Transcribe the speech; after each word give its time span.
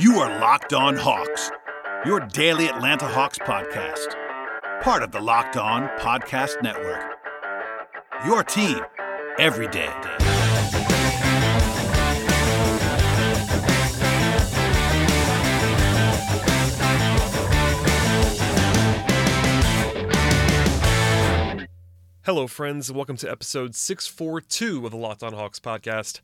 You 0.00 0.20
are 0.20 0.38
Locked 0.38 0.72
On 0.74 0.94
Hawks, 0.94 1.50
your 2.06 2.20
daily 2.20 2.68
Atlanta 2.68 3.08
Hawks 3.08 3.36
podcast, 3.36 4.14
part 4.80 5.02
of 5.02 5.10
the 5.10 5.20
Locked 5.20 5.56
On 5.56 5.88
Podcast 5.98 6.62
Network. 6.62 7.18
Your 8.24 8.44
team 8.44 8.78
every 9.40 9.66
day. 9.66 9.92
Hello, 22.22 22.46
friends, 22.46 22.92
welcome 22.92 23.16
to 23.16 23.28
episode 23.28 23.74
642 23.74 24.84
of 24.84 24.92
the 24.92 24.96
Locked 24.96 25.24
On 25.24 25.32
Hawks 25.32 25.58
podcast. 25.58 26.20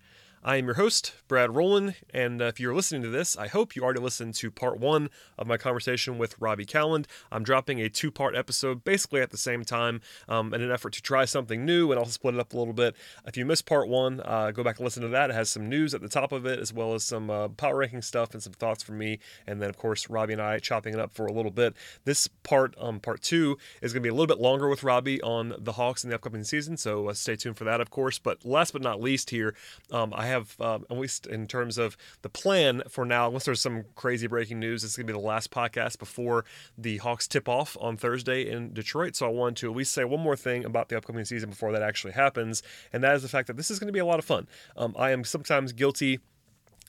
I 0.46 0.56
am 0.56 0.66
your 0.66 0.74
host, 0.74 1.14
Brad 1.26 1.56
Rowland, 1.56 1.94
and 2.12 2.42
uh, 2.42 2.44
if 2.44 2.60
you're 2.60 2.74
listening 2.74 3.00
to 3.00 3.08
this, 3.08 3.34
I 3.34 3.46
hope 3.48 3.74
you 3.74 3.82
already 3.82 4.00
listened 4.00 4.34
to 4.34 4.50
part 4.50 4.78
one 4.78 5.08
of 5.38 5.46
my 5.46 5.56
conversation 5.56 6.18
with 6.18 6.38
Robby 6.38 6.66
Kalland. 6.66 7.06
I'm 7.32 7.44
dropping 7.44 7.80
a 7.80 7.88
two 7.88 8.10
part 8.10 8.36
episode 8.36 8.84
basically 8.84 9.22
at 9.22 9.30
the 9.30 9.38
same 9.38 9.64
time 9.64 10.02
um, 10.28 10.52
in 10.52 10.60
an 10.60 10.70
effort 10.70 10.92
to 10.92 11.00
try 11.02 11.24
something 11.24 11.64
new 11.64 11.90
and 11.90 11.98
also 11.98 12.10
split 12.10 12.34
it 12.34 12.40
up 12.40 12.52
a 12.52 12.58
little 12.58 12.74
bit. 12.74 12.94
If 13.26 13.38
you 13.38 13.46
missed 13.46 13.64
part 13.64 13.88
one, 13.88 14.20
uh, 14.22 14.50
go 14.50 14.62
back 14.62 14.76
and 14.76 14.84
listen 14.84 15.02
to 15.04 15.08
that. 15.08 15.30
It 15.30 15.32
has 15.32 15.48
some 15.48 15.66
news 15.66 15.94
at 15.94 16.02
the 16.02 16.10
top 16.10 16.30
of 16.30 16.44
it, 16.44 16.58
as 16.58 16.74
well 16.74 16.92
as 16.92 17.04
some 17.04 17.30
uh, 17.30 17.48
power 17.48 17.78
ranking 17.78 18.02
stuff 18.02 18.34
and 18.34 18.42
some 18.42 18.52
thoughts 18.52 18.82
from 18.82 18.98
me, 18.98 19.20
and 19.46 19.62
then, 19.62 19.70
of 19.70 19.78
course, 19.78 20.10
Robbie 20.10 20.34
and 20.34 20.42
I 20.42 20.58
chopping 20.58 20.92
it 20.92 21.00
up 21.00 21.14
for 21.14 21.24
a 21.24 21.32
little 21.32 21.52
bit. 21.52 21.72
This 22.04 22.28
part, 22.42 22.74
um, 22.78 23.00
part 23.00 23.22
two, 23.22 23.56
is 23.80 23.94
going 23.94 24.02
to 24.02 24.06
be 24.06 24.10
a 24.10 24.14
little 24.14 24.26
bit 24.26 24.42
longer 24.42 24.68
with 24.68 24.82
Robbie 24.82 25.22
on 25.22 25.54
the 25.58 25.72
Hawks 25.72 26.04
in 26.04 26.10
the 26.10 26.16
upcoming 26.16 26.44
season, 26.44 26.76
so 26.76 27.08
uh, 27.08 27.14
stay 27.14 27.34
tuned 27.34 27.56
for 27.56 27.64
that, 27.64 27.80
of 27.80 27.88
course. 27.88 28.18
But 28.18 28.44
last 28.44 28.74
but 28.74 28.82
not 28.82 29.00
least, 29.00 29.30
here, 29.30 29.54
um, 29.90 30.12
I 30.14 30.26
have 30.26 30.33
have, 30.34 30.56
uh, 30.60 30.78
at 30.90 30.98
least 30.98 31.26
in 31.26 31.46
terms 31.46 31.78
of 31.78 31.96
the 32.22 32.28
plan 32.28 32.82
for 32.88 33.04
now, 33.04 33.26
unless 33.28 33.44
there's 33.44 33.60
some 33.60 33.84
crazy 33.94 34.26
breaking 34.26 34.58
news, 34.60 34.82
this 34.82 34.92
is 34.92 34.96
going 34.96 35.06
to 35.06 35.12
be 35.12 35.18
the 35.18 35.26
last 35.26 35.50
podcast 35.50 35.98
before 35.98 36.44
the 36.76 36.98
Hawks 36.98 37.26
tip 37.26 37.48
off 37.48 37.76
on 37.80 37.96
Thursday 37.96 38.48
in 38.50 38.72
Detroit. 38.72 39.16
So 39.16 39.26
I 39.26 39.30
wanted 39.30 39.56
to 39.56 39.70
at 39.70 39.76
least 39.76 39.92
say 39.92 40.04
one 40.04 40.20
more 40.20 40.36
thing 40.36 40.64
about 40.64 40.88
the 40.88 40.96
upcoming 40.96 41.24
season 41.24 41.50
before 41.50 41.72
that 41.72 41.82
actually 41.82 42.12
happens, 42.12 42.62
and 42.92 43.02
that 43.02 43.14
is 43.14 43.22
the 43.22 43.28
fact 43.28 43.46
that 43.46 43.56
this 43.56 43.70
is 43.70 43.78
going 43.78 43.88
to 43.88 43.92
be 43.92 43.98
a 43.98 44.06
lot 44.06 44.18
of 44.18 44.24
fun. 44.24 44.46
Um, 44.76 44.94
I 44.98 45.10
am 45.10 45.24
sometimes 45.24 45.72
guilty 45.72 46.20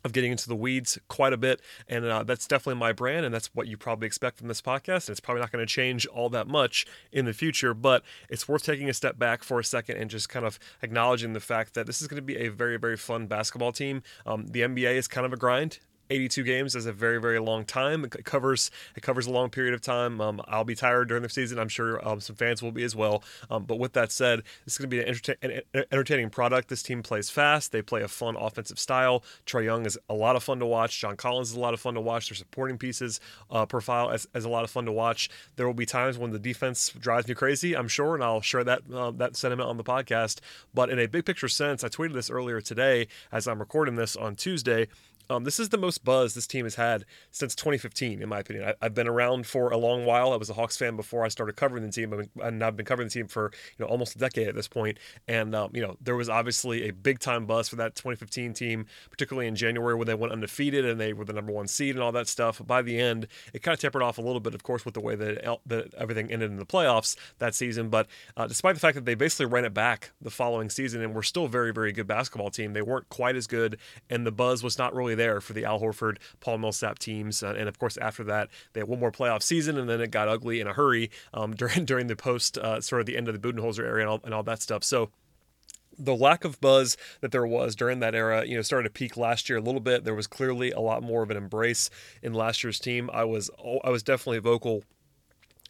of 0.05 0.13
getting 0.13 0.31
into 0.31 0.47
the 0.47 0.55
weeds 0.55 0.97
quite 1.07 1.33
a 1.33 1.37
bit. 1.37 1.59
And 1.89 2.05
uh, 2.05 2.23
that's 2.23 2.47
definitely 2.47 2.79
my 2.79 2.93
brand. 2.93 3.25
And 3.25 3.33
that's 3.33 3.53
what 3.55 3.67
you 3.67 3.75
probably 3.75 4.05
expect 4.05 4.37
from 4.37 4.47
this 4.47 4.61
podcast. 4.61 5.07
And 5.07 5.09
it's 5.09 5.19
probably 5.19 5.41
not 5.41 5.51
going 5.51 5.65
to 5.65 5.71
change 5.71 6.05
all 6.05 6.29
that 6.29 6.47
much 6.47 6.85
in 7.11 7.25
the 7.25 7.33
future, 7.33 7.73
but 7.73 8.03
it's 8.29 8.47
worth 8.47 8.63
taking 8.63 8.87
a 8.87 8.93
step 8.93 9.17
back 9.17 9.43
for 9.43 9.59
a 9.59 9.63
second 9.63 9.97
and 9.97 10.09
just 10.09 10.29
kind 10.29 10.45
of 10.45 10.59
acknowledging 10.83 11.33
the 11.33 11.39
fact 11.39 11.73
that 11.73 11.87
this 11.87 12.01
is 12.01 12.07
going 12.07 12.17
to 12.17 12.21
be 12.21 12.37
a 12.37 12.49
very, 12.49 12.77
very 12.77 12.95
fun 12.95 13.25
basketball 13.25 13.71
team. 13.71 14.03
Um, 14.27 14.45
the 14.47 14.61
NBA 14.61 14.95
is 14.95 15.07
kind 15.07 15.25
of 15.25 15.33
a 15.33 15.37
grind. 15.37 15.79
82 16.09 16.43
games 16.43 16.75
is 16.75 16.85
a 16.85 16.93
very 16.93 17.19
very 17.19 17.39
long 17.39 17.65
time. 17.65 18.05
It 18.05 18.25
covers 18.25 18.71
it 18.95 19.03
covers 19.03 19.27
a 19.27 19.31
long 19.31 19.49
period 19.49 19.73
of 19.73 19.81
time. 19.81 20.21
Um, 20.21 20.41
I'll 20.47 20.63
be 20.63 20.75
tired 20.75 21.07
during 21.07 21.23
the 21.23 21.29
season. 21.29 21.59
I'm 21.59 21.69
sure 21.69 22.05
um, 22.07 22.19
some 22.19 22.35
fans 22.35 22.61
will 22.61 22.71
be 22.71 22.83
as 22.83 22.95
well. 22.95 23.23
Um, 23.49 23.63
but 23.63 23.79
with 23.79 23.93
that 23.93 24.11
said, 24.11 24.43
is 24.65 24.77
going 24.77 24.89
to 24.89 24.95
be 24.95 25.01
an, 25.41 25.61
an, 25.73 25.83
entertaining 25.91 26.29
product. 26.29 26.69
This 26.69 26.83
team 26.83 27.03
plays 27.03 27.29
fast. 27.29 27.71
They 27.71 27.81
play 27.81 28.01
a 28.01 28.07
fun 28.07 28.35
offensive 28.35 28.79
style. 28.79 29.23
trey 29.45 29.65
Young 29.65 29.85
is 29.85 29.97
a 30.09 30.13
lot 30.13 30.35
of 30.35 30.43
fun 30.43 30.59
to 30.59 30.65
watch. 30.65 30.99
John 30.99 31.17
Collins 31.17 31.51
is 31.51 31.55
a 31.55 31.59
lot 31.59 31.73
of 31.73 31.79
fun 31.79 31.95
to 31.95 32.01
watch. 32.01 32.29
Their 32.29 32.35
supporting 32.35 32.77
pieces 32.77 33.19
uh, 33.49 33.65
profile 33.65 34.11
is 34.11 34.27
a 34.33 34.49
lot 34.49 34.63
of 34.63 34.69
fun 34.69 34.85
to 34.85 34.91
watch. 34.91 35.29
There 35.55 35.65
will 35.65 35.73
be 35.73 35.85
times 35.85 36.17
when 36.17 36.31
the 36.31 36.39
defense 36.39 36.89
drives 36.89 37.27
me 37.27 37.33
crazy. 37.33 37.75
I'm 37.75 37.87
sure, 37.87 38.15
and 38.15 38.23
I'll 38.23 38.41
share 38.41 38.63
that 38.63 38.81
uh, 38.93 39.11
that 39.11 39.35
sentiment 39.35 39.69
on 39.69 39.77
the 39.77 39.83
podcast. 39.83 40.39
But 40.73 40.89
in 40.89 40.99
a 40.99 41.07
big 41.07 41.25
picture 41.25 41.47
sense, 41.47 41.83
I 41.83 41.87
tweeted 41.87 42.13
this 42.13 42.29
earlier 42.29 42.61
today 42.61 43.07
as 43.31 43.47
I'm 43.47 43.59
recording 43.59 43.95
this 43.95 44.15
on 44.15 44.35
Tuesday. 44.35 44.87
Um, 45.29 45.43
this 45.43 45.59
is 45.59 45.69
the 45.69 45.77
most 45.77 46.03
buzz 46.03 46.33
this 46.33 46.47
team 46.47 46.65
has 46.65 46.75
had 46.75 47.05
since 47.31 47.55
2015, 47.55 48.21
in 48.21 48.29
my 48.29 48.39
opinion. 48.39 48.73
I, 48.81 48.85
have 48.85 48.93
been 48.93 49.07
around 49.07 49.47
for 49.47 49.69
a 49.69 49.77
long 49.77 50.05
while. 50.05 50.33
I 50.33 50.35
was 50.35 50.49
a 50.49 50.53
Hawks 50.53 50.77
fan 50.77 50.95
before 50.95 51.25
I 51.25 51.29
started 51.29 51.55
covering 51.55 51.83
the 51.83 51.91
team, 51.91 52.27
and 52.41 52.63
I've 52.63 52.75
been 52.75 52.85
covering 52.85 53.07
the 53.07 53.13
team 53.13 53.27
for 53.27 53.51
you 53.77 53.85
know 53.85 53.89
almost 53.89 54.15
a 54.15 54.19
decade 54.19 54.47
at 54.47 54.55
this 54.55 54.67
point. 54.67 54.99
And 55.27 55.55
um, 55.55 55.71
you 55.73 55.81
know 55.81 55.97
there 56.01 56.15
was 56.15 56.29
obviously 56.29 56.87
a 56.87 56.93
big 56.93 57.19
time 57.19 57.45
buzz 57.45 57.69
for 57.69 57.75
that 57.77 57.95
2015 57.95 58.53
team, 58.53 58.85
particularly 59.09 59.47
in 59.47 59.55
January 59.55 59.95
when 59.95 60.07
they 60.07 60.13
went 60.13 60.33
undefeated 60.33 60.85
and 60.85 60.99
they 60.99 61.13
were 61.13 61.25
the 61.25 61.33
number 61.33 61.51
one 61.51 61.67
seed 61.67 61.95
and 61.95 62.03
all 62.03 62.11
that 62.11 62.27
stuff. 62.27 62.61
By 62.65 62.81
the 62.81 62.99
end, 62.99 63.27
it 63.53 63.63
kind 63.63 63.73
of 63.73 63.79
tempered 63.79 64.03
off 64.03 64.17
a 64.17 64.21
little 64.21 64.39
bit, 64.39 64.53
of 64.53 64.63
course, 64.63 64.85
with 64.85 64.93
the 64.93 65.01
way 65.01 65.15
that, 65.15 65.59
that 65.65 65.93
everything 65.95 66.31
ended 66.31 66.51
in 66.51 66.57
the 66.57 66.65
playoffs 66.65 67.15
that 67.39 67.55
season. 67.55 67.89
But 67.89 68.07
uh, 68.37 68.47
despite 68.47 68.75
the 68.75 68.81
fact 68.81 68.95
that 68.95 69.05
they 69.05 69.15
basically 69.15 69.47
ran 69.47 69.65
it 69.65 69.73
back 69.73 70.11
the 70.21 70.29
following 70.29 70.69
season 70.69 71.01
and 71.01 71.15
were 71.15 71.23
still 71.23 71.47
very 71.47 71.73
very 71.73 71.91
good 71.91 72.07
basketball 72.07 72.51
team, 72.51 72.73
they 72.73 72.81
weren't 72.81 73.09
quite 73.09 73.35
as 73.35 73.47
good, 73.47 73.77
and 74.09 74.25
the 74.25 74.31
buzz 74.31 74.63
was 74.63 74.77
not 74.77 74.93
really 74.93 75.14
there 75.15 75.41
for 75.41 75.53
the 75.53 75.65
Al 75.65 75.79
Horford, 75.79 76.17
Paul 76.39 76.59
Millsap 76.59 76.99
teams. 76.99 77.43
Uh, 77.43 77.55
and 77.57 77.67
of 77.67 77.79
course, 77.79 77.97
after 77.97 78.23
that, 78.25 78.49
they 78.73 78.81
had 78.81 78.89
one 78.89 78.99
more 78.99 79.11
playoff 79.11 79.41
season, 79.41 79.77
and 79.77 79.89
then 79.89 80.01
it 80.01 80.11
got 80.11 80.27
ugly 80.27 80.59
in 80.59 80.67
a 80.67 80.73
hurry 80.73 81.09
um, 81.33 81.53
during 81.55 81.85
during 81.85 82.07
the 82.07 82.15
post 82.15 82.57
uh, 82.57 82.81
sort 82.81 83.01
of 83.01 83.05
the 83.05 83.17
end 83.17 83.27
of 83.27 83.39
the 83.39 83.53
Budenholzer 83.53 83.83
area 83.85 84.03
and 84.03 84.09
all, 84.09 84.21
and 84.23 84.33
all 84.33 84.43
that 84.43 84.61
stuff. 84.61 84.83
So 84.83 85.09
the 85.97 86.15
lack 86.15 86.43
of 86.43 86.59
buzz 86.59 86.97
that 87.21 87.31
there 87.31 87.45
was 87.45 87.75
during 87.75 87.99
that 87.99 88.15
era, 88.15 88.45
you 88.45 88.55
know, 88.55 88.61
started 88.61 88.83
to 88.83 88.89
peak 88.89 89.17
last 89.17 89.49
year 89.49 89.59
a 89.59 89.61
little 89.61 89.79
bit. 89.79 90.03
There 90.03 90.15
was 90.15 90.27
clearly 90.27 90.71
a 90.71 90.79
lot 90.79 91.03
more 91.03 91.23
of 91.23 91.31
an 91.31 91.37
embrace 91.37 91.89
in 92.21 92.33
last 92.33 92.63
year's 92.63 92.79
team. 92.79 93.09
I 93.13 93.23
was 93.23 93.49
I 93.83 93.89
was 93.89 94.03
definitely 94.03 94.39
vocal 94.39 94.83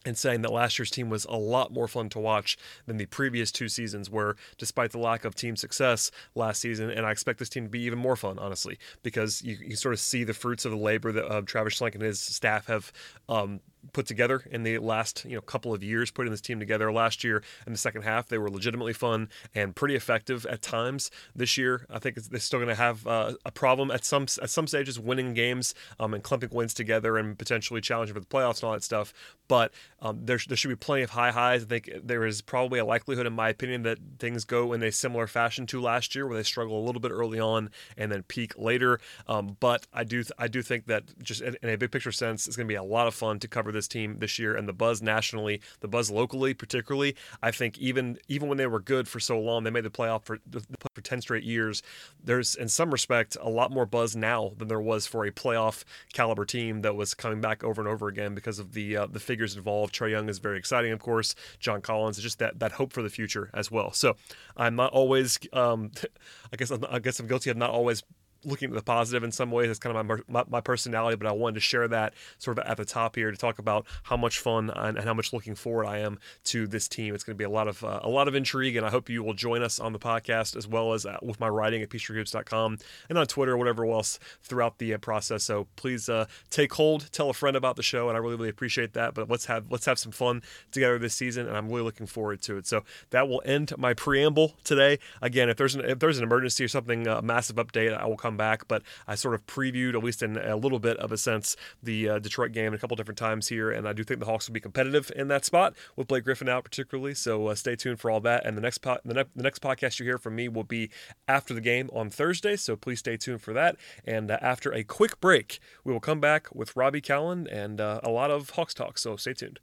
and 0.06 0.18
saying 0.18 0.42
that 0.44 0.52
last 0.52 0.78
year's 0.78 0.92
team 0.92 1.10
was 1.10 1.26
a 1.26 1.38
lot 1.38 1.74
more 1.74 1.88
fun 1.88 2.10
to 2.10 2.20
watch 2.20 2.58
than 2.86 2.98
the 2.98 3.06
previous 3.08 3.52
two 3.52 3.68
seasons 3.68 4.10
were, 4.10 4.36
despite 4.58 4.92
the 4.92 5.00
lack 5.00 5.26
of 5.26 5.36
team 5.36 5.56
success 5.56 6.12
last 6.36 6.62
season. 6.62 6.90
And 6.90 7.06
I 7.06 7.12
expect 7.12 7.40
this 7.40 7.50
team 7.50 7.64
to 7.64 7.70
be 7.70 7.82
even 7.82 8.00
more 8.00 8.16
fun, 8.16 8.38
honestly, 8.40 8.78
because 9.04 9.42
you, 9.42 9.58
you 9.66 9.76
sort 9.76 9.94
of 9.94 10.00
see 10.00 10.24
the 10.24 10.34
fruits 10.34 10.66
of 10.66 10.72
the 10.72 10.78
labor 10.78 11.12
that 11.12 11.26
uh, 11.26 11.42
Travis 11.42 11.80
Schlenk 11.80 11.96
and 11.96 12.04
his 12.04 12.20
staff 12.20 12.68
have 12.68 12.94
um, 13.28 13.60
put 13.94 14.06
together 14.06 14.44
in 14.50 14.63
the 14.63 14.78
last 14.79 15.25
you 15.25 15.35
know 15.35 15.41
couple 15.41 15.73
of 15.73 15.84
years 15.84 16.12
putting 16.12 16.31
this 16.31 16.41
team 16.41 16.59
together. 16.59 16.91
Last 16.91 17.23
year 17.23 17.44
in 17.66 17.73
the 17.73 17.79
second 17.79 18.03
half 18.03 18.28
they 18.28 18.38
were 18.38 18.50
legitimately 18.50 18.94
fun 18.94 19.29
and 19.53 19.75
pretty 19.75 19.96
effective 19.96 20.46
at 20.46 20.62
times. 20.62 21.12
This 21.35 21.57
year 21.57 21.85
i 21.90 22.00
think 22.00 22.16
they're 22.16 22.40
still 22.40 22.59
going 22.59 22.69
to 22.69 22.75
have 22.75 23.06
uh, 23.07 23.34
a 23.46 23.51
problem 23.51 23.91
at 23.91 24.03
some 24.03 24.23
at 24.41 24.50
some 24.50 24.68
stages 24.68 25.00
winning 25.00 25.34
games 25.34 25.73
um, 26.00 26.13
and 26.13 26.23
clumping 26.23 26.50
wins 26.51 26.73
together 26.73 27.18
and 27.18 27.38
potentially 27.38 27.81
challenging 27.81 28.13
for 28.13 28.19
the 28.19 28.25
playoffs 28.25 28.57
and 28.57 28.66
all 28.66 28.73
that 28.73 28.84
stuff. 28.84 29.13
But 29.47 29.72
um, 30.02 30.22
there, 30.25 30.40
there 30.47 30.57
should 30.57 30.69
be 30.69 30.75
plenty 30.75 31.03
of 31.03 31.12
high 31.12 31.31
highs. 31.31 31.63
I 31.63 31.66
think 31.66 31.90
there 32.03 32.25
is 32.25 32.41
probably 32.41 32.79
a 32.79 32.85
likelihood 32.85 33.28
in 33.28 33.34
my 33.34 33.50
opinion 33.50 33.84
that 33.84 34.00
things 34.19 34.44
go 34.46 34.73
in 34.73 34.81
a 34.84 34.91
similar 34.91 35.28
fashion 35.28 35.66
to 35.67 35.81
last 35.81 36.16
year 36.16 36.28
where 36.28 36.38
they 36.38 36.44
struggle 36.44 36.79
a 36.79 36.84
little 36.85 37.02
bit 37.02 37.12
early 37.12 37.40
on 37.40 37.69
and 37.97 38.12
then 38.12 38.23
peak 38.23 38.57
later. 38.57 39.00
Um, 39.28 39.57
but 39.59 39.88
i 39.94 40.03
do 40.03 40.23
i 40.38 40.47
do 40.47 40.62
think 40.62 40.88
that 40.88 41.03
just 41.22 41.41
in, 41.41 41.56
in 41.62 41.69
a 41.69 41.78
big 41.78 41.91
picture 41.91 42.12
sense 42.12 42.47
it's 42.47 42.56
going 42.56 42.67
to 42.67 42.72
be 42.72 42.75
a 42.75 42.84
lot 42.84 43.07
of 43.07 43.13
fun 43.13 43.40
to 43.40 43.47
cover 43.47 43.72
this 43.75 43.88
team 43.88 44.18
this 44.19 44.40
year 44.40 44.56
and 44.56 44.68
the 44.68 44.74
buzz 44.74 45.02
nationally, 45.02 45.62
the 45.81 45.88
buzz 45.88 46.09
locally, 46.09 46.53
particularly. 46.53 47.16
I 47.41 47.52
think 47.52 47.78
even 47.78 48.18
even 48.28 48.47
when 48.47 48.58
they 48.58 48.68
were 48.68 48.80
good 48.80 49.08
for 49.08 49.19
so 49.19 49.40
long, 49.40 49.63
they 49.63 49.69
made 49.69 49.86
the 49.86 49.90
playoff 49.90 50.24
for 50.24 50.40
the 50.46 50.62
for 50.94 51.02
ten 51.02 51.22
straight 51.22 51.44
years. 51.44 51.84
There's 52.24 52.56
in 52.56 52.69
some 52.69 52.91
respect 52.91 53.38
a 53.40 53.50
lot 53.50 53.72
more 53.72 53.85
buzz 53.85 54.16
now 54.16 54.53
than 54.58 54.68
there 54.68 54.81
was 54.81 55.06
for 55.06 55.25
a 55.25 55.31
playoff 55.31 55.84
caliber 56.14 56.46
team 56.46 56.81
that 56.81 56.96
was 56.96 57.14
coming 57.14 57.41
back 57.41 57.64
over 57.64 57.81
and 57.81 57.88
over 57.88 58.08
again 58.08 58.34
because 58.35 58.59
of 58.59 58.74
the 58.74 58.97
uh, 58.97 59.08
the 59.08 59.19
figures 59.19 59.56
involved. 59.56 59.94
Trey 59.94 60.12
Young 60.12 60.30
is 60.30 60.40
very 60.40 60.58
exciting, 60.58 60.91
of 60.91 61.00
course. 61.00 61.35
John 61.59 61.81
Collins 61.81 62.18
is 62.18 62.24
just 62.24 62.40
that 62.40 62.59
that 62.59 62.74
hope 62.74 62.94
for 62.94 63.02
the 63.02 63.09
future 63.09 63.50
as 63.53 63.72
well. 63.72 63.91
So 63.91 64.16
I'm 64.58 64.75
not 64.75 64.91
always, 64.91 65.40
um, 65.53 65.91
I 66.53 66.56
guess 66.56 66.72
I'm, 66.72 66.85
I 66.90 67.00
guess 67.00 67.19
I'm 67.19 67.28
guilty 67.28 67.50
of 67.50 67.58
not 67.58 67.72
always 67.72 68.03
looking 68.46 68.70
at 68.70 68.76
the 68.76 68.84
positive 68.84 69.24
in 69.24 69.32
some 69.32 69.52
ways. 69.52 69.70
It's 69.70 69.80
kind 69.80 69.96
of 69.96 70.06
my, 70.06 70.18
my, 70.28 70.44
my, 70.50 70.62
personality, 70.62 71.18
but 71.18 71.28
I 71.28 71.32
wanted 71.32 71.56
to 71.56 71.62
share 71.62 71.88
that 71.88 72.14
sort 72.38 72.58
of 72.58 72.66
at 72.66 72.78
the 72.78 72.86
top 72.86 73.16
here 73.16 73.32
to 73.32 73.38
talk 73.38 73.60
about 73.60 73.86
how 74.04 74.18
much 74.18 74.40
fun 74.40 74.70
and, 74.70 74.98
and 74.98 75.06
how 75.06 75.14
much 75.14 75.34
looking 75.34 75.56
forward 75.56 75.86
I 75.86 76.00
am 76.00 76.20
to 76.46 76.68
this 76.68 76.88
team. 76.88 77.14
It's 77.14 77.24
going 77.24 77.36
to 77.36 77.38
be 77.38 77.44
a 77.44 77.50
lot 77.50 77.68
of 77.68 77.84
uh, 77.84 78.00
a 78.04 78.10
lot 78.10 78.28
of 78.28 78.36
intrigue, 78.36 78.76
and 78.76 78.86
I 78.86 78.90
hope 78.90 79.10
you 79.10 79.24
will 79.24 79.34
join 79.34 79.62
us 79.62 79.80
on 79.80 79.94
the 79.94 80.00
podcast 80.00 80.56
as 80.56 80.68
well 80.68 80.94
as 80.94 81.06
uh, 81.06 81.18
with 81.22 81.40
my 81.40 81.50
writing 81.50 81.82
at 81.82 81.90
peachtreehoops.com 81.90 82.78
and 83.10 83.18
on 83.18 83.28
Twitter 83.28 83.54
or 83.54 83.58
whatever 83.58 83.86
else 83.86 84.20
throughout 84.44 84.78
the 84.78 84.94
uh, 84.94 84.98
process. 84.98 85.44
So 85.44 85.68
please 85.76 86.08
uh, 86.09 86.26
take 86.50 86.74
hold, 86.74 87.12
tell 87.12 87.30
a 87.30 87.34
friend 87.34 87.58
about 87.58 87.76
the 87.76 87.84
show, 87.84 88.08
and 88.08 88.18
I 88.18 88.20
really 88.20 88.36
really 88.36 88.50
appreciate 88.50 88.94
that. 88.94 89.14
But 89.14 89.30
let's 89.30 89.46
have 89.46 89.72
let's 89.72 89.86
have 89.86 90.00
some 90.00 90.12
fun 90.12 90.41
together 90.72 91.00
this 91.00 91.14
season, 91.14 91.48
and 91.48 91.58
I'm 91.58 91.70
really 91.70 91.84
looking 91.84 92.08
forward 92.08 92.41
to 92.44 92.58
it. 92.58 92.68
So 92.68 92.84
that 93.09 93.28
will 93.28 93.41
end 93.46 93.74
my 93.78 93.94
preamble 93.94 94.56
today. 94.64 95.00
Again, 95.22 95.50
if 95.50 95.58
there's 95.58 95.76
an 95.76 95.82
if 95.82 96.00
there's 96.00 96.18
an 96.18 96.24
emergency 96.24 96.64
or 96.64 96.68
something, 96.68 97.08
a 97.08 97.18
uh, 97.18 97.22
massive 97.22 97.56
update, 97.58 97.96
I 97.96 98.06
will 98.06 98.18
come 98.18 98.34
back. 98.37 98.67
But 98.67 98.84
I 99.08 99.16
sort 99.16 99.35
of 99.35 99.46
previewed, 99.46 99.96
at 99.96 100.03
least 100.03 100.23
in 100.23 100.37
a 100.37 100.55
little 100.55 100.79
bit 100.79 100.97
of 100.97 101.11
a 101.11 101.17
sense, 101.17 101.55
the 101.82 102.09
uh, 102.09 102.20
Detroit 102.20 102.52
game 102.52 102.73
a 102.73 102.78
couple 102.78 102.96
different 102.96 103.17
times 103.17 103.47
here, 103.47 103.72
and 103.72 103.87
I 103.87 103.93
do 103.93 104.03
think 104.03 104.20
the 104.20 104.26
Hawks 104.26 104.47
will 104.47 104.53
be 104.53 104.59
competitive 104.59 105.11
in 105.16 105.28
that 105.29 105.46
spot 105.46 105.73
with 105.96 106.08
Blake 106.08 106.23
Griffin 106.23 106.49
out 106.49 106.64
particularly. 106.64 107.14
So 107.14 107.47
uh, 107.47 107.55
stay 107.55 107.76
tuned 107.76 107.99
for 107.99 108.11
all 108.11 108.20
that. 108.22 108.46
And 108.46 108.58
the 108.58 108.61
next 108.61 108.79
po- 108.79 108.99
the, 109.05 109.14
ne- 109.14 109.23
the 109.35 109.43
next 109.43 109.61
podcast 109.61 109.99
you 109.99 110.05
hear 110.05 110.17
from 110.17 110.35
me 110.35 110.47
will 110.47 110.64
be 110.64 110.90
after 111.28 111.53
the 111.53 111.61
game 111.61 111.90
on 111.93 112.09
Thursday. 112.09 112.55
So 112.55 112.76
please 112.76 112.99
stay 112.99 113.17
tuned 113.17 113.41
for 113.41 113.53
that. 113.53 113.78
And 114.05 114.32
uh, 114.32 114.38
after 114.41 114.73
a 114.73 114.84
quick 114.84 115.20
break, 115.20 115.59
we 115.84 115.93
will 115.93 115.99
come 115.99 116.20
back 116.20 116.53
with 116.53 116.76
Robby 116.76 117.02
Kalland 117.02 117.47
and 117.52 117.79
uh, 117.79 118.02
a 118.03 118.09
lot 118.09 118.31
of 118.31 118.52
Hawks 118.52 118.73
talk. 118.73 118.97
So 118.97 119.16
stay 119.16 119.34
tuned. 119.34 119.59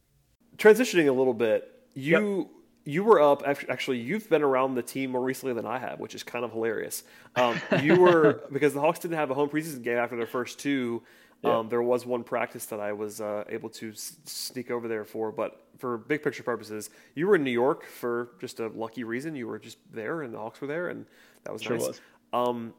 Transitioning 0.57 1.09
a 1.09 1.13
little 1.13 1.35
bit, 1.35 1.69
you. 1.95 2.39
Yep 2.41 2.62
you 2.85 3.05
were 3.05 3.21
up. 3.21 3.43
Actually, 3.47 3.99
you've 3.99 4.29
been 4.29 4.43
around 4.43 4.75
the 4.75 4.83
team 4.83 5.11
more 5.13 5.23
recently 5.23 5.55
than 5.55 5.67
I 5.67 5.79
have, 5.79 6.01
which 6.01 6.15
is 6.15 6.23
kind 6.23 6.45
of 6.45 6.53
hilarious. 6.53 7.05
Um, 7.37 7.61
you 7.81 7.97
were 8.01 8.43
because 8.53 8.75
the 8.75 8.81
Hawks 8.81 8.99
didn't 8.99 9.17
have 9.17 9.31
a 9.31 9.35
home 9.35 9.49
preseason 9.49 9.83
game 9.83 9.99
after 9.99 10.17
their 10.17 10.27
first 10.27 10.59
two. 10.59 11.03
Yeah. 11.43 11.59
Um, 11.59 11.69
there 11.69 11.83
was 11.83 12.07
one 12.07 12.23
practice 12.23 12.67
that 12.67 12.79
I 12.79 12.93
was 12.93 13.21
uh, 13.21 13.43
able 13.49 13.69
to 13.71 13.91
s- 13.91 14.17
sneak 14.25 14.71
over 14.71 14.87
there 14.87 15.05
for, 15.05 15.33
but 15.33 15.67
for 15.77 15.99
big 15.99 16.23
picture 16.23 16.45
purposes, 16.45 16.91
you 17.17 17.27
were 17.27 17.35
in 17.35 17.43
New 17.43 17.51
York 17.51 17.85
for 17.85 18.31
just 18.41 18.61
a 18.61 18.69
lucky 18.69 19.03
reason. 19.03 19.35
You 19.35 19.49
were 19.49 19.59
just 19.59 19.79
there, 19.93 20.23
and 20.23 20.33
the 20.33 20.39
Hawks 20.39 20.61
were 20.61 20.69
there, 20.69 20.89
and 20.89 21.05
that 21.43 21.53
was 21.53 21.63
sure 21.63 21.77
nice. 21.77 21.89
Was. 21.89 22.01
Um, 22.33 22.75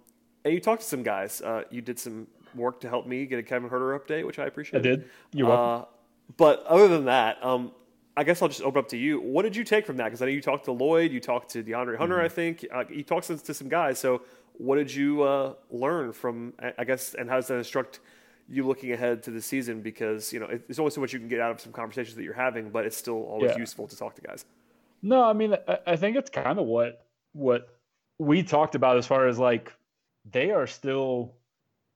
and 0.46 0.54
you 0.54 0.62
talked 0.62 0.82
to 0.82 0.88
some 0.88 1.04
guys. 1.04 1.42
Uh, 1.42 1.64
you 1.72 1.82
did 1.82 2.00
some 2.00 2.28
work 2.56 2.80
to 2.82 2.90
help 2.90 3.06
me 3.06 3.26
get 3.26 3.40
a 3.40 3.44
Kevin 3.44 3.70
Huerter 3.70 4.00
update, 4.00 4.26
which 4.26 4.40
I 4.40 4.46
appreciate. 4.46 4.80
I 4.80 4.82
did. 4.82 5.10
You're 5.34 5.48
welcome. 5.48 5.84
Uh, 5.84 5.86
but 6.38 6.66
other 6.66 6.88
than 6.88 7.06
that, 7.06 7.44
um, 7.44 7.72
I 8.16 8.24
guess 8.24 8.42
I'll 8.42 8.48
just 8.48 8.62
open 8.62 8.80
up 8.80 8.90
to 8.90 8.98
you. 8.98 9.20
What 9.20 9.42
did 9.42 9.56
you 9.56 9.64
take 9.64 9.86
from 9.86 9.98
that? 9.98 10.06
Because 10.06 10.22
I 10.22 10.26
know 10.26 10.32
you 10.32 10.42
talked 10.42 10.66
to 10.66 10.72
Lloyd, 10.72 11.12
you 11.12 11.20
talked 11.20 11.50
to 11.52 11.64
DeAndre 11.64 11.98
Hunter, 11.98 12.18
mm-hmm. 12.18 12.26
I 12.26 12.30
think. 12.30 12.66
Uh, 12.72 12.84
you 12.90 13.04
talked 13.04 13.28
to, 13.28 13.38
to, 13.38 13.54
some 13.54 13.70
guys. 13.70 13.98
So, 13.98 14.22
what 14.54 14.76
did 14.76 14.94
you 14.94 15.24
uh, 15.24 15.54
learn 15.72 16.14
from, 16.14 16.54
I 16.78 16.84
guess, 16.84 17.16
and 17.16 17.28
how 17.28 17.38
does 17.38 17.48
that 17.48 17.58
instruct 17.58 18.02
you 18.48 18.68
looking 18.68 18.92
ahead 18.92 19.24
to 19.24 19.32
the 19.32 19.42
season? 19.42 19.82
Because, 19.82 20.32
you 20.32 20.40
know, 20.40 20.48
there's 20.48 20.78
only 20.78 20.92
so 20.92 21.02
much 21.02 21.12
you 21.12 21.18
can 21.18 21.28
get 21.28 21.40
out 21.40 21.52
of 21.52 21.60
some 21.60 21.72
conversations 21.72 22.16
that 22.16 22.24
you're 22.24 22.34
having, 22.34 22.70
but 22.70 22.86
it's 22.86 22.96
still 22.96 23.24
always 23.24 23.52
yeah. 23.52 23.58
useful 23.58 23.88
to 23.88 23.98
talk 23.98 24.14
to 24.16 24.22
guys. 24.22 24.46
No, 25.02 25.24
I 25.24 25.34
mean, 25.34 25.56
I 25.88 25.96
think 25.96 26.16
it's 26.16 26.30
kind 26.30 26.60
of 26.60 26.66
what 26.66 27.06
what 27.34 27.68
we 28.20 28.44
talked 28.44 28.76
about 28.76 28.98
as 28.98 29.08
far 29.08 29.28
as 29.28 29.38
like 29.40 29.74
they 30.32 30.52
are 30.52 30.68
still 30.68 31.34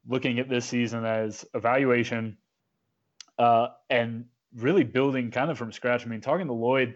looking 0.08 0.40
at 0.40 0.50
this 0.50 0.66
season 0.66 1.06
as 1.06 1.46
evaluation 1.54 2.38
uh, 3.38 3.68
and 3.90 4.26
really 4.58 4.84
building 4.84 5.32
kind 5.32 5.52
of 5.52 5.58
from 5.58 5.72
scratch. 5.72 6.06
I 6.06 6.10
mean, 6.10 6.22
talking 6.22 6.48
to 6.48 6.54
Lloyd, 6.54 6.96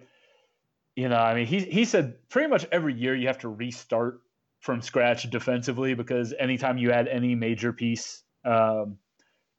you 0.96 1.10
know, 1.10 1.18
I 1.18 1.34
mean, 1.34 1.46
he 1.46 1.60
he 1.62 1.86
said 1.86 2.16
pretty 2.30 2.50
much 2.50 2.66
every 2.72 2.94
year 2.94 3.16
you 3.16 3.28
have 3.28 3.40
to 3.40 3.50
restart 3.50 4.22
from 4.60 4.82
scratch 4.82 5.30
defensively 5.30 5.94
because 5.94 6.34
anytime 6.38 6.78
you 6.78 6.92
add 6.92 7.08
any 7.08 7.36
major 7.36 7.74
piece 7.74 8.24
um, 8.46 8.98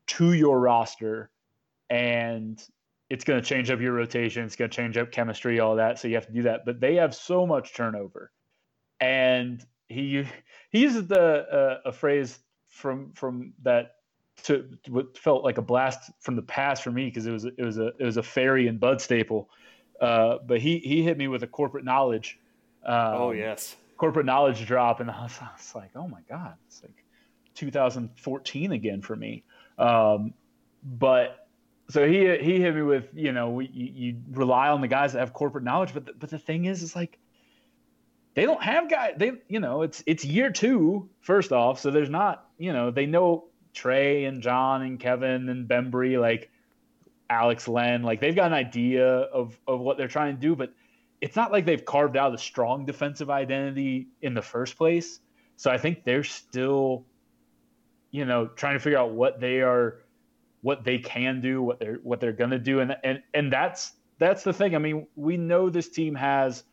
to 0.08 0.32
your 0.32 0.60
roster, 0.60 1.30
and 1.90 2.62
it's 3.10 3.24
going 3.24 3.40
to 3.40 3.46
change 3.46 3.70
up 3.70 3.80
your 3.80 3.92
rotation, 3.92 4.44
it's 4.44 4.56
going 4.56 4.70
to 4.70 4.76
change 4.76 4.96
up 4.96 5.10
chemistry, 5.10 5.60
all 5.60 5.76
that. 5.76 5.98
So 5.98 6.08
you 6.08 6.14
have 6.14 6.26
to 6.26 6.32
do 6.32 6.42
that. 6.42 6.64
But 6.64 6.80
they 6.80 6.96
have 6.96 7.14
so 7.14 7.46
much 7.46 7.74
turnover, 7.74 8.30
and 9.00 9.64
he 9.88 10.26
he 10.70 10.80
uses 10.80 11.06
the 11.06 11.20
uh, 11.20 11.88
a 11.88 11.92
phrase 11.92 12.38
from 12.68 13.12
from 13.12 13.54
that 13.62 13.92
to 14.44 14.68
what 14.88 15.16
felt 15.16 15.44
like 15.44 15.58
a 15.58 15.62
blast 15.62 16.10
from 16.20 16.36
the 16.36 16.42
past 16.42 16.82
for 16.82 16.90
me 16.90 17.06
because 17.06 17.26
it 17.26 17.32
was 17.32 17.44
it 17.44 17.62
was 17.62 17.78
a 17.78 17.88
it 17.98 18.04
was 18.04 18.16
a 18.16 18.22
Ferry 18.22 18.68
and 18.68 18.80
Bud 18.80 19.00
staple. 19.00 19.48
Uh, 20.00 20.38
but 20.46 20.60
he 20.60 20.78
he 20.78 21.02
hit 21.02 21.16
me 21.16 21.28
with 21.28 21.42
a 21.42 21.46
corporate 21.46 21.84
knowledge. 21.84 22.38
Um, 22.84 23.14
oh 23.14 23.30
yes, 23.30 23.76
corporate 23.96 24.26
knowledge 24.26 24.66
drop, 24.66 25.00
and 25.00 25.10
I 25.10 25.22
was, 25.22 25.38
I 25.40 25.48
was, 25.56 25.74
like, 25.74 25.90
oh 25.94 26.08
my 26.08 26.20
god, 26.28 26.54
it's 26.66 26.82
like 26.82 27.04
2014 27.54 28.72
again 28.72 29.00
for 29.00 29.14
me. 29.14 29.44
Um, 29.78 30.34
but 30.82 31.46
so 31.88 32.06
he 32.06 32.36
he 32.38 32.60
hit 32.60 32.74
me 32.74 32.82
with 32.82 33.08
you 33.14 33.32
know 33.32 33.60
you, 33.60 33.68
you 33.94 34.16
rely 34.32 34.68
on 34.68 34.80
the 34.80 34.88
guys 34.88 35.12
that 35.12 35.20
have 35.20 35.32
corporate 35.32 35.62
knowledge, 35.62 35.94
but 35.94 36.06
the, 36.06 36.12
but 36.14 36.30
the 36.30 36.38
thing 36.38 36.64
is, 36.64 36.82
is 36.82 36.96
like 36.96 37.18
they 38.34 38.44
don't 38.44 38.62
have 38.62 38.90
guys. 38.90 39.14
They 39.16 39.32
you 39.48 39.60
know 39.60 39.82
it's 39.82 40.02
it's 40.06 40.24
year 40.24 40.50
two 40.50 41.08
first 41.20 41.52
off, 41.52 41.78
so 41.78 41.90
there's 41.90 42.10
not 42.10 42.46
you 42.58 42.72
know 42.72 42.90
they 42.90 43.06
know 43.06 43.44
Trey 43.72 44.24
and 44.24 44.42
John 44.42 44.82
and 44.82 44.98
Kevin 44.98 45.48
and 45.48 45.68
Bembry, 45.68 46.20
like 46.20 46.50
Alex 47.30 47.66
Len, 47.68 48.02
like 48.02 48.20
they've 48.20 48.36
got 48.36 48.48
an 48.48 48.52
idea 48.52 49.06
of 49.06 49.58
of 49.66 49.80
what 49.80 49.96
they're 49.96 50.08
trying 50.08 50.34
to 50.34 50.40
do, 50.40 50.54
but 50.54 50.72
it's 51.20 51.36
not 51.36 51.52
like 51.52 51.64
they've 51.64 51.84
carved 51.84 52.16
out 52.16 52.34
a 52.34 52.38
strong 52.38 52.84
defensive 52.84 53.30
identity 53.30 54.08
in 54.20 54.34
the 54.34 54.42
first 54.42 54.76
place. 54.76 55.20
So 55.56 55.70
I 55.70 55.78
think 55.78 56.04
they're 56.04 56.24
still, 56.24 57.06
you 58.10 58.24
know, 58.24 58.48
trying 58.48 58.74
to 58.74 58.80
figure 58.80 58.98
out 58.98 59.12
what 59.12 59.40
they 59.40 59.60
are, 59.60 60.00
what 60.60 60.84
they 60.84 60.98
can 60.98 61.40
do, 61.40 61.62
what 61.62 61.78
they're 61.78 62.00
what 62.02 62.20
they're 62.20 62.32
gonna 62.32 62.58
do, 62.58 62.80
and 62.80 62.96
and 63.04 63.22
and 63.32 63.52
that's 63.52 63.92
that's 64.18 64.44
the 64.44 64.52
thing. 64.52 64.74
I 64.74 64.78
mean, 64.78 65.06
we 65.16 65.36
know 65.36 65.70
this 65.70 65.88
team 65.88 66.14
has 66.16 66.64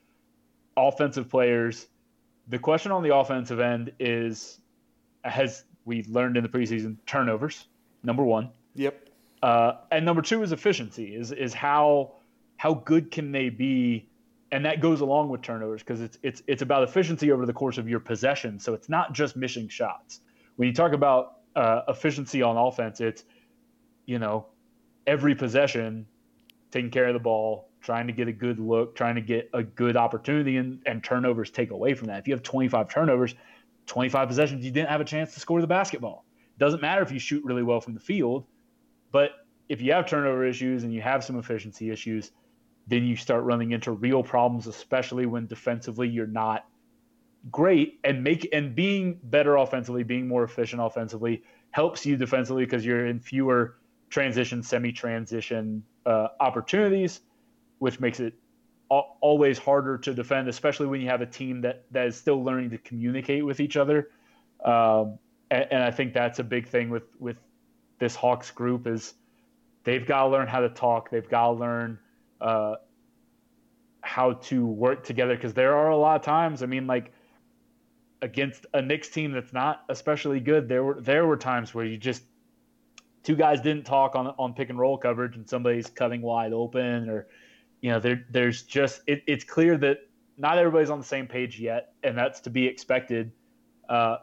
offensive 0.75 1.29
players. 1.29 1.87
The 2.47 2.59
question 2.59 2.91
on 2.91 3.03
the 3.03 3.15
offensive 3.15 3.59
end 3.59 3.93
is 3.99 4.59
has 5.23 5.63
we 5.89 6.03
learned 6.03 6.37
in 6.37 6.43
the 6.43 6.49
preseason 6.49 6.95
turnovers, 7.07 7.67
number 8.03 8.23
one. 8.23 8.51
Yep. 8.75 9.09
Uh, 9.41 9.73
and 9.91 10.05
number 10.05 10.21
two 10.21 10.43
is 10.43 10.51
efficiency. 10.51 11.15
Is 11.15 11.31
is 11.31 11.53
how 11.53 12.13
how 12.57 12.75
good 12.75 13.09
can 13.09 13.31
they 13.31 13.49
be, 13.49 14.07
and 14.51 14.63
that 14.65 14.79
goes 14.79 15.01
along 15.01 15.29
with 15.29 15.41
turnovers 15.41 15.81
because 15.81 15.99
it's 15.99 16.17
it's 16.21 16.43
it's 16.47 16.61
about 16.61 16.83
efficiency 16.83 17.31
over 17.31 17.45
the 17.45 17.53
course 17.53 17.77
of 17.77 17.89
your 17.89 17.99
possession. 17.99 18.59
So 18.59 18.73
it's 18.73 18.87
not 18.87 19.13
just 19.13 19.35
missing 19.35 19.67
shots. 19.67 20.21
When 20.57 20.67
you 20.67 20.73
talk 20.73 20.93
about 20.93 21.37
uh, 21.55 21.81
efficiency 21.87 22.43
on 22.43 22.55
offense, 22.55 23.01
it's 23.01 23.23
you 24.05 24.19
know 24.19 24.45
every 25.07 25.33
possession, 25.33 26.05
taking 26.69 26.91
care 26.91 27.07
of 27.07 27.13
the 27.13 27.19
ball, 27.19 27.69
trying 27.81 28.05
to 28.07 28.13
get 28.13 28.27
a 28.27 28.33
good 28.33 28.59
look, 28.59 28.95
trying 28.95 29.15
to 29.15 29.21
get 29.21 29.49
a 29.53 29.63
good 29.63 29.97
opportunity, 29.97 30.57
and, 30.57 30.81
and 30.85 31.03
turnovers 31.03 31.49
take 31.49 31.71
away 31.71 31.95
from 31.95 32.07
that. 32.07 32.19
If 32.19 32.27
you 32.27 32.33
have 32.35 32.43
25 32.43 32.89
turnovers, 32.89 33.33
25 33.89 34.27
possessions, 34.27 34.63
you 34.63 34.71
didn't 34.71 34.89
have 34.89 35.01
a 35.01 35.05
chance 35.05 35.33
to 35.33 35.39
score 35.39 35.59
the 35.59 35.67
basketball. 35.67 36.23
Doesn't 36.57 36.81
matter 36.81 37.01
if 37.01 37.11
you 37.11 37.19
shoot 37.19 37.43
really 37.43 37.63
well 37.63 37.81
from 37.81 37.93
the 37.93 37.99
field, 37.99 38.45
but 39.11 39.31
if 39.67 39.81
you 39.81 39.91
have 39.91 40.07
turnover 40.07 40.45
issues 40.45 40.83
and 40.83 40.93
you 40.93 41.01
have 41.01 41.23
some 41.23 41.37
efficiency 41.37 41.89
issues, 41.89 42.31
then 42.87 43.03
you 43.03 43.15
start 43.15 43.43
running 43.43 43.71
into 43.71 43.91
real 43.91 44.23
problems, 44.23 44.67
especially 44.67 45.25
when 45.25 45.47
defensively 45.47 46.07
you're 46.07 46.27
not 46.27 46.65
great 47.51 47.99
and 48.03 48.23
make 48.23 48.47
and 48.53 48.75
being 48.75 49.19
better 49.23 49.55
offensively, 49.55 50.03
being 50.03 50.27
more 50.27 50.43
efficient 50.43 50.81
offensively 50.81 51.43
helps 51.71 52.05
you 52.05 52.17
defensively 52.17 52.65
because 52.65 52.85
you're 52.85 53.07
in 53.07 53.19
fewer 53.19 53.77
transition, 54.09 54.61
semi-transition 54.61 55.83
uh, 56.05 56.27
opportunities, 56.39 57.21
which 57.77 57.99
makes 57.99 58.19
it 58.19 58.33
always 58.89 59.57
harder 59.57 59.97
to 59.99 60.13
defend, 60.13 60.47
especially 60.47 60.87
when 60.87 60.99
you 60.99 61.07
have 61.07 61.21
a 61.21 61.25
team 61.25 61.61
that, 61.61 61.83
that 61.91 62.07
is 62.07 62.15
still 62.15 62.43
learning 62.43 62.71
to 62.71 62.77
communicate 62.79 63.45
with 63.45 63.59
each 63.59 63.77
other. 63.77 64.09
Um, 64.63 65.19
and, 65.51 65.67
and, 65.71 65.83
I 65.83 65.91
think 65.91 66.13
that's 66.13 66.39
a 66.39 66.43
big 66.43 66.67
thing 66.67 66.89
with, 66.89 67.03
with 67.19 67.37
this 67.99 68.15
Hawks 68.15 68.51
group 68.51 68.87
is 68.87 69.13
they've 69.83 70.05
got 70.05 70.23
to 70.23 70.29
learn 70.29 70.47
how 70.47 70.61
to 70.61 70.69
talk. 70.69 71.09
They've 71.11 71.29
got 71.29 71.47
to 71.47 71.51
learn 71.51 71.99
uh, 72.41 72.75
how 74.01 74.33
to 74.33 74.65
work 74.65 75.03
together 75.03 75.35
because 75.35 75.53
there 75.53 75.75
are 75.75 75.89
a 75.89 75.97
lot 75.97 76.15
of 76.15 76.23
times. 76.23 76.63
I 76.63 76.65
mean, 76.65 76.87
like 76.87 77.13
against 78.21 78.65
a 78.73 78.81
Knicks 78.81 79.09
team 79.09 79.31
that's 79.31 79.53
not 79.53 79.83
especially 79.89 80.39
good, 80.39 80.67
there 80.67 80.83
were 80.83 80.99
there 80.99 81.25
were 81.25 81.37
times 81.37 81.73
where 81.73 81.85
you 81.85 81.97
just 81.97 82.23
two 83.23 83.35
guys 83.35 83.61
didn't 83.61 83.85
talk 83.85 84.15
on 84.15 84.27
on 84.39 84.53
pick 84.53 84.69
and 84.69 84.79
roll 84.79 84.97
coverage, 84.97 85.35
and 85.35 85.47
somebody's 85.47 85.87
cutting 85.87 86.21
wide 86.21 86.53
open 86.53 87.09
or 87.09 87.27
you 87.81 87.91
know, 87.91 87.99
there 87.99 88.25
there's 88.29 88.63
just 88.63 89.01
it, 89.07 89.23
it's 89.27 89.43
clear 89.43 89.77
that 89.77 89.99
not 90.37 90.57
everybody's 90.57 90.89
on 90.89 90.99
the 90.99 91.05
same 91.05 91.27
page 91.27 91.59
yet, 91.59 91.93
and 92.03 92.17
that's 92.17 92.41
to 92.41 92.49
be 92.49 92.65
expected. 92.65 93.31
Uh, 93.87 94.17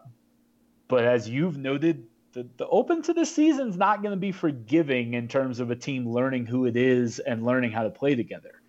but 0.88 1.04
as 1.04 1.28
you've 1.28 1.58
noted, 1.58 2.06
the, 2.32 2.46
the 2.58 2.66
open 2.68 3.02
to 3.02 3.12
the 3.12 3.25
season 3.25 3.68
is 3.68 3.76
not 3.76 4.02
going 4.02 4.12
to 4.12 4.20
be 4.20 4.32
forgiving 4.32 5.14
in 5.14 5.26
terms 5.26 5.58
of 5.58 5.70
a 5.70 5.76
team 5.76 6.08
learning 6.08 6.46
who 6.46 6.66
it 6.66 6.76
is 6.76 7.18
and 7.18 7.44
learning 7.44 7.72
how 7.72 7.82
to 7.82 7.90
play 7.90 8.14
together. 8.14 8.62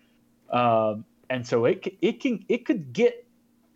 Um, 0.50 1.04
and 1.30 1.46
so 1.46 1.66
it 1.66 1.86
it 2.00 2.20
can 2.20 2.44
it 2.48 2.64
could 2.64 2.92
get 2.92 3.26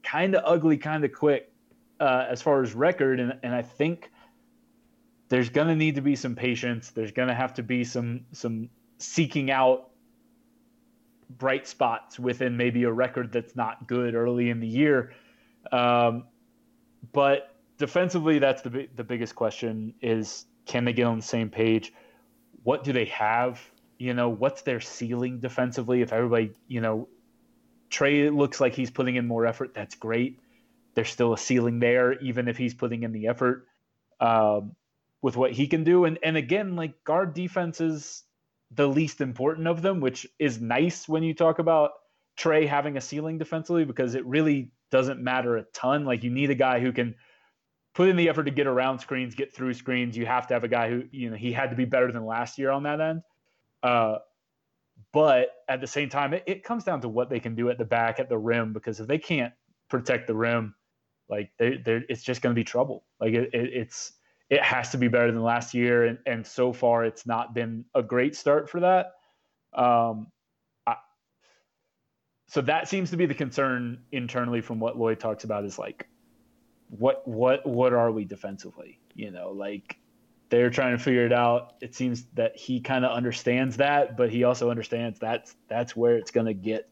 kind 0.03 0.35
of 0.35 0.43
ugly 0.47 0.79
kind 0.79 1.05
of 1.05 1.13
quick 1.13 1.53
uh, 2.01 2.27
as 2.29 2.41
far 2.41 2.63
as 2.63 2.75
record, 2.75 3.21
and 3.21 3.39
and 3.43 3.55
I 3.55 3.63
think 3.63 4.11
there's 5.29 5.51
going 5.51 5.69
to 5.69 5.77
need 5.77 5.95
to 5.95 6.03
be 6.03 6.17
some 6.17 6.35
patience. 6.35 6.91
There's 6.91 7.13
going 7.13 7.29
to 7.29 7.35
have 7.35 7.55
to 7.55 7.63
be 7.63 7.85
some 7.85 8.27
some 8.33 8.71
seeking 8.99 9.51
out 9.51 9.92
bright 11.39 11.67
spots 11.67 12.19
within 12.19 12.57
maybe 12.57 12.85
a 12.85 12.93
record 12.93 13.33
that's 13.33 13.57
not 13.57 13.87
good 13.87 14.15
early 14.15 14.51
in 14.51 14.61
the 14.61 14.67
year. 14.67 15.13
Um, 15.71 16.25
but 17.13 17.55
defensively, 17.79 18.39
that's 18.39 18.63
the 18.63 18.89
the 18.95 19.05
biggest 19.05 19.35
question: 19.35 19.95
is 20.01 20.47
can 20.67 20.85
they 20.85 20.93
get 20.93 21.05
on 21.05 21.17
the 21.17 21.23
same 21.23 21.51
page? 21.51 21.93
What 22.63 22.85
do 22.85 22.93
they 22.93 23.07
have? 23.07 23.61
You 23.99 24.15
know, 24.15 24.29
what's 24.29 24.63
their 24.63 24.81
ceiling 24.81 25.41
defensively? 25.41 26.03
If 26.03 26.13
everybody, 26.13 26.53
you 26.67 26.81
know, 26.81 27.09
Trey 27.91 28.31
looks 28.31 28.61
like 28.61 28.75
he's 28.75 28.91
putting 28.91 29.17
in 29.17 29.27
more 29.27 29.47
effort, 29.47 29.75
that's 29.75 29.95
great. 29.95 30.41
There's 30.95 31.11
still 31.11 31.33
a 31.33 31.39
ceiling 31.39 31.79
there, 31.79 32.19
even 32.21 32.49
if 32.49 32.57
he's 32.57 32.75
putting 32.75 33.03
in 33.03 33.13
the 33.13 33.29
effort 33.29 33.67
um, 34.21 34.75
with 35.21 35.37
what 35.37 35.53
he 35.53 35.67
can 35.67 35.85
do. 35.85 36.05
And 36.05 36.19
and 36.23 36.37
again, 36.37 36.77
like 36.77 37.05
guard 37.05 37.35
defenses 37.35 38.25
the 38.75 38.89
least 38.89 39.21
important 39.21 39.67
of 39.67 39.83
them, 39.83 40.01
which 40.01 40.27
is 40.39 40.61
nice 40.61 41.09
when 41.09 41.23
you 41.23 41.35
talk 41.35 41.59
about 41.59 41.91
Trey 42.37 42.67
having 42.67 42.97
a 42.97 43.01
ceiling 43.01 43.39
defensively 43.39 43.85
because 43.85 44.15
it 44.15 44.25
really 44.27 44.73
doesn't 44.91 45.21
matter 45.21 45.57
a 45.57 45.65
ton. 45.75 46.05
Like 46.05 46.23
you 46.23 46.31
need 46.31 46.51
a 46.51 46.55
guy 46.55 46.81
who 46.81 46.93
can 46.93 47.15
put 47.95 48.09
in 48.09 48.17
the 48.17 48.29
effort 48.29 48.45
to 48.45 48.51
get 48.51 48.67
around 48.67 49.01
screens, 49.01 49.35
get 49.35 49.55
through 49.55 49.75
screens. 49.75 50.17
You 50.17 50.27
have 50.27 50.47
to 50.47 50.55
have 50.55 50.65
a 50.65 50.69
guy 50.69 50.89
who, 50.89 51.05
you 51.11 51.31
know, 51.31 51.37
he 51.37 51.53
had 51.53 51.71
to 51.71 51.77
be 51.77 51.85
better 51.85 52.11
than 52.11 52.25
last 52.25 52.59
year 52.59 52.71
on 52.71 52.85
that 52.85 53.01
end. 53.01 53.23
Uh, 53.83 54.19
but 55.13 55.49
at 55.69 55.81
the 55.81 55.87
same 55.87 56.09
time, 56.09 56.33
it, 56.33 56.45
it 56.47 56.65
comes 56.65 56.85
down 56.85 57.03
to 57.03 57.09
what 57.09 57.29
they 57.29 57.41
can 57.41 57.55
do 57.55 57.69
at 57.69 57.79
the 57.79 57.85
back, 57.85 58.19
at 58.19 58.29
the 58.29 58.39
rim, 58.39 58.73
because 58.73 59.01
if 59.01 59.07
they 59.07 59.19
can't 59.19 59.53
protect 59.91 60.27
the 60.27 60.35
rim, 60.35 60.75
like 61.29 61.51
they, 61.59 61.79
it's 61.85 62.23
just 62.23 62.41
going 62.41 62.55
to 62.55 62.59
be 62.59 62.65
trouble. 62.65 63.05
Like 63.21 63.35
it, 63.35 63.51
it, 63.53 63.71
it's 63.75 64.13
it 64.53 64.63
has 64.63 64.91
to 64.91 64.99
be 64.99 65.09
better 65.09 65.33
than 65.33 65.43
last 65.43 65.73
year, 65.73 66.05
and 66.05 66.19
and 66.27 66.47
so 66.47 66.75
far 66.75 67.07
it's 67.07 67.25
not 67.25 67.55
been 67.55 67.87
a 67.95 68.03
great 68.03 68.37
start 68.37 68.69
for 68.69 68.81
that. 68.81 69.15
Um, 69.73 70.27
I, 70.87 70.97
so 72.49 72.61
that 72.61 72.87
seems 72.87 73.11
to 73.13 73.17
be 73.17 73.25
the 73.25 73.35
concern 73.35 74.03
internally 74.13 74.61
from 74.61 74.79
what 74.79 74.99
Lloyd 74.99 75.19
talks 75.19 75.45
about 75.45 75.65
is 75.65 75.79
like, 75.79 76.07
what 76.91 77.27
what 77.27 77.67
what 77.67 77.95
are 77.95 78.13
we 78.13 78.27
defensively? 78.27 79.01
You 79.15 79.31
know, 79.31 79.53
like 79.53 79.97
they're 80.51 80.69
trying 80.69 80.99
to 80.99 81.03
figure 81.03 81.25
it 81.25 81.33
out. 81.33 81.73
It 81.81 81.95
seems 81.95 82.27
that 82.35 82.55
he 82.55 82.79
kind 82.79 83.07
of 83.07 83.13
understands 83.13 83.79
that, 83.79 84.19
but 84.19 84.29
he 84.29 84.45
also 84.45 84.69
understands 84.69 85.19
that's 85.19 85.57
that's 85.67 85.97
where 85.97 86.19
it's 86.19 86.31
going 86.31 86.45
to 86.47 86.53
get 86.53 86.91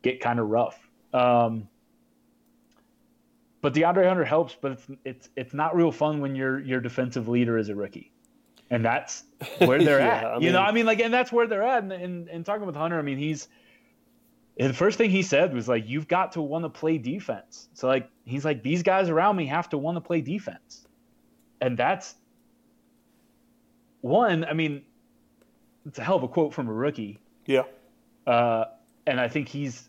get 0.00 0.20
kind 0.20 0.40
of 0.40 0.48
rough. 0.48 0.88
Um, 1.12 1.68
but 3.60 3.74
DeAndre 3.74 4.06
Hunter 4.06 4.24
helps, 4.24 4.56
but 4.60 4.72
it's 4.72 4.86
it's 5.04 5.28
it's 5.36 5.54
not 5.54 5.74
real 5.74 5.92
fun 5.92 6.20
when 6.20 6.36
your 6.36 6.60
your 6.60 6.80
defensive 6.80 7.28
leader 7.28 7.58
is 7.58 7.68
a 7.68 7.74
rookie, 7.74 8.12
and 8.70 8.84
that's 8.84 9.24
where 9.58 9.82
they're 9.82 9.98
yeah, 10.00 10.16
at. 10.16 10.24
I 10.26 10.34
mean, 10.34 10.42
you 10.42 10.52
know, 10.52 10.60
I 10.60 10.72
mean, 10.72 10.86
like, 10.86 11.00
and 11.00 11.12
that's 11.12 11.32
where 11.32 11.46
they're 11.46 11.62
at. 11.62 11.82
And, 11.82 11.92
and, 11.92 12.28
and 12.28 12.46
talking 12.46 12.66
with 12.66 12.76
Hunter, 12.76 12.98
I 12.98 13.02
mean, 13.02 13.18
he's 13.18 13.48
the 14.56 14.72
first 14.72 14.98
thing 14.98 15.10
he 15.10 15.22
said 15.22 15.52
was 15.54 15.68
like, 15.68 15.88
"You've 15.88 16.08
got 16.08 16.32
to 16.32 16.42
want 16.42 16.64
to 16.64 16.68
play 16.68 16.98
defense." 16.98 17.68
So 17.74 17.88
like, 17.88 18.08
he's 18.24 18.44
like, 18.44 18.62
"These 18.62 18.82
guys 18.82 19.08
around 19.08 19.36
me 19.36 19.46
have 19.46 19.68
to 19.70 19.78
want 19.78 19.96
to 19.96 20.00
play 20.00 20.20
defense," 20.20 20.86
and 21.60 21.76
that's 21.76 22.14
one. 24.02 24.44
I 24.44 24.52
mean, 24.52 24.82
it's 25.86 25.98
a 25.98 26.04
hell 26.04 26.16
of 26.16 26.22
a 26.22 26.28
quote 26.28 26.54
from 26.54 26.68
a 26.68 26.72
rookie. 26.72 27.18
Yeah. 27.46 27.62
Uh, 28.26 28.66
and 29.06 29.18
I 29.18 29.28
think 29.28 29.48
he's 29.48 29.88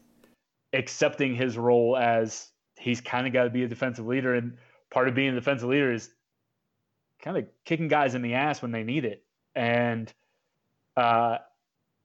accepting 0.73 1.35
his 1.35 1.57
role 1.57 1.97
as 1.97 2.51
he's 2.79 3.01
kind 3.01 3.27
of 3.27 3.33
got 3.33 3.43
to 3.43 3.50
be 3.50 3.63
a 3.63 3.67
defensive 3.67 4.07
leader, 4.07 4.33
and 4.33 4.57
part 4.89 5.07
of 5.07 5.15
being 5.15 5.29
a 5.29 5.36
defensive 5.36 5.69
leader 5.69 5.91
is 5.91 6.09
kind 7.21 7.38
of 7.38 7.45
kicking 7.65 7.88
guys 7.88 8.15
in 8.15 8.21
the 8.21 8.33
ass 8.33 8.62
when 8.62 8.71
they 8.71 8.83
need 8.83 9.05
it. 9.05 9.24
And 9.55 10.12
uh, 10.95 11.38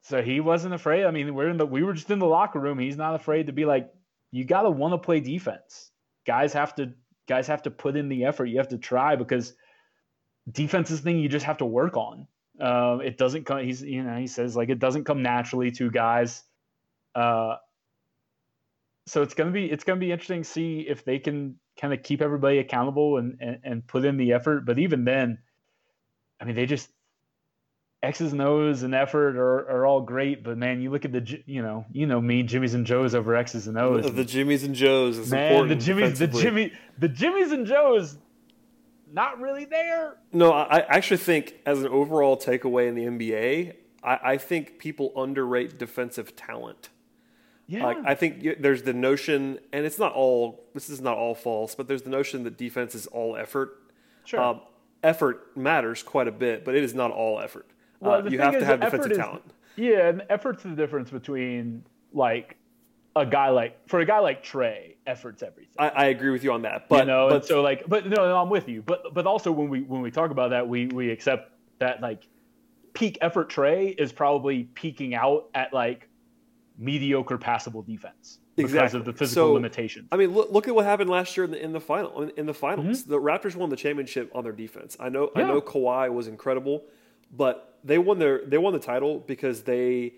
so 0.02 0.22
he 0.22 0.40
wasn't 0.40 0.74
afraid. 0.74 1.04
I 1.04 1.10
mean, 1.10 1.34
we're 1.34 1.48
in 1.48 1.56
the 1.56 1.66
we 1.66 1.82
were 1.82 1.94
just 1.94 2.10
in 2.10 2.18
the 2.18 2.26
locker 2.26 2.58
room. 2.58 2.78
He's 2.78 2.96
not 2.96 3.14
afraid 3.14 3.46
to 3.46 3.52
be 3.52 3.64
like, 3.64 3.90
you 4.30 4.44
got 4.44 4.62
to 4.62 4.70
want 4.70 4.92
to 4.92 4.98
play 4.98 5.20
defense. 5.20 5.90
Guys 6.26 6.52
have 6.52 6.74
to 6.76 6.92
guys 7.28 7.46
have 7.46 7.62
to 7.62 7.70
put 7.70 7.96
in 7.96 8.08
the 8.08 8.24
effort. 8.24 8.46
You 8.46 8.58
have 8.58 8.68
to 8.68 8.78
try 8.78 9.16
because 9.16 9.54
defense 10.50 10.90
is 10.90 11.00
thing 11.00 11.18
you 11.18 11.28
just 11.28 11.46
have 11.46 11.58
to 11.58 11.66
work 11.66 11.96
on. 11.96 12.26
Um, 12.60 13.00
it 13.00 13.16
doesn't 13.18 13.44
come. 13.44 13.64
He's 13.64 13.82
you 13.82 14.02
know 14.02 14.16
he 14.16 14.26
says 14.26 14.56
like 14.56 14.68
it 14.68 14.78
doesn't 14.78 15.04
come 15.04 15.22
naturally 15.22 15.70
to 15.72 15.90
guys. 15.90 16.42
Uh, 17.14 17.56
so 19.06 19.22
it's 19.22 19.34
gonna 19.34 19.50
be 19.50 19.70
it's 19.70 19.84
gonna 19.84 20.00
be 20.00 20.12
interesting 20.12 20.42
to 20.42 20.48
see 20.48 20.80
if 20.88 21.04
they 21.04 21.18
can 21.18 21.56
kind 21.80 21.92
of 21.92 22.02
keep 22.02 22.22
everybody 22.22 22.58
accountable 22.58 23.18
and, 23.18 23.36
and 23.40 23.58
and 23.64 23.86
put 23.86 24.04
in 24.04 24.16
the 24.16 24.32
effort. 24.32 24.64
But 24.64 24.78
even 24.78 25.04
then, 25.04 25.38
I 26.40 26.44
mean, 26.44 26.56
they 26.56 26.66
just 26.66 26.90
X's 28.02 28.32
and 28.32 28.42
O's 28.42 28.82
and 28.82 28.94
effort 28.94 29.36
are, 29.36 29.68
are 29.70 29.86
all 29.86 30.02
great, 30.02 30.44
but 30.44 30.56
man, 30.56 30.80
you 30.80 30.90
look 30.90 31.04
at 31.04 31.12
the 31.12 31.42
you 31.46 31.62
know 31.62 31.84
you 31.92 32.06
know 32.06 32.20
me 32.20 32.42
Jimmys 32.42 32.74
and 32.74 32.86
Joes 32.86 33.14
over 33.14 33.34
X's 33.34 33.66
and 33.66 33.78
O's. 33.78 34.04
The 34.04 34.24
Jimmys 34.24 34.64
and 34.64 34.74
Joes 34.74 35.18
is 35.18 35.30
man, 35.30 35.52
important. 35.52 35.80
The 35.80 35.92
Jimmys, 35.92 36.18
the 36.18 36.26
Jimmy, 36.26 36.72
the 36.98 37.08
Jimmys 37.08 37.52
and 37.52 37.66
Joes, 37.66 38.16
not 39.12 39.40
really 39.40 39.64
there. 39.64 40.16
No, 40.32 40.52
I 40.52 40.80
actually 40.80 41.18
think 41.18 41.56
as 41.66 41.82
an 41.82 41.88
overall 41.88 42.36
takeaway 42.36 42.88
in 42.88 42.94
the 42.94 43.04
NBA, 43.04 43.74
I, 44.02 44.18
I 44.32 44.38
think 44.38 44.78
people 44.78 45.12
underrate 45.16 45.78
defensive 45.78 46.36
talent. 46.36 46.90
Yeah. 47.66 47.86
Like 47.86 47.98
I 48.04 48.14
think 48.14 48.60
there's 48.60 48.82
the 48.82 48.92
notion, 48.92 49.58
and 49.72 49.86
it's 49.86 49.98
not 49.98 50.12
all. 50.12 50.64
This 50.74 50.90
is 50.90 51.00
not 51.00 51.16
all 51.16 51.34
false, 51.34 51.74
but 51.74 51.88
there's 51.88 52.02
the 52.02 52.10
notion 52.10 52.44
that 52.44 52.58
defense 52.58 52.94
is 52.94 53.06
all 53.06 53.36
effort. 53.36 53.80
Sure. 54.24 54.40
Um, 54.40 54.60
effort 55.02 55.56
matters 55.56 56.02
quite 56.02 56.28
a 56.28 56.32
bit, 56.32 56.64
but 56.64 56.74
it 56.74 56.82
is 56.82 56.94
not 56.94 57.10
all 57.10 57.40
effort. 57.40 57.66
Well, 58.00 58.26
uh, 58.26 58.28
you 58.28 58.38
have 58.38 58.58
to 58.58 58.64
have 58.64 58.80
defensive 58.80 59.12
is, 59.12 59.18
talent. 59.18 59.44
Yeah, 59.76 60.08
and 60.08 60.22
effort's 60.28 60.62
the 60.62 60.70
difference 60.70 61.10
between 61.10 61.84
like 62.12 62.56
a 63.16 63.24
guy 63.24 63.48
like 63.48 63.88
for 63.88 64.00
a 64.00 64.04
guy 64.04 64.18
like 64.18 64.42
Trey, 64.42 64.96
effort's 65.06 65.42
everything. 65.42 65.74
I, 65.78 65.88
I 65.88 66.04
agree 66.06 66.30
with 66.30 66.44
you 66.44 66.52
on 66.52 66.62
that, 66.62 66.88
but 66.88 67.00
you 67.00 67.06
know, 67.06 67.28
but 67.28 67.46
so 67.46 67.62
like, 67.62 67.88
but 67.88 68.06
no, 68.06 68.16
no, 68.16 68.36
I'm 68.36 68.50
with 68.50 68.68
you. 68.68 68.82
But 68.82 69.14
but 69.14 69.26
also 69.26 69.52
when 69.52 69.68
we 69.68 69.82
when 69.82 70.02
we 70.02 70.10
talk 70.10 70.30
about 70.30 70.50
that, 70.50 70.68
we 70.68 70.86
we 70.86 71.10
accept 71.10 71.52
that 71.78 72.00
like 72.00 72.28
peak 72.92 73.18
effort 73.20 73.48
Trey 73.48 73.88
is 73.88 74.12
probably 74.12 74.64
peaking 74.74 75.14
out 75.14 75.48
at 75.54 75.72
like 75.72 76.08
mediocre 76.78 77.38
passable 77.38 77.82
defense 77.82 78.38
because 78.56 78.72
exactly. 78.72 79.00
of 79.00 79.04
the 79.04 79.12
physical 79.12 79.48
so, 79.48 79.52
limitations. 79.52 80.08
I 80.12 80.16
mean, 80.16 80.32
look, 80.32 80.50
look 80.50 80.68
at 80.68 80.74
what 80.74 80.84
happened 80.84 81.10
last 81.10 81.36
year 81.36 81.44
in 81.44 81.50
the 81.50 81.62
in 81.62 81.72
the 81.72 81.80
final 81.80 82.22
in 82.22 82.46
the 82.46 82.54
finals. 82.54 83.02
Mm-hmm. 83.02 83.10
The 83.10 83.20
Raptors 83.20 83.56
won 83.56 83.70
the 83.70 83.76
championship 83.76 84.30
on 84.34 84.44
their 84.44 84.52
defense. 84.52 84.96
I 85.00 85.08
know 85.08 85.30
yeah. 85.34 85.42
I 85.42 85.46
know 85.46 85.60
Kawhi 85.60 86.12
was 86.12 86.28
incredible, 86.28 86.84
but 87.30 87.78
they 87.84 87.98
won 87.98 88.18
their 88.18 88.44
they 88.46 88.58
won 88.58 88.72
the 88.72 88.78
title 88.78 89.20
because 89.20 89.62
they 89.62 90.14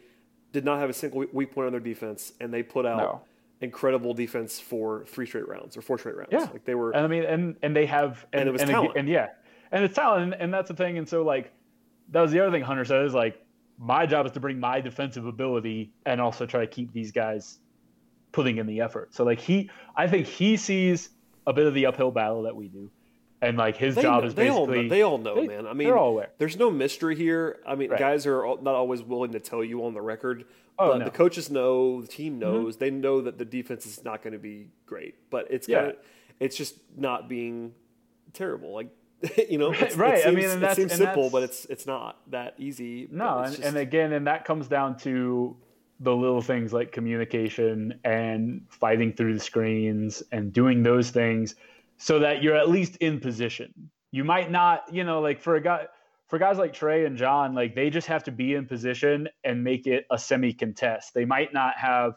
did 0.52 0.64
not 0.64 0.78
have 0.78 0.90
a 0.90 0.94
single 0.94 1.24
weak 1.32 1.52
point 1.52 1.66
on 1.66 1.72
their 1.72 1.80
defense, 1.80 2.32
and 2.40 2.52
they 2.52 2.62
put 2.62 2.86
out. 2.86 2.98
No. 2.98 3.20
Incredible 3.62 4.12
defense 4.12 4.60
for 4.60 5.06
three 5.06 5.24
straight 5.24 5.48
rounds 5.48 5.78
or 5.78 5.80
four 5.80 5.96
straight 5.96 6.14
rounds. 6.14 6.28
Yeah, 6.30 6.40
like 6.40 6.66
they 6.66 6.74
were. 6.74 6.90
And 6.90 7.06
I 7.06 7.08
mean, 7.08 7.24
and 7.24 7.56
and 7.62 7.74
they 7.74 7.86
have, 7.86 8.26
and, 8.30 8.40
and 8.40 8.48
it 8.50 8.52
was 8.52 8.60
and, 8.60 8.70
talent. 8.70 8.92
and 8.96 9.08
yeah, 9.08 9.28
and 9.72 9.82
it's 9.82 9.94
talent, 9.94 10.24
and, 10.24 10.34
and 10.34 10.52
that's 10.52 10.68
the 10.68 10.76
thing. 10.76 10.98
And 10.98 11.08
so 11.08 11.22
like, 11.22 11.50
that 12.10 12.20
was 12.20 12.32
the 12.32 12.40
other 12.40 12.50
thing 12.50 12.62
Hunter 12.62 12.84
said 12.84 13.06
is 13.06 13.14
like, 13.14 13.42
my 13.78 14.06
job 14.06 14.26
is 14.26 14.32
to 14.32 14.40
bring 14.40 14.58
my 14.58 14.80
defensive 14.80 15.26
ability 15.26 15.92
and 16.04 16.20
also 16.20 16.46
try 16.46 16.60
to 16.60 16.66
keep 16.66 16.92
these 16.92 17.12
guys 17.12 17.58
putting 18.32 18.58
in 18.58 18.66
the 18.66 18.80
effort. 18.80 19.14
So 19.14 19.24
like 19.24 19.40
he, 19.40 19.70
I 19.94 20.06
think 20.06 20.26
he 20.26 20.56
sees 20.56 21.10
a 21.46 21.52
bit 21.52 21.66
of 21.66 21.74
the 21.74 21.86
uphill 21.86 22.10
battle 22.10 22.42
that 22.42 22.56
we 22.56 22.68
do, 22.68 22.90
and 23.40 23.56
like 23.56 23.76
his 23.76 23.94
they 23.94 24.02
job 24.02 24.24
is 24.24 24.34
they 24.34 24.48
basically 24.48 24.58
all 24.58 24.66
know, 24.66 24.88
they 24.88 25.02
all 25.02 25.18
know, 25.18 25.34
they, 25.36 25.46
man. 25.46 25.66
I 25.66 25.72
mean, 25.74 25.88
they're 25.88 25.98
all 25.98 26.10
aware. 26.10 26.30
There's 26.38 26.56
no 26.56 26.70
mystery 26.70 27.16
here. 27.16 27.60
I 27.66 27.74
mean, 27.74 27.90
right. 27.90 27.98
guys 27.98 28.26
are 28.26 28.42
not 28.62 28.74
always 28.74 29.02
willing 29.02 29.32
to 29.32 29.40
tell 29.40 29.62
you 29.62 29.84
on 29.84 29.94
the 29.94 30.02
record. 30.02 30.44
Oh, 30.78 30.92
but 30.92 30.98
no. 30.98 31.04
the 31.04 31.10
coaches 31.10 31.50
know, 31.50 32.02
the 32.02 32.08
team 32.08 32.34
Mm-hmm. 32.34 32.40
knows. 32.40 32.74
Mm-hmm. 32.74 32.84
They 32.84 32.90
know 32.90 33.20
that 33.22 33.38
the 33.38 33.44
defense 33.44 33.86
is 33.86 34.04
not 34.04 34.22
going 34.22 34.34
to 34.34 34.38
be 34.38 34.68
great, 34.84 35.14
but 35.30 35.46
it's 35.50 35.68
yeah. 35.68 35.80
gonna, 35.80 35.94
it's 36.40 36.56
just 36.56 36.76
not 36.96 37.28
being 37.28 37.72
terrible. 38.32 38.74
Like 38.74 38.88
you 39.48 39.58
know, 39.58 39.70
right? 39.96 40.22
Seems, 40.22 40.26
I 40.26 40.30
mean, 40.30 40.64
it 40.64 40.76
seems 40.76 40.94
simple, 40.94 41.30
but 41.30 41.42
it's 41.42 41.64
it's 41.66 41.86
not 41.86 42.18
that 42.30 42.54
easy. 42.58 43.08
No, 43.10 43.38
and, 43.38 43.54
just... 43.54 43.66
and 43.66 43.76
again, 43.76 44.12
and 44.12 44.26
that 44.26 44.44
comes 44.44 44.68
down 44.68 44.98
to 44.98 45.56
the 46.00 46.14
little 46.14 46.42
things 46.42 46.72
like 46.72 46.92
communication 46.92 47.98
and 48.04 48.62
fighting 48.68 49.12
through 49.12 49.34
the 49.34 49.40
screens 49.40 50.22
and 50.30 50.52
doing 50.52 50.82
those 50.82 51.10
things 51.10 51.54
so 51.96 52.18
that 52.18 52.42
you're 52.42 52.56
at 52.56 52.68
least 52.68 52.96
in 52.96 53.18
position. 53.18 53.72
You 54.10 54.24
might 54.24 54.50
not, 54.50 54.92
you 54.92 55.04
know, 55.04 55.20
like 55.20 55.40
for 55.40 55.56
a 55.56 55.62
guy 55.62 55.86
for 56.28 56.38
guys 56.38 56.58
like 56.58 56.72
Trey 56.72 57.06
and 57.06 57.16
John, 57.16 57.54
like 57.54 57.74
they 57.74 57.88
just 57.88 58.08
have 58.08 58.24
to 58.24 58.32
be 58.32 58.54
in 58.54 58.66
position 58.66 59.28
and 59.44 59.62
make 59.62 59.86
it 59.86 60.06
a 60.10 60.18
semi 60.18 60.52
contest. 60.52 61.14
They 61.14 61.24
might 61.24 61.54
not 61.54 61.76
have 61.78 62.14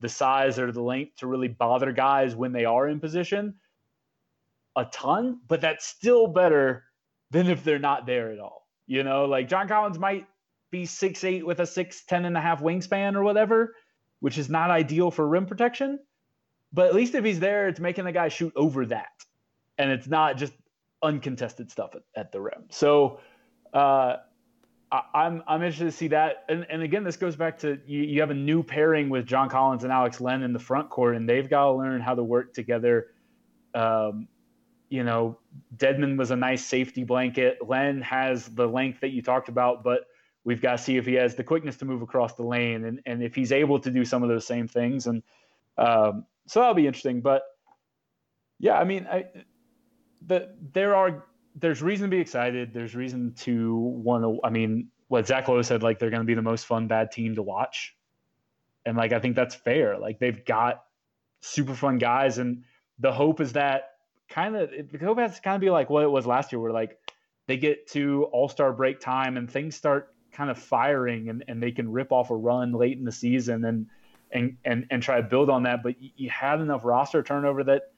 the 0.00 0.08
size 0.08 0.58
or 0.58 0.72
the 0.72 0.82
length 0.82 1.16
to 1.16 1.26
really 1.26 1.48
bother 1.48 1.92
guys 1.92 2.34
when 2.34 2.52
they 2.52 2.64
are 2.64 2.88
in 2.88 3.00
position, 3.00 3.54
a 4.76 4.84
ton, 4.86 5.40
but 5.48 5.60
that's 5.60 5.86
still 5.86 6.26
better 6.26 6.84
than 7.30 7.48
if 7.48 7.64
they're 7.64 7.78
not 7.78 8.06
there 8.06 8.32
at 8.32 8.38
all. 8.38 8.66
You 8.86 9.02
know, 9.04 9.24
like 9.24 9.48
John 9.48 9.68
Collins 9.68 9.98
might 9.98 10.26
be 10.70 10.86
six 10.86 11.24
eight 11.24 11.44
with 11.44 11.60
a 11.60 11.66
six 11.66 12.04
ten 12.04 12.24
and 12.24 12.36
a 12.36 12.40
half 12.40 12.60
wingspan 12.60 13.14
or 13.14 13.22
whatever, 13.22 13.74
which 14.20 14.38
is 14.38 14.48
not 14.48 14.70
ideal 14.70 15.10
for 15.10 15.26
rim 15.26 15.46
protection. 15.46 15.98
But 16.72 16.86
at 16.86 16.94
least 16.94 17.14
if 17.14 17.24
he's 17.24 17.40
there, 17.40 17.68
it's 17.68 17.80
making 17.80 18.04
the 18.04 18.12
guy 18.12 18.28
shoot 18.28 18.52
over 18.54 18.86
that, 18.86 19.12
and 19.78 19.90
it's 19.90 20.06
not 20.06 20.36
just 20.36 20.52
uncontested 21.02 21.70
stuff 21.70 21.94
at, 21.94 22.02
at 22.14 22.32
the 22.32 22.40
rim. 22.40 22.66
So 22.70 23.20
uh, 23.74 24.16
I, 24.92 25.02
I'm 25.14 25.42
I'm 25.48 25.62
interested 25.62 25.86
to 25.86 25.92
see 25.92 26.08
that. 26.08 26.44
And, 26.48 26.66
and 26.70 26.82
again, 26.82 27.02
this 27.02 27.16
goes 27.16 27.34
back 27.34 27.58
to 27.60 27.78
you, 27.86 28.02
you 28.02 28.20
have 28.20 28.30
a 28.30 28.34
new 28.34 28.62
pairing 28.62 29.08
with 29.08 29.26
John 29.26 29.48
Collins 29.48 29.82
and 29.82 29.92
Alex 29.92 30.20
Len 30.20 30.42
in 30.42 30.52
the 30.52 30.58
front 30.60 30.90
court, 30.90 31.16
and 31.16 31.28
they've 31.28 31.48
got 31.48 31.64
to 31.64 31.72
learn 31.72 32.00
how 32.00 32.14
to 32.14 32.22
work 32.22 32.54
together. 32.54 33.08
Um, 33.74 34.28
you 34.90 35.04
know, 35.04 35.38
Dedmon 35.76 36.18
was 36.18 36.32
a 36.32 36.36
nice 36.36 36.64
safety 36.66 37.04
blanket. 37.04 37.58
Len 37.66 38.02
has 38.02 38.46
the 38.46 38.66
length 38.66 39.00
that 39.00 39.10
you 39.10 39.22
talked 39.22 39.48
about, 39.48 39.82
but 39.84 40.00
we've 40.44 40.60
got 40.60 40.72
to 40.72 40.78
see 40.78 40.96
if 40.96 41.06
he 41.06 41.14
has 41.14 41.36
the 41.36 41.44
quickness 41.44 41.76
to 41.76 41.84
move 41.84 42.02
across 42.02 42.34
the 42.34 42.42
lane 42.42 42.84
and, 42.84 43.00
and 43.06 43.22
if 43.22 43.34
he's 43.34 43.52
able 43.52 43.78
to 43.78 43.90
do 43.90 44.04
some 44.04 44.22
of 44.24 44.28
those 44.28 44.46
same 44.46 44.66
things. 44.66 45.06
And 45.06 45.22
um, 45.78 46.26
so 46.46 46.60
that'll 46.60 46.74
be 46.74 46.88
interesting. 46.88 47.20
But 47.20 47.42
yeah, 48.58 48.78
I 48.78 48.84
mean, 48.84 49.06
I, 49.10 49.26
the, 50.26 50.54
there 50.72 50.96
are 50.96 51.24
there's 51.54 51.82
reason 51.82 52.10
to 52.10 52.16
be 52.16 52.20
excited. 52.20 52.74
There's 52.74 52.94
reason 52.94 53.32
to 53.38 53.74
want 53.76 54.24
to. 54.24 54.40
I 54.44 54.50
mean, 54.50 54.88
what 55.06 55.26
Zach 55.26 55.46
Lowe 55.48 55.62
said, 55.62 55.84
like 55.84 56.00
they're 56.00 56.10
going 56.10 56.22
to 56.22 56.26
be 56.26 56.34
the 56.34 56.42
most 56.42 56.66
fun 56.66 56.88
bad 56.88 57.12
team 57.12 57.36
to 57.36 57.42
watch, 57.42 57.96
and 58.84 58.96
like 58.96 59.12
I 59.12 59.20
think 59.20 59.36
that's 59.36 59.54
fair. 59.54 59.98
Like 59.98 60.18
they've 60.18 60.44
got 60.44 60.84
super 61.40 61.74
fun 61.74 61.98
guys, 61.98 62.38
and 62.38 62.64
the 62.98 63.12
hope 63.12 63.40
is 63.40 63.52
that 63.52 63.90
kind 64.30 64.56
of 64.56 64.70
the 64.70 64.98
hope 65.04 65.18
has 65.18 65.36
to 65.36 65.42
kind 65.42 65.56
of 65.56 65.60
be 65.60 65.70
like 65.70 65.90
what 65.90 66.02
it 66.02 66.10
was 66.10 66.26
last 66.26 66.52
year, 66.52 66.60
where 66.60 66.72
like 66.72 66.98
they 67.46 67.56
get 67.56 67.88
to 67.88 68.24
All 68.32 68.48
Star 68.48 68.72
break 68.72 69.00
time 69.00 69.36
and 69.36 69.50
things 69.50 69.76
start 69.76 70.14
kind 70.32 70.48
of 70.48 70.58
firing, 70.58 71.28
and, 71.28 71.44
and 71.48 71.62
they 71.62 71.72
can 71.72 71.90
rip 71.90 72.12
off 72.12 72.30
a 72.30 72.36
run 72.36 72.72
late 72.72 72.96
in 72.96 73.04
the 73.04 73.12
season 73.12 73.64
and 73.64 73.86
and 74.30 74.56
and 74.64 74.86
and 74.90 75.02
try 75.02 75.20
to 75.20 75.26
build 75.26 75.50
on 75.50 75.64
that. 75.64 75.82
But 75.82 75.96
you, 76.00 76.30
had 76.30 76.60
enough 76.60 76.84
roster 76.84 77.22
turnover 77.22 77.64
that 77.64 77.92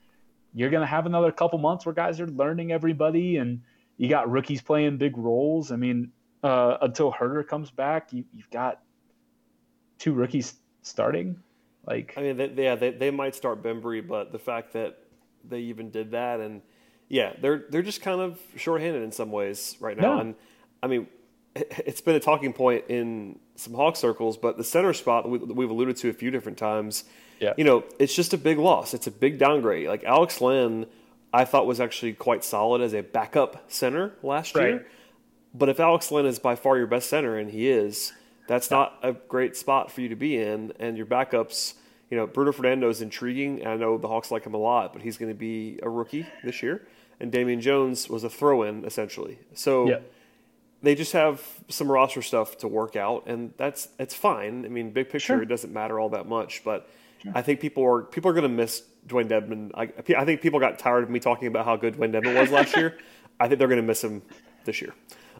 you're 0.54 0.70
going 0.70 0.80
to 0.80 0.86
have 0.86 1.06
another 1.06 1.30
couple 1.30 1.58
months 1.58 1.86
where 1.86 1.94
guys 1.94 2.20
are 2.20 2.26
learning 2.26 2.72
everybody 2.72 3.36
and 3.36 3.62
you 3.96 4.08
got 4.08 4.30
rookies 4.30 4.60
playing 4.60 4.98
big 4.98 5.16
roles. 5.16 5.70
I 5.70 5.76
mean, 5.76 6.12
uh, 6.42 6.78
until 6.80 7.12
Huerter 7.12 7.46
comes 7.46 7.70
back, 7.70 8.12
you, 8.12 8.24
you've 8.34 8.50
got 8.50 8.80
two 9.98 10.12
rookies 10.12 10.54
starting. 10.82 11.38
Like, 11.86 12.14
I 12.16 12.22
mean, 12.22 12.36
they, 12.36 12.52
yeah, 12.56 12.74
they, 12.74 12.90
they 12.90 13.10
might 13.10 13.34
start 13.34 13.62
Bembry, 13.62 14.06
but 14.06 14.32
the 14.32 14.38
fact 14.38 14.72
that 14.74 14.98
they 15.48 15.60
even 15.60 15.90
did 15.90 16.12
that, 16.12 16.40
and 16.40 16.62
yeah, 17.08 17.32
they're 17.40 17.64
they're 17.68 17.82
just 17.82 18.02
kind 18.02 18.20
of 18.20 18.40
shorthanded 18.56 19.02
in 19.02 19.12
some 19.12 19.30
ways 19.30 19.76
right 19.80 19.98
now. 19.98 20.20
And 20.20 20.34
I 20.82 20.86
mean, 20.86 21.06
it's 21.54 22.00
been 22.00 22.16
a 22.16 22.20
talking 22.20 22.52
point 22.52 22.84
in 22.88 23.38
some 23.56 23.74
Hawk 23.74 23.96
circles, 23.96 24.36
but 24.36 24.56
the 24.56 24.64
center 24.64 24.92
spot 24.92 25.28
we've 25.28 25.70
alluded 25.70 25.96
to 25.98 26.08
a 26.08 26.12
few 26.12 26.30
different 26.30 26.58
times. 26.58 27.04
Yeah. 27.40 27.54
you 27.56 27.64
know, 27.64 27.82
it's 27.98 28.14
just 28.14 28.32
a 28.32 28.38
big 28.38 28.58
loss. 28.58 28.94
It's 28.94 29.08
a 29.08 29.10
big 29.10 29.36
downgrade. 29.36 29.88
Like 29.88 30.04
Alex 30.04 30.40
Len, 30.40 30.86
I 31.32 31.44
thought 31.44 31.66
was 31.66 31.80
actually 31.80 32.12
quite 32.12 32.44
solid 32.44 32.80
as 32.80 32.94
a 32.94 33.02
backup 33.02 33.64
center 33.70 34.12
last 34.22 34.54
right. 34.54 34.68
year. 34.68 34.86
But 35.52 35.68
if 35.68 35.80
Alex 35.80 36.10
Len 36.12 36.24
is 36.24 36.38
by 36.38 36.54
far 36.54 36.78
your 36.78 36.86
best 36.86 37.10
center, 37.10 37.36
and 37.36 37.50
he 37.50 37.68
is, 37.68 38.12
that's 38.46 38.70
not 38.70 38.98
a 39.02 39.12
great 39.12 39.56
spot 39.56 39.90
for 39.90 40.00
you 40.00 40.08
to 40.08 40.16
be 40.16 40.36
in. 40.40 40.72
And 40.78 40.96
your 40.96 41.06
backups, 41.06 41.74
you 42.12 42.18
know, 42.18 42.26
Bruno 42.26 42.52
Fernando 42.52 42.90
is 42.90 43.00
intriguing. 43.00 43.66
I 43.66 43.74
know 43.74 43.96
the 43.96 44.06
Hawks 44.06 44.30
like 44.30 44.44
him 44.44 44.52
a 44.52 44.58
lot, 44.58 44.92
but 44.92 45.00
he's 45.00 45.16
going 45.16 45.30
to 45.32 45.34
be 45.34 45.78
a 45.82 45.88
rookie 45.88 46.26
this 46.44 46.62
year. 46.62 46.86
And 47.18 47.32
Damian 47.32 47.62
Jones 47.62 48.06
was 48.06 48.22
a 48.22 48.28
throw 48.28 48.64
in, 48.64 48.84
essentially. 48.84 49.38
So 49.54 49.88
yeah. 49.88 50.00
they 50.82 50.94
just 50.94 51.12
have 51.14 51.40
some 51.70 51.90
roster 51.90 52.20
stuff 52.20 52.58
to 52.58 52.68
work 52.68 52.96
out, 52.96 53.28
and 53.28 53.54
that's 53.56 53.88
it's 53.98 54.14
fine. 54.14 54.66
I 54.66 54.68
mean, 54.68 54.90
big 54.90 55.06
picture, 55.06 55.36
Sure. 55.36 55.42
it 55.42 55.46
doesn't 55.46 55.72
matter 55.72 55.98
all 55.98 56.10
that 56.10 56.28
much. 56.28 56.62
But 56.64 56.86
I 57.34 57.40
think 57.40 57.60
people 57.60 57.82
are 57.82 58.02
people 58.02 58.30
are 58.30 58.34
going 58.34 58.42
to 58.42 58.50
miss 58.50 58.82
Dewayne 59.06 59.30
Dedmon. 59.30 59.70
I, 59.74 59.90
I 60.14 60.26
think 60.26 60.42
people 60.42 60.60
got 60.60 60.78
tired 60.78 61.04
of 61.04 61.08
me 61.08 61.18
talking 61.18 61.48
about 61.48 61.64
how 61.64 61.76
good 61.76 61.96
Dewayne 61.96 62.12
Dedmon 62.12 62.38
was 62.38 62.50
last 62.50 62.76
year. 62.82 62.98
I 63.40 63.48
think 63.48 63.58
they're 63.58 63.68
going 63.68 63.80
to 63.80 63.86
miss 63.86 64.04
him 64.04 64.20
this 64.66 64.82
year. 64.82 64.92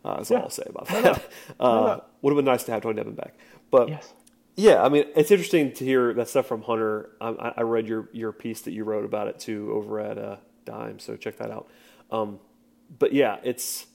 Uh, 0.07 0.17
that's 0.17 0.31
all 0.31 0.39
I'll 0.39 0.49
say 0.49 0.65
about 0.67 0.87
that. 0.89 1.23
Uh, 1.61 1.99
would 2.23 2.31
have 2.31 2.39
been 2.39 2.47
nice 2.47 2.65
to 2.65 2.73
have 2.73 2.83
Dewayne 2.83 2.99
Dedmon 2.99 3.15
back, 3.17 3.35
but 3.71 3.91
Yes. 3.91 4.15
Yeah, 4.57 4.83
I 4.83 4.89
mean, 4.89 5.05
it's 5.17 5.31
interesting 5.31 5.73
to 5.73 5.85
hear 5.85 6.13
that 6.15 6.29
stuff 6.29 6.47
from 6.47 6.63
Hunter. 6.63 7.11
I, 7.21 7.55
I 7.59 7.63
read 7.63 7.87
your 7.89 8.09
your 8.13 8.33
piece 8.33 8.63
that 8.63 8.73
you 8.73 8.85
wrote 8.85 9.05
about 9.05 9.29
it 9.29 9.39
too 9.39 9.71
over 9.73 9.99
at 10.01 10.19
uh, 10.19 10.37
Dime, 10.65 10.99
so 10.99 11.17
check 11.17 11.37
that 11.39 11.51
out. 11.51 11.69
Um, 12.11 12.39
but 12.99 13.13
yeah, 13.13 13.39
it's 13.43 13.87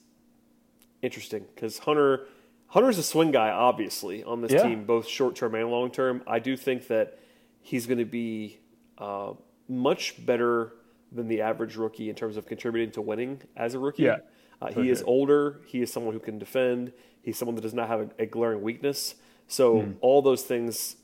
interesting 1.02 1.44
because 1.54 1.78
Hunter 1.78 2.26
Hunter's 2.68 2.98
a 2.98 3.02
swing 3.02 3.30
guy, 3.30 3.50
obviously, 3.50 4.22
on 4.24 4.42
this 4.42 4.52
Yeah. 4.52 4.62
team, 4.64 4.84
both 4.84 5.06
short 5.06 5.36
term 5.36 5.54
and 5.54 5.70
long 5.70 5.90
term. 5.90 6.22
I 6.26 6.38
do 6.38 6.56
think 6.56 6.88
that 6.88 7.18
he's 7.62 7.86
going 7.86 7.98
to 7.98 8.04
be 8.04 8.58
uh, 8.98 9.32
much 9.68 10.24
better 10.26 10.74
than 11.10 11.28
the 11.28 11.40
average 11.40 11.76
rookie 11.76 12.10
in 12.10 12.14
terms 12.14 12.36
of 12.36 12.46
contributing 12.46 12.90
to 12.92 13.00
winning 13.00 13.40
as 13.56 13.74
a 13.74 13.78
rookie. 13.78 14.02
Yeah, 14.02 14.18
Uh, 14.60 14.70
he 14.72 14.90
is 14.90 15.02
older. 15.06 15.60
He 15.66 15.80
is 15.80 15.90
someone 15.92 16.12
who 16.12 16.20
can 16.20 16.38
defend. 16.38 16.92
He's 17.22 17.38
someone 17.38 17.54
that 17.54 17.62
does 17.62 17.72
not 17.74 17.88
have 17.88 18.00
a, 18.00 18.10
a 18.18 18.26
glaring 18.26 18.60
weakness. 18.60 19.14
So 19.48 19.82
Hmm. 19.82 19.92
all 20.00 20.22
those 20.22 20.42
things 20.42 20.96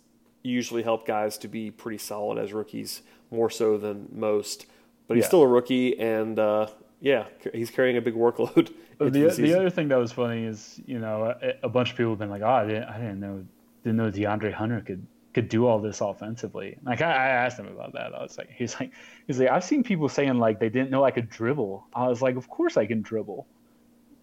usually 0.43 0.83
help 0.83 1.07
guys 1.07 1.39
to 1.39 1.49
be 1.49 1.71
pretty 1.71 1.99
solid 1.99 2.39
as 2.39 2.53
rookies, 2.53 3.03
more 3.31 3.49
so 3.51 3.77
than 3.79 4.09
most. 4.13 4.67
But 5.09 5.17
he's 5.17 5.25
Yeah. 5.25 5.29
still 5.29 5.43
a 5.43 5.49
rookie, 5.49 5.99
and 5.99 6.39
uh, 6.39 6.67
yeah, 7.01 7.27
he's 7.53 7.71
carrying 7.71 7.97
a 7.97 8.01
big 8.03 8.15
workload. 8.15 8.73
The, 8.97 9.11
the 9.11 9.29
the 9.35 9.55
other 9.59 9.71
thing 9.71 9.89
that 9.89 9.97
was 9.99 10.13
funny 10.13 10.45
is, 10.45 10.81
you 10.87 11.01
know, 11.01 11.35
a, 11.43 11.55
a 11.65 11.69
bunch 11.69 11.91
of 11.91 11.97
people 11.97 12.13
have 12.13 12.19
been 12.21 12.31
like, 12.31 12.43
"Oh, 12.43 12.47
I 12.49 12.65
didn't, 12.65 12.85
I 12.85 12.97
didn't 12.99 13.19
know, 13.19 13.45
didn't 13.83 13.97
know 13.97 14.09
DeAndre 14.09 14.53
Hunter 14.53 14.81
could 14.83 15.05
could 15.35 15.49
do 15.49 15.67
all 15.67 15.81
this 15.81 16.01
offensively." 16.01 16.79
Like 16.85 17.03
I, 17.03 17.11
I 17.11 17.27
asked 17.43 17.59
him 17.59 17.67
about 17.67 17.93
that. 17.95 18.15
I 18.15 18.23
was 18.23 18.39
like, 18.39 18.51
he's 18.51 18.79
like, 18.79 18.93
he's 19.27 19.41
like, 19.41 19.51
I've 19.51 19.65
seen 19.65 19.83
people 19.83 20.09
saying 20.09 20.39
like 20.39 20.61
they 20.61 20.69
didn't 20.69 20.91
know 20.91 21.03
I 21.05 21.11
could 21.11 21.29
dribble. 21.29 21.85
I 21.93 22.07
was 22.07 22.23
like, 22.23 22.37
of 22.37 22.49
course 22.49 22.77
I 22.77 22.87
can 22.87 23.03
dribble. 23.03 23.49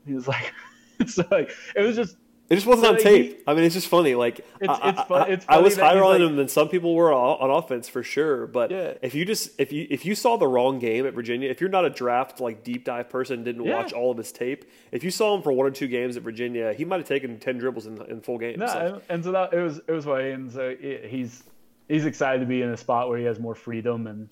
He 0.05 0.13
was 0.13 0.29
like, 0.29 0.53
so 1.05 1.25
like 1.29 1.51
it 1.75 1.81
was 1.81 1.97
just 1.97 2.15
It 2.51 2.55
just 2.55 2.67
wasn't 2.67 2.87
on 2.89 2.93
Like, 2.95 3.03
tape. 3.03 3.37
he- 3.37 3.43
I 3.47 3.53
mean, 3.53 3.63
it's 3.63 3.73
just 3.75 3.87
funny. 3.87 4.13
Like 4.13 4.39
It's- 4.59 4.77
I, 4.83 4.89
it's 4.89 4.99
I- 4.99 5.03
fu- 5.05 5.45
I- 5.47 5.57
was 5.59 5.77
higher 5.77 6.03
on 6.03 6.19
like- 6.19 6.21
him 6.29 6.35
than 6.35 6.49
some 6.49 6.67
people 6.67 6.93
were 6.93 7.13
on, 7.13 7.37
on 7.39 7.49
offense 7.49 7.87
for 7.87 8.03
sure. 8.03 8.45
But 8.45 8.71
Yeah. 8.71 8.95
if 9.01 9.15
you 9.15 9.23
just 9.23 9.57
if 9.57 9.71
you 9.71 9.87
if 9.89 10.05
you 10.05 10.15
saw 10.15 10.35
the 10.35 10.47
wrong 10.47 10.77
game 10.77 11.05
at 11.07 11.13
Virginia, 11.13 11.49
if 11.49 11.61
you're 11.61 11.69
not 11.69 11.85
a 11.85 11.89
draft 11.89 12.41
like 12.41 12.61
deep 12.63 12.83
dive 12.83 13.09
person, 13.09 13.45
didn't 13.45 13.63
Yeah. 13.65 13.77
watch 13.77 13.93
all 13.93 14.11
of 14.11 14.17
his 14.17 14.33
tape, 14.33 14.65
if 14.91 15.01
you 15.01 15.11
saw 15.11 15.33
him 15.35 15.41
for 15.41 15.53
one 15.53 15.65
or 15.65 15.71
two 15.71 15.87
games 15.87 16.17
at 16.17 16.23
Virginia, 16.23 16.73
he 16.73 16.83
might 16.83 16.97
have 16.97 17.07
taken 17.07 17.39
ten 17.39 17.57
dribbles 17.57 17.87
in, 17.87 18.01
in 18.09 18.19
full 18.19 18.37
games. 18.37 18.59
No, 18.59 18.99
and- 19.07 19.23
so 19.23 19.31
that 19.31 19.53
it 19.53 19.61
was 19.61 19.77
it 19.87 19.91
was 19.91 20.03
funny, 20.03 20.31
and 20.31 20.51
so 20.51 20.75
it, 20.77 21.05
he's 21.05 21.43
he's 21.87 22.05
excited 22.05 22.41
to 22.41 22.45
be 22.45 22.61
in 22.61 22.69
a 22.69 22.77
spot 22.77 23.07
where 23.07 23.17
he 23.17 23.23
has 23.23 23.39
more 23.39 23.55
freedom, 23.55 24.07
and 24.07 24.27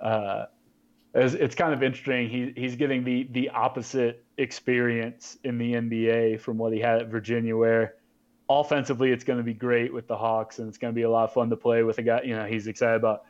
uh, 0.00 0.46
it's, 1.14 1.34
it's 1.34 1.54
kind 1.56 1.74
of 1.74 1.82
interesting. 1.82 2.28
He 2.28 2.52
he's 2.56 2.76
getting 2.76 3.02
the 3.02 3.24
the 3.32 3.48
opposite 3.50 4.24
experience 4.40 5.38
in 5.44 5.58
the 5.58 5.74
NBA 5.74 6.40
from 6.40 6.58
what 6.58 6.72
he 6.72 6.80
had 6.80 7.00
at 7.02 7.08
Virginia, 7.08 7.56
where 7.56 7.94
offensively 8.48 9.10
it's 9.12 9.24
going 9.24 9.38
to 9.38 9.44
be 9.44 9.54
great 9.54 9.92
with 9.92 10.06
the 10.08 10.16
Hawks, 10.16 10.58
and 10.58 10.68
it's 10.68 10.78
going 10.78 10.92
to 10.92 10.96
be 10.96 11.02
a 11.02 11.10
lot 11.10 11.24
of 11.24 11.32
fun 11.32 11.50
to 11.50 11.56
play 11.56 11.82
with 11.82 11.98
a 11.98 12.02
guy. 12.02 12.22
You 12.22 12.34
know, 12.36 12.44
he's 12.46 12.66
excited 12.66 12.96
about 12.96 13.22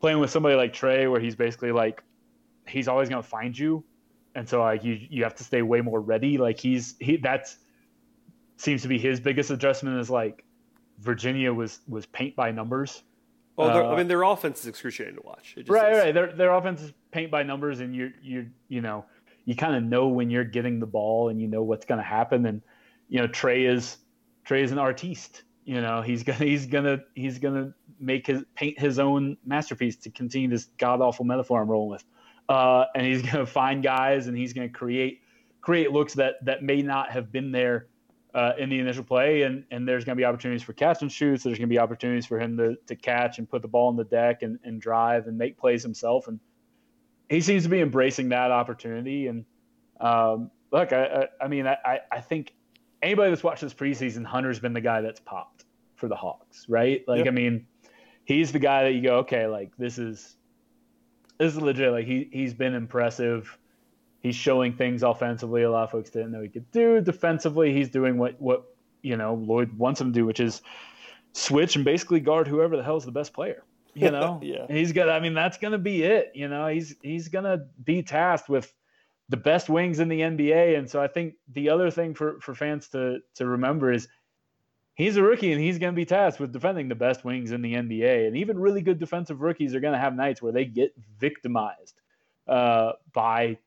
playing 0.00 0.18
with 0.18 0.30
somebody 0.30 0.56
like 0.56 0.72
Trey, 0.72 1.06
where 1.06 1.20
he's 1.20 1.36
basically 1.36 1.72
like 1.72 2.02
he's 2.66 2.88
always 2.88 3.08
going 3.08 3.22
to 3.22 3.28
find 3.28 3.56
you, 3.56 3.84
and 4.34 4.48
so 4.48 4.60
like 4.60 4.82
you 4.84 4.98
you 5.10 5.22
have 5.24 5.34
to 5.36 5.44
stay 5.44 5.62
way 5.62 5.80
more 5.80 6.00
ready. 6.00 6.38
Like 6.38 6.58
he's 6.58 6.94
he 7.00 7.16
that's 7.18 7.58
seems 8.56 8.82
to 8.82 8.88
be 8.88 8.98
his 8.98 9.20
biggest 9.20 9.50
adjustment 9.50 9.98
is 10.00 10.10
like 10.10 10.44
Virginia 10.98 11.52
was 11.52 11.80
was 11.88 12.06
paint 12.06 12.34
by 12.36 12.50
numbers. 12.52 13.02
well, 13.56 13.72
their- 13.72 13.84
uh, 13.84 13.92
I 13.92 13.96
mean, 13.96 14.08
their 14.08 14.22
offense 14.22 14.60
is 14.60 14.66
excruciating 14.66 15.16
to 15.16 15.22
watch. 15.24 15.54
It 15.56 15.60
just 15.66 15.70
Right, 15.70 15.92
is. 15.92 15.98
right. 15.98 16.14
Their 16.14 16.32
their 16.32 16.52
offense 16.52 16.82
is 16.82 16.92
paint 17.12 17.30
by 17.30 17.42
numbers, 17.42 17.80
and 17.80 17.94
you 17.94 18.12
you 18.22 18.50
you 18.68 18.80
know 18.80 19.04
you 19.44 19.54
kind 19.54 19.74
of 19.74 19.82
know 19.82 20.08
when 20.08 20.30
you're 20.30 20.44
getting 20.44 20.80
the 20.80 20.86
ball, 20.86 21.28
and 21.28 21.40
you 21.40 21.48
know 21.48 21.62
what's 21.62 21.84
going 21.84 21.98
to 21.98 22.04
happen. 22.04 22.46
And 22.46 22.62
you 23.08 23.20
know 23.20 23.26
Trey 23.26 23.64
is 23.64 23.98
Trey 24.44 24.62
is 24.62 24.72
an 24.72 24.78
artiste. 24.78 25.42
You 25.64 25.80
know 25.80 26.02
he's 26.02 26.22
gonna 26.22 26.38
he's 26.44 26.66
gonna 26.66 26.98
he's 27.14 27.38
gonna 27.38 27.74
make 27.98 28.26
his 28.26 28.44
paint 28.54 28.78
his 28.78 28.98
own 28.98 29.36
masterpiece 29.44 29.96
to 29.96 30.10
continue 30.10 30.48
this 30.48 30.68
god 30.78 31.00
awful 31.00 31.24
metaphor 31.24 31.62
I'm 31.62 31.68
rolling 31.68 31.90
with. 31.90 32.04
Uh, 32.48 32.84
and 32.94 33.06
he's 33.06 33.22
gonna 33.22 33.46
find 33.46 33.82
guys, 33.82 34.26
and 34.26 34.36
he's 34.36 34.52
gonna 34.52 34.68
create 34.68 35.20
create 35.60 35.90
looks 35.90 36.14
that 36.14 36.44
that 36.44 36.62
may 36.62 36.82
not 36.82 37.10
have 37.10 37.32
been 37.32 37.50
there 37.50 37.86
uh, 38.34 38.52
in 38.58 38.68
the 38.68 38.78
initial 38.78 39.04
play, 39.04 39.42
and 39.42 39.64
and 39.70 39.88
there's 39.88 40.04
going 40.04 40.16
to 40.16 40.20
be 40.20 40.24
opportunities 40.24 40.62
for 40.62 40.72
catch 40.72 41.02
and 41.02 41.10
shoots. 41.10 41.44
There's 41.44 41.56
going 41.56 41.68
to 41.68 41.72
be 41.72 41.78
opportunities 41.78 42.26
for 42.26 42.38
him 42.38 42.56
to 42.58 42.76
to 42.86 42.96
catch 42.96 43.38
and 43.38 43.48
put 43.48 43.62
the 43.62 43.68
ball 43.68 43.88
on 43.88 43.96
the 43.96 44.04
deck 44.04 44.42
and, 44.42 44.58
and 44.64 44.80
drive 44.80 45.26
and 45.26 45.38
make 45.38 45.56
plays 45.56 45.82
himself. 45.82 46.26
And 46.28 46.40
he 47.28 47.40
seems 47.40 47.62
to 47.64 47.68
be 47.68 47.80
embracing 47.80 48.28
that 48.30 48.50
opportunity. 48.50 49.26
And 49.28 49.44
um, 50.00 50.50
look, 50.72 50.92
I, 50.92 51.04
I, 51.40 51.44
I 51.44 51.48
mean, 51.48 51.66
I, 51.66 52.00
I- 52.10 52.20
think 52.20 52.54
anybody 53.02 53.30
that's 53.30 53.42
watched 53.42 53.62
this 53.62 53.74
preseason, 53.74 54.24
Hunter's 54.24 54.58
been 54.60 54.72
the 54.72 54.80
guy 54.80 55.00
that's 55.00 55.20
popped 55.20 55.64
for 55.96 56.08
the 56.08 56.16
Hawks, 56.16 56.66
right? 56.68 57.02
Like, 57.06 57.24
Yeah. 57.24 57.30
I 57.30 57.34
mean, 57.34 57.66
he's 58.24 58.52
the 58.52 58.58
guy 58.58 58.84
that 58.84 58.92
you 58.92 59.02
go, 59.02 59.16
okay, 59.18 59.46
like 59.46 59.76
this 59.76 59.98
is 59.98 60.36
this 61.38 61.52
is 61.52 61.60
legit. 61.60 61.92
Like 61.92 62.06
he 62.06 62.28
he's 62.32 62.54
been 62.54 62.74
impressive. 62.74 63.56
He's 64.20 64.34
showing 64.36 64.72
things 64.74 65.02
offensively 65.02 65.62
a 65.64 65.70
lot 65.70 65.84
of 65.84 65.90
folks 65.90 66.08
didn't 66.10 66.32
know 66.32 66.40
he 66.40 66.48
could 66.48 66.70
do. 66.70 67.00
Defensively, 67.00 67.72
he's 67.74 67.88
doing 67.90 68.16
what 68.16 68.40
what 68.40 68.64
you 69.02 69.16
know 69.16 69.34
Lloyd 69.34 69.72
wants 69.76 70.00
him 70.00 70.12
to 70.12 70.18
do, 70.20 70.24
which 70.26 70.40
is 70.40 70.62
switch 71.32 71.76
and 71.76 71.84
basically 71.84 72.20
guard 72.20 72.48
whoever 72.48 72.76
the 72.76 72.82
hell's 72.82 73.04
the 73.04 73.12
best 73.12 73.32
player. 73.32 73.64
You 73.94 74.10
know, 74.10 74.40
Yeah. 74.42 74.66
He's 74.68 74.92
gonna. 74.92 75.12
I 75.12 75.20
mean, 75.20 75.34
that's 75.34 75.58
gonna 75.58 75.78
be 75.78 76.02
it. 76.02 76.32
You 76.34 76.48
know, 76.48 76.66
he's 76.66 76.96
he's 77.02 77.28
gonna 77.28 77.66
be 77.82 78.02
tasked 78.02 78.48
with 78.48 78.72
the 79.28 79.36
best 79.36 79.68
wings 79.68 80.00
in 80.00 80.08
the 80.08 80.20
NBA, 80.20 80.76
and 80.78 80.88
so 80.90 81.00
I 81.02 81.08
think 81.08 81.34
the 81.52 81.70
other 81.70 81.90
thing 81.90 82.14
for 82.14 82.40
for 82.40 82.54
fans 82.54 82.88
to 82.88 83.20
to 83.36 83.46
remember 83.46 83.92
is 83.92 84.08
he's 84.94 85.16
a 85.16 85.22
rookie 85.22 85.52
and 85.52 85.60
he's 85.60 85.78
to 85.92 85.96
be 85.96 86.04
tasked 86.04 86.40
with 86.40 86.52
defending 86.52 86.88
the 86.88 86.94
best 86.94 87.24
wings 87.24 87.50
in 87.50 87.62
the 87.62 87.74
NBA. 87.74 88.26
And 88.26 88.36
even 88.36 88.58
really 88.58 88.80
good 88.80 88.98
defensive 88.98 89.40
rookies 89.40 89.74
are 89.74 89.80
to 89.92 89.98
have 89.98 90.14
nights 90.14 90.40
where 90.40 90.52
they 90.52 90.64
get 90.64 90.94
victimized 91.18 92.00
uh, 92.46 92.92
by 93.12 93.58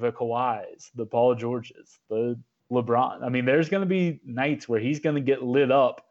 the 0.00 0.12
Kawhis, 0.12 0.90
the 0.94 1.06
Paul 1.06 1.34
Georges, 1.34 1.98
the 2.08 2.38
LeBron. 2.70 3.22
I 3.22 3.28
mean, 3.28 3.44
there's 3.44 3.68
going 3.68 3.82
to 3.82 3.88
be 3.88 4.20
nights 4.24 4.68
where 4.68 4.80
he's 4.80 5.00
going 5.00 5.16
to 5.16 5.20
get 5.20 5.42
lit 5.42 5.70
up, 5.70 6.06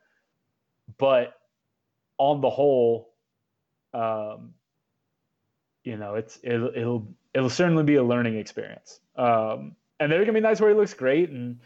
but 0.98 1.34
on 2.18 2.42
the 2.42 2.50
whole, 2.50 3.11
um, 3.94 4.54
you 5.84 5.98
know, 5.98 6.16
it's 6.16 6.40
it'll, 6.44 6.72
it'll 6.76 7.08
it'll 7.34 7.50
certainly 7.50 7.84
be 7.84 7.96
a 7.96 8.04
learning 8.04 8.38
experience. 8.38 9.00
Um, 9.16 9.76
and 10.00 10.12
there 10.12 10.22
are 10.22 10.26
to 10.26 10.34
be 10.34 10.40
nights 10.40 10.62
where 10.62 10.70
he 10.70 10.76
looks 10.76 10.94
great 10.94 11.30
and 11.30 11.60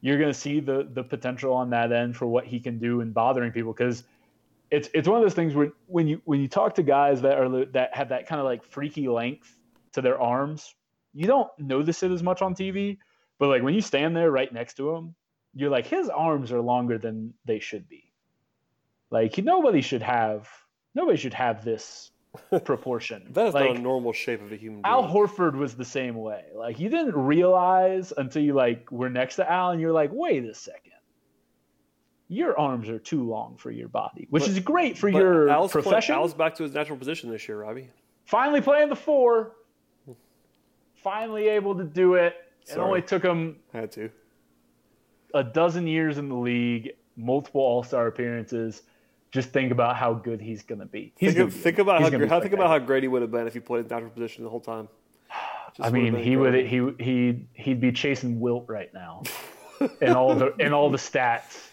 you're 0.00 0.18
to 0.18 0.34
see 0.34 0.60
the 0.60 0.88
the 0.92 1.02
potential 1.02 1.52
on 1.52 1.70
that 1.70 1.92
end 1.92 2.16
for 2.16 2.26
what 2.26 2.46
he 2.46 2.60
can 2.60 2.78
do 2.78 3.00
in 3.00 3.12
bothering 3.12 3.52
people 3.52 3.72
because 3.72 4.04
it's 4.70 4.88
it's 4.94 5.08
one 5.08 5.18
of 5.18 5.22
those 5.22 5.34
things 5.34 5.54
where 5.54 5.72
when 5.86 6.06
you 6.06 6.20
when 6.24 6.40
you 6.40 6.48
talk 6.48 6.74
to 6.76 6.82
guys 6.82 7.20
that 7.22 7.38
are 7.38 7.64
that 7.66 7.94
have 7.94 8.08
that 8.10 8.26
kind 8.26 8.40
of 8.40 8.44
like 8.44 8.64
freaky 8.64 9.08
length 9.08 9.56
to 9.92 10.00
their 10.00 10.20
arms, 10.20 10.74
you 11.12 11.26
don't 11.26 11.50
notice 11.58 12.02
it 12.02 12.10
as 12.12 12.22
much 12.22 12.40
on 12.42 12.54
TV, 12.54 12.98
but 13.38 13.48
like 13.48 13.62
when 13.62 13.74
you 13.74 13.80
stand 13.80 14.16
there 14.16 14.30
right 14.30 14.52
next 14.52 14.74
to 14.74 14.94
him, 14.94 15.14
you're 15.54 15.70
like 15.70 15.86
his 15.86 16.08
arms 16.08 16.52
are 16.52 16.60
longer 16.60 16.98
than 16.98 17.34
they 17.44 17.58
should 17.58 17.88
be. 17.88 18.12
Like 19.10 19.36
nobody 19.38 19.80
should 19.80 20.02
have 20.02 20.48
nobody 20.94 21.16
should 21.18 21.34
have 21.34 21.64
this 21.64 22.10
proportion. 22.64 23.26
that 23.32 23.48
is 23.48 23.54
like, 23.54 23.68
not 23.70 23.76
a 23.76 23.80
normal 23.80 24.12
shape 24.12 24.40
of 24.42 24.52
a 24.52 24.56
human 24.56 24.82
being. 24.82 24.92
Al 24.94 25.02
Horford 25.08 25.54
was 25.54 25.74
the 25.74 25.84
same 25.84 26.14
way. 26.16 26.44
Like 26.54 26.78
you 26.78 26.88
didn't 26.88 27.16
realize 27.16 28.12
until 28.16 28.42
you 28.42 28.54
like 28.54 28.90
were 28.92 29.10
next 29.10 29.36
to 29.36 29.50
Al 29.50 29.70
and 29.70 29.80
you're 29.80 29.92
like, 29.92 30.10
wait 30.12 30.44
a 30.44 30.54
second. 30.54 30.92
Your 32.28 32.56
arms 32.58 32.88
are 32.88 33.00
too 33.00 33.24
long 33.28 33.56
for 33.56 33.72
your 33.72 33.88
body, 33.88 34.28
which 34.30 34.44
But- 34.44 34.50
is 34.50 34.60
great 34.60 34.96
for 34.96 35.08
your 35.08 35.48
Al's 35.48 35.72
play- 35.72 35.82
profession. 35.82 36.14
Al's 36.14 36.32
back 36.34 36.54
to 36.56 36.62
his 36.62 36.72
natural 36.72 36.96
position 36.96 37.28
this 37.30 37.48
year, 37.48 37.60
Robbie. 37.60 37.88
Finally 38.26 38.60
playing 38.60 38.88
the 38.88 38.94
four. 38.96 39.56
Finally 40.94 41.48
able 41.48 41.74
to 41.74 41.84
do 41.84 42.14
it. 42.14 42.36
It 42.62 42.68
Sorry. 42.68 42.80
only 42.86 43.02
took 43.02 43.22
him 43.24 43.56
Had 43.72 43.90
to. 43.92 44.10
a 45.34 45.42
dozen 45.42 45.86
years 45.86 46.18
in 46.18 46.28
the 46.28 46.34
league, 46.36 46.92
multiple 47.16 47.62
All 47.62 47.82
Star 47.82 48.06
appearances. 48.06 48.82
Just 49.32 49.50
think 49.50 49.70
about 49.70 49.96
how 49.96 50.12
good 50.14 50.40
he's 50.40 50.62
going 50.62 50.80
to 50.80 50.86
be. 50.86 51.12
He's 51.16 51.34
Think, 51.34 51.38
gonna 51.38 51.50
be- 51.50 51.56
think 51.56 51.78
about 51.78 51.98
he's 52.00 52.06
how, 52.06 52.10
gonna 52.10 52.28
how 52.28 52.40
think 52.40 52.52
about 52.52 52.68
how 52.68 52.78
great 52.80 53.04
he 53.04 53.08
would 53.08 53.22
have 53.22 53.30
been 53.30 53.46
if 53.46 53.54
he 53.54 53.60
played 53.60 53.84
his 53.84 53.90
natural 53.90 54.10
position 54.10 54.42
the 54.44 54.50
whole 54.50 54.60
time. 54.60 54.88
Just 55.76 55.86
I 55.86 55.90
mean, 55.90 56.14
he 56.16 56.36
would 56.36 56.54
he 56.54 56.90
he 56.98 57.46
he'd 57.54 57.80
be 57.80 57.92
chasing 57.92 58.40
Wilt 58.40 58.64
right 58.68 58.92
now, 58.92 59.22
in 60.00 60.12
all 60.14 60.34
the 60.34 60.54
in 60.56 60.72
all 60.72 60.90
the 60.90 60.98
stats. 60.98 61.68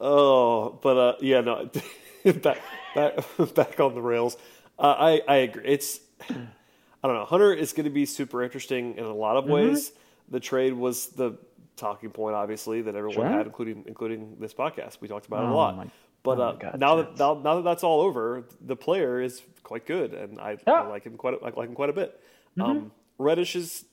Oh, 0.00 0.78
but 0.82 0.96
uh, 0.96 1.16
yeah, 1.20 1.40
no, 1.42 1.70
back 2.42 2.58
back 2.94 3.14
back 3.54 3.80
on 3.80 3.94
the 3.94 4.02
rails. 4.02 4.36
Uh, 4.78 4.94
I 4.98 5.22
I 5.28 5.36
agree. 5.36 5.64
It's 5.66 6.00
I 6.30 7.06
don't 7.06 7.16
know. 7.16 7.26
Hunter 7.26 7.52
is 7.52 7.74
going 7.74 7.84
to 7.84 7.90
be 7.90 8.06
super 8.06 8.42
interesting 8.42 8.96
in 8.96 9.04
a 9.04 9.12
lot 9.14 9.36
Mm-hmm. 9.36 9.50
of 9.52 9.52
ways. 9.68 9.92
The 10.30 10.40
trade 10.40 10.72
was 10.72 11.08
the 11.08 11.36
talking 11.76 12.08
point, 12.10 12.34
obviously, 12.34 12.80
that 12.80 12.94
everyone 12.94 13.14
Sure. 13.14 13.28
had, 13.28 13.44
including 13.46 13.84
including 13.86 14.36
this 14.40 14.54
podcast. 14.54 15.02
We 15.02 15.08
talked 15.08 15.26
about 15.26 15.42
it 15.44 15.48
a 15.48 15.52
Oh 15.52 15.54
lot. 15.56 15.86
But 16.24 16.38
oh 16.40 16.42
uh, 16.42 16.52
God, 16.54 16.80
now 16.80 16.96
that 16.96 17.18
now, 17.18 17.34
now 17.34 17.54
that 17.56 17.62
that's 17.64 17.84
all 17.84 18.00
over, 18.00 18.44
the 18.60 18.74
player 18.76 19.20
is 19.20 19.42
quite 19.62 19.86
good, 19.86 20.12
and 20.14 20.40
I, 20.40 20.58
Yeah. 20.66 20.72
I 20.74 20.86
like 20.88 21.04
him 21.04 21.16
quite 21.16 21.34
I 21.40 21.50
like 21.50 21.68
him 21.68 21.74
quite 21.74 21.90
a 21.90 21.92
bit. 21.92 22.20
Mm-hmm. 22.58 22.62
Um, 22.70 22.92
Reddish 23.18 23.54
is 23.54 23.84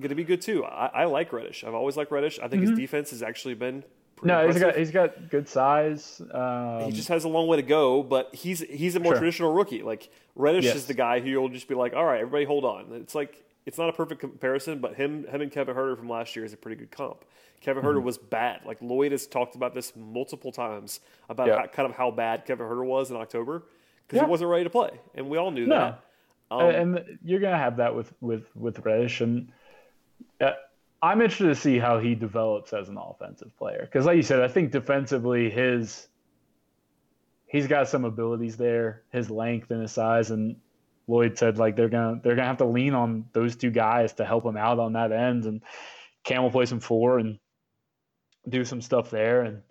going 0.00 0.08
to 0.10 0.14
be 0.16 0.24
good 0.24 0.40
too. 0.42 0.64
I, 0.64 0.86
I 0.86 1.04
like 1.04 1.32
Reddish. 1.32 1.64
I've 1.64 1.74
always 1.74 1.96
liked 1.96 2.10
Reddish. 2.10 2.38
I 2.40 2.48
think 2.48 2.62
his 2.62 2.72
defense 2.72 3.10
has 3.10 3.22
actually 3.22 3.54
been. 3.54 3.82
Pretty 3.82 3.92
Mm-hmm. 4.18 4.26
No, 4.26 4.46
he's 4.48 4.56
impressive. 4.56 4.74
got 4.74 4.78
he's 4.78 4.90
got 5.20 5.30
good 5.30 5.48
size. 5.48 6.20
Um, 6.32 6.80
He 6.86 6.90
just 6.90 7.06
has 7.08 7.22
a 7.22 7.28
long 7.28 7.46
way 7.46 7.56
to 7.56 7.62
go, 7.62 8.02
but 8.02 8.34
he's 8.34 8.58
he's 8.60 8.96
a 8.96 9.00
more 9.00 9.12
Sure. 9.12 9.20
traditional 9.20 9.52
rookie. 9.52 9.82
Like 9.82 10.10
Reddish 10.34 10.64
Yes. 10.64 10.74
is 10.74 10.86
the 10.86 10.94
guy 10.94 11.20
who 11.20 11.28
you'll 11.28 11.48
just 11.50 11.68
be 11.68 11.76
like, 11.76 11.94
all 11.94 12.04
right, 12.04 12.20
everybody, 12.20 12.44
hold 12.44 12.64
on. 12.64 12.86
It's 12.94 13.14
like 13.14 13.44
it's 13.68 13.76
not 13.76 13.90
a 13.90 13.92
perfect 13.92 14.18
comparison, 14.20 14.78
but 14.78 14.94
him 14.94 15.26
him 15.26 15.42
and 15.42 15.52
Kevin 15.52 15.76
Huerter 15.76 15.96
from 15.96 16.08
last 16.08 16.34
year 16.34 16.44
is 16.44 16.54
a 16.54 16.56
pretty 16.56 16.76
good 16.76 16.90
comp. 16.90 17.24
Kevin 17.60 17.82
Mm-hmm. 17.82 17.98
Huerter 17.98 18.02
was 18.02 18.16
bad. 18.16 18.60
Like 18.64 18.78
Lloyd 18.80 19.12
has 19.12 19.26
talked 19.26 19.54
about 19.56 19.74
this 19.74 19.94
multiple 19.94 20.50
times 20.52 21.00
about 21.28 21.48
Yeah. 21.48 21.58
how, 21.58 21.66
kind 21.66 21.88
of 21.90 21.94
how 21.94 22.10
bad 22.10 22.46
Kevin 22.46 22.66
Huerter 22.66 22.86
was 22.86 23.10
in 23.10 23.16
October 23.18 23.64
because 24.06 24.16
Yeah. 24.16 24.24
he 24.24 24.30
wasn't 24.30 24.50
ready 24.50 24.64
to 24.64 24.70
play, 24.70 24.90
and 25.14 25.28
we 25.28 25.36
all 25.36 25.50
knew 25.50 25.66
No. 25.66 25.76
that. 25.78 26.00
Um, 26.50 26.60
and 26.70 27.18
you're 27.22 27.40
gonna 27.40 27.58
have 27.58 27.76
that 27.76 27.94
with 27.94 28.10
with 28.22 28.46
with 28.56 28.78
Reddish, 28.86 29.20
and 29.20 29.52
uh, 30.40 30.52
I'm 31.02 31.20
interested 31.20 31.48
to 31.48 31.54
see 31.54 31.78
how 31.78 31.98
he 31.98 32.14
develops 32.14 32.72
as 32.72 32.88
an 32.88 32.96
offensive 32.96 33.54
player. 33.58 33.82
Because, 33.82 34.06
like 34.06 34.16
you 34.16 34.22
said, 34.22 34.40
I 34.40 34.48
think 34.48 34.72
defensively, 34.72 35.50
his 35.50 36.08
he's 37.46 37.66
got 37.66 37.86
some 37.88 38.06
abilities 38.06 38.56
there, 38.56 39.02
his 39.12 39.30
length 39.30 39.70
and 39.70 39.82
his 39.82 39.92
size, 39.92 40.30
and 40.30 40.56
Lloyd 41.08 41.38
said 41.38 41.58
like 41.58 41.74
they're 41.74 41.88
gonna 41.88 42.20
they're 42.22 42.36
gonna 42.36 42.46
have 42.46 42.58
to 42.58 42.66
lean 42.66 42.94
on 42.94 43.24
those 43.32 43.56
two 43.56 43.70
guys 43.70 44.12
to 44.14 44.24
help 44.24 44.44
him 44.44 44.56
out 44.56 44.78
on 44.78 44.92
that 44.92 45.10
end, 45.10 45.46
and 45.46 45.62
Cam 46.22 46.42
will 46.42 46.50
play 46.50 46.66
some 46.66 46.80
four 46.80 47.18
and 47.18 47.38
do 48.48 48.64
some 48.64 48.80
stuff 48.80 49.10
there, 49.10 49.42
and 49.42 49.62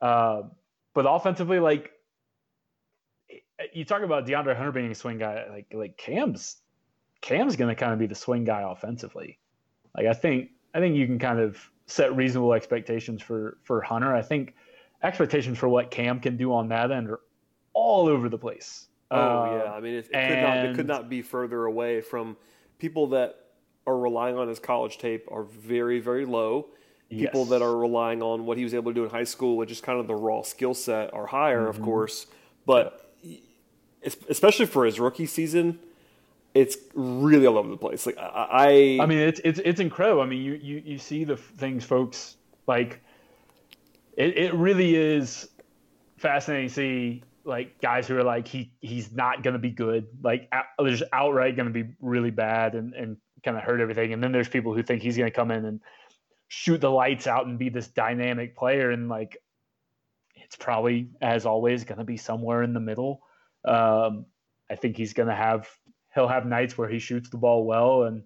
uh, 0.00 0.42
but 0.94 1.06
offensively, 1.08 1.58
like 1.58 1.90
you 3.72 3.84
talk 3.84 4.02
about 4.02 4.26
DeAndre 4.26 4.56
Hunter 4.56 4.72
being 4.72 4.90
a 4.90 4.94
swing 4.94 5.18
guy, 5.18 5.44
like 5.50 5.66
like 5.74 5.96
Cam's 5.96 6.56
Cam's 7.20 7.56
to 7.56 7.74
kind 7.74 7.92
of 7.92 7.98
be 7.98 8.06
the 8.06 8.14
swing 8.14 8.44
guy 8.44 8.62
offensively. 8.62 9.38
Like 9.96 10.06
I 10.06 10.12
think 10.12 10.50
I 10.74 10.78
think 10.78 10.96
you 10.96 11.06
can 11.06 11.18
kind 11.18 11.40
of 11.40 11.58
set 11.86 12.14
reasonable 12.14 12.52
expectations 12.52 13.22
for 13.22 13.58
for 13.64 13.80
Hunter. 13.80 14.14
I 14.14 14.22
think 14.22 14.54
expectations 15.02 15.58
for 15.58 15.68
what 15.68 15.90
Cam 15.90 16.20
can 16.20 16.36
do 16.36 16.52
on 16.52 16.68
that 16.68 16.90
end 16.90 17.10
are 17.10 17.20
all 17.72 18.08
over 18.08 18.28
the 18.28 18.38
place. 18.38 18.86
Oh 19.10 19.16
Uh, 19.16 19.62
yeah, 19.64 19.72
I 19.72 19.80
mean, 19.80 19.94
it, 19.94 20.08
it 20.12 20.28
could 20.28 20.38
not 20.42 20.56
it 20.58 20.76
could 20.76 20.86
not 20.88 21.08
be 21.08 21.22
further 21.22 21.64
away 21.64 22.00
from 22.00 22.36
people 22.78 23.08
that 23.08 23.36
are 23.86 23.96
relying 23.98 24.36
on 24.36 24.48
his 24.48 24.58
college 24.58 24.98
tape 24.98 25.26
are 25.30 25.44
very 25.44 26.00
very 26.00 26.24
low. 26.24 26.68
People 27.08 27.42
Yes. 27.42 27.50
that 27.50 27.62
are 27.62 27.76
relying 27.76 28.20
on 28.20 28.46
what 28.46 28.58
he 28.58 28.64
was 28.64 28.74
able 28.74 28.90
to 28.90 28.94
do 28.94 29.04
in 29.04 29.10
high 29.10 29.22
school, 29.22 29.56
which 29.56 29.70
is 29.70 29.80
kind 29.80 30.00
of 30.00 30.08
the 30.08 30.14
raw 30.16 30.42
skill 30.42 30.74
set, 30.74 31.14
are 31.14 31.26
higher, 31.26 31.60
Mm-hmm. 31.60 31.70
of 31.78 31.82
course. 31.82 32.26
But 32.66 33.12
es- 34.02 34.16
especially 34.28 34.66
for 34.66 34.84
his 34.84 34.98
rookie 34.98 35.26
season, 35.26 35.78
it's 36.52 36.76
really 36.94 37.46
all 37.46 37.58
over 37.58 37.68
the 37.70 37.76
place. 37.76 38.06
Like 38.06 38.18
I, 38.18 38.48
I, 38.50 38.98
I 39.02 39.06
mean, 39.06 39.18
it's 39.18 39.40
it's 39.44 39.60
it's 39.64 39.78
incredible. 39.78 40.20
I 40.22 40.26
mean, 40.26 40.42
you 40.42 40.54
you 40.54 40.82
you 40.84 40.98
see 40.98 41.22
the 41.22 41.36
things, 41.36 41.84
folks. 41.84 42.36
Like, 42.66 43.00
it 44.16 44.36
it 44.36 44.54
really 44.54 44.96
is 44.96 45.48
fascinating 46.16 46.68
to 46.68 46.74
see 46.74 47.22
like 47.46 47.80
guys 47.80 48.08
who 48.08 48.16
are 48.16 48.24
like 48.24 48.48
he 48.48 48.72
he's 48.80 49.12
not 49.12 49.42
gonna 49.42 49.58
be 49.58 49.70
good. 49.70 50.06
Like, 50.22 50.48
out, 50.52 50.64
they're 50.78 50.90
just 50.90 51.10
outright 51.12 51.56
gonna 51.56 51.70
be 51.70 51.84
really 52.00 52.30
bad 52.30 52.74
and 52.74 52.92
and 52.94 53.16
kind 53.44 53.56
of 53.56 53.62
hurt 53.62 53.80
everything. 53.80 54.12
And 54.12 54.22
then 54.22 54.32
there's 54.32 54.48
people 54.48 54.74
who 54.74 54.82
think 54.82 55.02
he's 55.02 55.16
gonna 55.16 55.30
come 55.30 55.50
in 55.50 55.64
and 55.64 55.80
shoot 56.48 56.80
the 56.80 56.90
lights 56.90 57.26
out 57.26 57.46
and 57.46 57.58
be 57.58 57.68
this 57.68 57.88
dynamic 57.88 58.56
player. 58.56 58.90
And 58.90 59.08
like, 59.08 59.38
it's 60.34 60.56
probably 60.56 61.10
as 61.22 61.46
always 61.46 61.84
gonna 61.84 62.04
be 62.04 62.16
somewhere 62.16 62.62
in 62.62 62.74
the 62.74 62.80
middle. 62.80 63.22
Um, 63.64 64.26
I 64.68 64.74
think 64.74 64.96
he's 64.96 65.12
gonna 65.12 65.34
have 65.34 65.68
he'll 66.14 66.28
have 66.28 66.46
nights 66.46 66.76
where 66.76 66.88
he 66.88 66.98
shoots 66.98 67.30
the 67.30 67.38
ball 67.38 67.64
well 67.64 68.04
and 68.04 68.22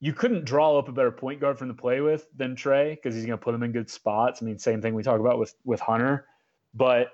you 0.00 0.12
couldn't 0.12 0.44
draw 0.44 0.76
up 0.76 0.88
a 0.88 0.92
better 0.92 1.12
point 1.12 1.40
guard 1.40 1.56
from 1.56 1.68
to 1.68 1.74
play 1.74 2.00
with 2.00 2.26
than 2.36 2.56
Trey 2.56 2.96
because 2.96 3.14
he's 3.14 3.24
going 3.24 3.38
to 3.38 3.42
put 3.42 3.54
him 3.54 3.62
in 3.62 3.70
good 3.70 3.88
spots. 3.88 4.42
I 4.42 4.44
mean, 4.44 4.58
same 4.58 4.82
thing 4.82 4.94
we 4.94 5.04
talk 5.04 5.20
about 5.20 5.38
with 5.38 5.54
with 5.64 5.78
Hunter, 5.78 6.26
but 6.74 7.12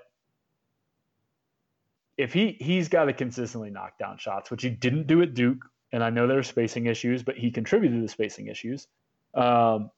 if 2.19 2.33
he 2.33 2.57
he's 2.61 2.89
got 2.89 3.05
to 3.05 3.13
consistently 3.13 3.71
knock 3.71 3.97
down 3.97 4.19
shots, 4.19 4.51
which 4.51 4.63
he 4.63 4.71
didn't 4.71 5.07
do 5.07 5.23
at 5.23 5.35
Duke, 5.35 5.65
and 5.93 6.03
I 6.03 6.11
know 6.11 6.27
there 6.27 6.37
were 6.37 6.43
spacing 6.43 6.87
issues, 6.87 7.23
but 7.23 7.39
he 7.39 7.53
contributed 7.53 7.97
to 7.97 8.03
the 8.03 8.09
spacing 8.09 8.49
issues, 8.49 8.89
um, 9.35 9.91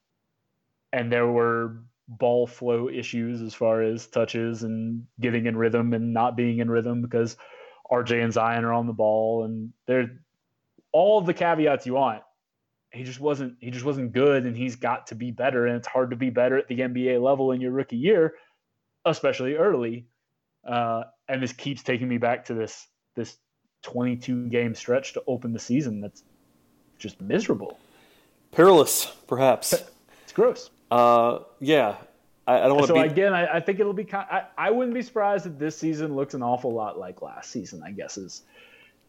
and 0.93 1.11
there 1.11 1.27
were 1.27 1.81
ball 2.07 2.45
flow 2.45 2.89
issues 2.89 3.41
as 3.41 3.53
far 3.53 3.81
as 3.81 4.05
touches 4.05 4.63
and 4.63 5.07
getting 5.19 5.47
in 5.47 5.57
rhythm 5.57 5.93
and 5.93 6.13
not 6.13 6.35
being 6.35 6.59
in 6.59 6.69
rhythm 6.69 7.01
because 7.01 7.37
RJ 7.91 8.23
and 8.23 8.33
Zion 8.33 8.65
are 8.65 8.73
on 8.73 8.85
the 8.85 8.93
ball, 8.93 9.43
and 9.43 9.73
they're 9.87 10.21
all 10.91 11.21
the 11.21 11.33
caveats 11.33 11.87
you 11.87 11.95
want. 11.95 12.21
He 12.91 13.03
just 13.03 13.19
wasn't. 13.19 13.55
He 13.59 13.71
just 13.71 13.85
wasn't 13.85 14.13
good, 14.13 14.45
and 14.45 14.55
he's 14.55 14.75
got 14.75 15.07
to 15.07 15.15
be 15.15 15.31
better. 15.31 15.65
And 15.65 15.77
it's 15.77 15.87
hard 15.87 16.11
to 16.11 16.15
be 16.15 16.29
better 16.29 16.57
at 16.57 16.67
the 16.67 16.79
NBA 16.79 17.21
level 17.21 17.51
in 17.51 17.61
your 17.61 17.71
rookie 17.71 17.97
year, 17.97 18.35
especially 19.05 19.55
early. 19.55 20.05
Uh, 20.67 21.03
and 21.31 21.41
this 21.41 21.53
keeps 21.53 21.83
taking 21.83 22.07
me 22.07 22.17
back 22.17 22.45
to 22.45 22.53
this 22.53 22.87
this 23.15 23.37
22 23.83 24.47
game 24.49 24.75
stretch 24.75 25.13
to 25.13 25.23
open 25.27 25.53
the 25.53 25.59
season. 25.59 26.01
That's 26.01 26.23
just 26.99 27.19
miserable. 27.21 27.79
perilous, 28.51 29.05
perhaps. 29.27 29.73
It's 30.23 30.33
gross. 30.33 30.69
uh, 30.91 31.39
yeah, 31.59 31.95
I, 32.47 32.55
I 32.59 32.67
don't 32.67 32.75
want 32.75 32.83
to 32.83 32.87
So 32.87 32.93
be. 32.93 32.99
again, 33.01 33.33
I, 33.33 33.55
I 33.57 33.59
think 33.59 33.79
it'll 33.79 33.93
be. 33.93 34.03
Kind, 34.05 34.27
I 34.31 34.43
I 34.57 34.71
wouldn't 34.71 34.93
be 34.93 35.01
surprised 35.01 35.45
if 35.47 35.57
this 35.57 35.77
season 35.77 36.15
looks 36.15 36.33
an 36.33 36.43
awful 36.43 36.71
lot 36.73 36.97
like 36.99 37.21
last 37.21 37.51
season. 37.51 37.81
I 37.83 37.91
guess 37.91 38.17
is 38.17 38.43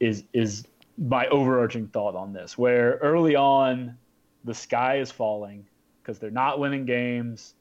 is 0.01 0.25
is 0.33 0.67
my 0.99 1.27
overarching 1.29 1.89
thought 1.89 2.15
on 2.15 2.33
this. 2.33 2.57
Where 2.59 2.99
early 3.03 3.37
on, 3.37 3.97
the 4.45 4.55
sky 4.55 4.99
is 4.99 5.11
falling 5.11 5.67
because 6.03 6.19
they're 6.19 6.31
not 6.31 6.59
winning 6.59 6.85
games. 6.85 7.55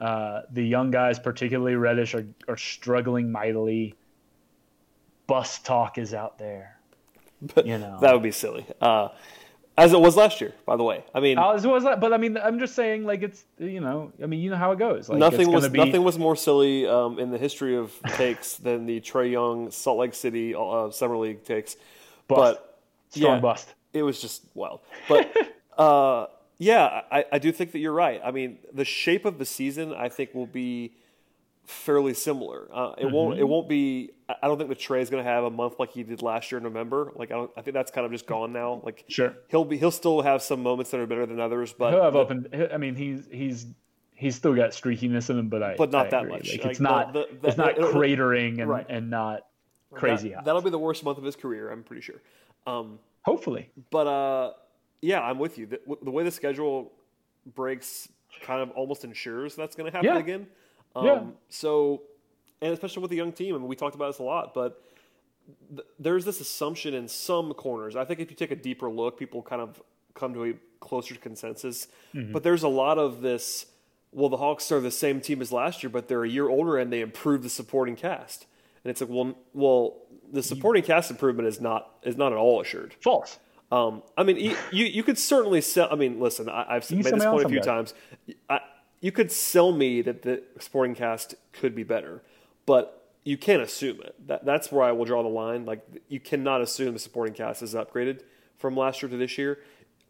Uh, 0.00 0.42
the 0.50 0.66
young 0.66 0.90
guys, 0.90 1.18
particularly 1.18 1.76
Reddish, 1.76 2.14
are 2.14 2.26
are 2.48 2.56
struggling 2.56 3.30
mightily. 3.30 3.94
Bus 5.26 5.58
talk 5.58 5.98
is 5.98 6.14
out 6.14 6.38
there. 6.38 6.78
but 7.54 7.66
you 7.66 7.78
know. 7.78 7.98
that 8.00 8.12
would 8.12 8.22
be 8.22 8.32
silly. 8.32 8.66
Uh, 8.80 9.08
as 9.76 9.92
it 9.92 10.00
was 10.00 10.16
last 10.16 10.40
year, 10.40 10.52
by 10.66 10.76
the 10.76 10.82
way. 10.82 11.04
I 11.14 11.20
mean, 11.20 11.38
Uh, 11.38 11.52
as 11.52 11.66
was 11.66 11.84
that, 11.84 12.00
but 12.00 12.12
I 12.12 12.16
mean, 12.16 12.36
I'm 12.36 12.58
just 12.58 12.74
saying, 12.74 13.04
like 13.04 13.22
it's 13.22 13.44
you 13.58 13.80
know, 13.80 14.12
I 14.22 14.26
mean, 14.26 14.40
you 14.40 14.50
know 14.50 14.56
how 14.56 14.72
it 14.72 14.78
goes. 14.78 15.08
Like, 15.08 15.18
nothing 15.18 15.50
was 15.50 15.68
be, 15.68 15.78
nothing 15.78 16.02
was 16.02 16.18
more 16.18 16.36
silly 16.36 16.86
um, 16.86 17.18
in 17.18 17.30
the 17.30 17.38
history 17.38 17.76
of 17.76 17.92
takes 18.08 18.56
than 18.56 18.86
the 18.86 19.00
Trey 19.00 19.30
Young 19.30 19.70
Salt 19.70 19.98
Lake 19.98 20.14
City 20.14 20.54
uh, 20.54 20.90
Summer 20.90 21.16
League 21.16 21.44
takes. 21.44 21.76
Bust. 22.26 22.58
But 22.58 22.80
strong 23.10 23.36
yeah, 23.36 23.40
bust. 23.40 23.74
it 23.92 24.02
was 24.02 24.20
just 24.20 24.44
wild. 24.54 24.80
But 25.08 25.34
uh, 25.78 26.26
yeah, 26.60 27.00
I, 27.10 27.24
I 27.32 27.38
do 27.38 27.50
think 27.52 27.72
that 27.72 27.78
you're 27.78 27.92
right. 27.92 28.20
I 28.22 28.30
mean, 28.30 28.58
the 28.72 28.84
shape 28.84 29.24
of 29.24 29.38
the 29.38 29.44
season 29.46 29.94
I 29.94 30.08
think 30.10 30.34
will 30.34 30.46
be 30.46 30.92
fairly 31.64 32.14
similar. 32.14 32.68
Uh, 32.72 32.92
it 32.98 33.06
won't. 33.10 33.34
Mm-hmm. 33.34 33.40
It 33.40 33.48
won't 33.48 33.68
be. 33.68 34.10
I 34.28 34.46
don't 34.46 34.58
think 34.58 34.68
the 34.68 34.74
Trey 34.76 35.00
is 35.00 35.08
going 35.10 35.24
to 35.24 35.28
have 35.30 35.44
a 35.44 35.50
month 35.50 35.74
like 35.78 35.90
he 35.92 36.02
did 36.02 36.20
last 36.22 36.52
year 36.52 36.58
in 36.58 36.64
November. 36.64 37.12
Like 37.16 37.30
I, 37.30 37.34
don't, 37.34 37.50
I 37.56 37.62
think 37.62 37.74
that's 37.74 37.90
kind 37.90 38.04
of 38.04 38.12
just 38.12 38.26
gone 38.26 38.52
now. 38.52 38.80
Like 38.84 39.04
Sure. 39.08 39.34
he'll 39.48 39.64
be. 39.64 39.78
He'll 39.78 39.90
still 39.90 40.20
have 40.22 40.42
some 40.42 40.62
moments 40.62 40.90
that 40.90 41.00
are 41.00 41.06
better 41.06 41.24
than 41.26 41.40
others, 41.40 41.72
but 41.72 41.92
He'll 41.92 42.02
have 42.02 42.14
up 42.16 42.30
and 42.30 42.68
I 42.72 42.76
mean 42.76 42.94
he's 42.94 43.26
he's 43.32 43.66
he's 44.14 44.36
still 44.36 44.54
got 44.54 44.70
streakiness 44.72 45.30
in 45.30 45.38
him, 45.38 45.48
but 45.48 45.62
I 45.62 45.76
But 45.78 45.90
not 45.92 46.06
I 46.08 46.10
that 46.10 46.20
agree. 46.24 46.32
much. 46.32 46.50
Like, 46.52 46.62
Like, 46.64 46.70
it's 46.72 46.80
not 46.80 47.12
the- 47.14 47.26
the- 47.40 47.48
it's 47.48 47.56
not 47.56 47.74
cratering 47.76 48.60
and, 48.60 48.68
Right. 48.68 48.84
and 48.88 49.08
not 49.08 49.46
crazy. 49.94 50.34
That, 50.44 50.54
will 50.54 50.60
be 50.60 50.68
the 50.70 50.78
worst 50.78 51.02
month 51.04 51.16
of 51.18 51.24
his 51.24 51.36
career. 51.36 51.70
I'm 51.70 51.82
pretty 51.82 52.02
sure. 52.02 52.20
Um, 52.66 52.98
Hopefully, 53.22 53.70
but 53.90 54.06
uh, 54.06 54.52
yeah, 55.02 55.20
I'm 55.20 55.38
with 55.38 55.58
you. 55.58 55.66
The, 55.66 55.80
the, 56.02 56.10
way 56.10 56.24
the 56.24 56.30
schedule 56.30 56.92
breaks 57.54 58.08
kind 58.42 58.60
of 58.60 58.70
almost 58.72 59.04
ensures 59.04 59.56
that's 59.56 59.74
going 59.76 59.90
to 59.90 59.96
happen 59.96 60.14
yeah. 60.14 60.18
again. 60.18 60.46
Um, 60.94 61.04
yeah. 61.04 61.22
So, 61.48 62.02
and 62.60 62.72
especially 62.72 63.02
with 63.02 63.10
the 63.10 63.16
young 63.16 63.32
team, 63.32 63.54
I 63.54 63.58
mean, 63.58 63.68
we 63.68 63.76
talked 63.76 63.94
about 63.94 64.08
this 64.08 64.18
a 64.18 64.24
lot, 64.24 64.54
but 64.54 64.82
th- 65.74 65.86
there's 65.98 66.24
this 66.24 66.40
assumption 66.40 66.94
in 66.94 67.08
some 67.08 67.54
corners. 67.54 67.96
I 67.96 68.04
think 68.04 68.20
if 68.20 68.30
you 68.30 68.36
take 68.36 68.50
a 68.50 68.56
deeper 68.56 68.90
look, 68.90 69.18
people 69.18 69.42
kind 69.42 69.62
of 69.62 69.80
come 70.14 70.34
to 70.34 70.44
a 70.44 70.54
closer 70.80 71.14
consensus. 71.14 71.88
Mm-hmm. 72.14 72.32
But 72.32 72.42
there's 72.42 72.62
a 72.62 72.68
lot 72.68 72.98
of 72.98 73.22
this. 73.22 73.66
Well, 74.12 74.28
the 74.28 74.38
Hawks 74.38 74.72
are 74.72 74.80
the 74.80 74.90
same 74.90 75.20
team 75.20 75.40
as 75.40 75.52
last 75.52 75.82
year, 75.84 75.90
but 75.90 76.08
they're 76.08 76.24
a 76.24 76.28
year 76.28 76.48
older 76.48 76.76
and 76.76 76.92
they 76.92 77.00
improved 77.00 77.44
the 77.44 77.48
supporting 77.48 77.94
cast. 77.94 78.46
And 78.82 78.90
it's 78.90 79.00
like, 79.00 79.10
well, 79.10 79.36
well, 79.54 79.96
the 80.32 80.42
supporting 80.42 80.82
cast 80.82 81.10
improvement 81.10 81.46
is 81.46 81.60
not 81.60 81.90
is 82.02 82.16
not 82.16 82.32
at 82.32 82.38
all 82.38 82.60
assured. 82.60 82.94
False. 83.00 83.38
Um, 83.70 84.02
I 84.16 84.24
mean, 84.24 84.36
you, 84.36 84.56
you, 84.72 84.84
you 84.86 85.02
could 85.02 85.18
certainly 85.18 85.60
sell. 85.60 85.88
I 85.90 85.94
mean, 85.94 86.18
listen, 86.18 86.48
I, 86.48 86.74
have 86.74 86.90
made 86.90 87.04
this 87.04 87.24
point 87.24 87.44
a 87.44 87.48
few 87.48 87.60
times. 87.60 87.94
I, 88.48 88.60
you 89.00 89.12
could 89.12 89.30
sell 89.30 89.72
me 89.72 90.02
that 90.02 90.22
the 90.22 90.42
supporting 90.58 90.94
cast 90.94 91.34
could 91.52 91.74
be 91.74 91.84
better, 91.84 92.22
but 92.66 93.12
you 93.24 93.36
can't 93.36 93.62
assume 93.62 94.00
it. 94.02 94.14
That, 94.26 94.44
that's 94.44 94.72
where 94.72 94.82
I 94.82 94.92
will 94.92 95.04
draw 95.04 95.22
the 95.22 95.28
line. 95.28 95.66
Like, 95.66 95.86
you 96.08 96.20
cannot 96.20 96.60
assume 96.62 96.94
the 96.94 96.98
supporting 96.98 97.34
cast 97.34 97.62
is 97.62 97.74
upgraded 97.74 98.22
from 98.58 98.76
last 98.76 99.02
year 99.02 99.10
to 99.10 99.16
this 99.16 99.38
year. 99.38 99.60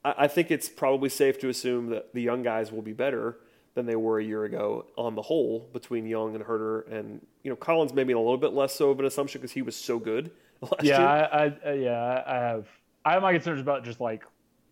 I, 0.04 0.14
I 0.18 0.28
think 0.28 0.50
it's 0.50 0.68
probably 0.68 1.08
safe 1.08 1.38
to 1.40 1.48
assume 1.48 1.90
that 1.90 2.14
the 2.14 2.22
young 2.22 2.42
guys 2.42 2.72
will 2.72 2.82
be 2.82 2.92
better 2.92 3.36
than 3.74 3.86
they 3.86 3.96
were 3.96 4.18
a 4.18 4.24
year 4.24 4.44
ago 4.44 4.86
on 4.96 5.14
the 5.14 5.22
whole 5.22 5.68
between 5.72 6.06
Young 6.06 6.34
and 6.34 6.44
Huerter 6.44 6.90
And, 6.90 7.24
you 7.44 7.50
know, 7.50 7.56
Collins 7.56 7.94
maybe 7.94 8.12
a 8.12 8.18
little 8.18 8.36
bit 8.36 8.52
less 8.52 8.74
so 8.74 8.90
of 8.90 8.98
an 8.98 9.06
assumption 9.06 9.40
because 9.40 9.52
he 9.52 9.62
was 9.62 9.76
so 9.76 9.98
good 9.98 10.30
last 10.60 10.82
yeah, 10.82 10.98
year. 10.98 11.28
I, 11.64 11.68
I, 11.68 11.72
yeah, 11.74 12.22
I 12.26 12.34
have 12.34 12.66
I 13.10 13.14
have 13.14 13.22
my 13.22 13.32
concerns 13.32 13.60
about 13.60 13.82
just 13.82 14.00
like, 14.00 14.22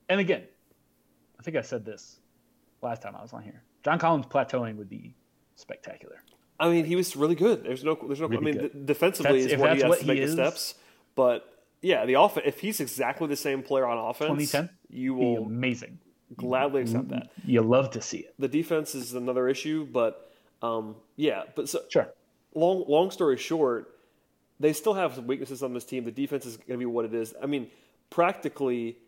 and 0.09 0.21
again, 0.21 0.45
I 1.41 1.43
think 1.43 1.57
I 1.57 1.61
said 1.61 1.85
this 1.85 2.21
last 2.83 3.03
time 3.03 3.17
I 3.17 3.21
was 3.21 3.33
on 3.33 3.43
here. 3.43 3.65
John 3.85 3.99
Collins 3.99 4.27
plateauing 4.27 4.77
would 4.77 4.89
be 4.89 5.17
spectacular. 5.57 6.23
I 6.61 6.69
mean, 6.71 6.85
he 6.85 6.95
was 6.95 7.17
really 7.17 7.35
good. 7.35 7.65
There's 7.65 7.83
no, 7.83 7.99
there's 8.01 8.21
no. 8.21 8.29
Really 8.29 8.61
I 8.61 8.63
mean, 8.63 8.85
defensively 8.85 9.41
that's, 9.41 9.55
is 9.55 9.59
where 9.59 9.75
he 9.75 9.83
has 9.83 9.99
to 9.99 10.07
make 10.07 10.21
the 10.25 10.31
steps. 10.31 10.77
But 11.17 11.53
yeah, 11.83 12.07
the 12.07 12.15
off 12.15 12.39
if 12.39 12.61
he's 12.61 12.79
exactly 12.79 13.27
the 13.27 13.35
same 13.35 13.61
player 13.61 13.85
on 13.85 13.99
offense, 13.99 14.29
2010, 14.29 14.71
you 14.89 15.15
will 15.15 15.47
amazing. 15.47 15.99
Gladly 16.37 16.83
accept 16.83 17.09
that. 17.09 17.31
You 17.45 17.63
love 17.63 17.91
to 17.93 18.01
see 18.01 18.19
it. 18.19 18.35
The 18.39 18.47
defense 18.47 18.95
is 18.95 19.15
another 19.15 19.49
issue, 19.49 19.85
but 19.85 20.31
um, 20.63 20.95
yeah, 21.17 21.43
but 21.57 21.69
so 21.69 21.81
sure. 21.89 22.07
Long 22.55 22.85
long 22.87 23.11
story 23.11 23.37
short, 23.37 23.97
they 24.61 24.73
still 24.73 24.95
have 24.95 25.17
some 25.17 25.27
weaknesses 25.27 25.65
on 25.65 25.75
this 25.75 25.85
team. 25.85 26.05
The 26.05 26.13
defense 26.13 26.47
is 26.47 26.57
going 26.57 26.71
to 26.71 26.79
be 26.79 26.87
what 26.87 27.05
it 27.05 27.15
is. 27.15 27.35
I 27.43 27.47
mean, 27.47 27.69
practically, 28.11 28.99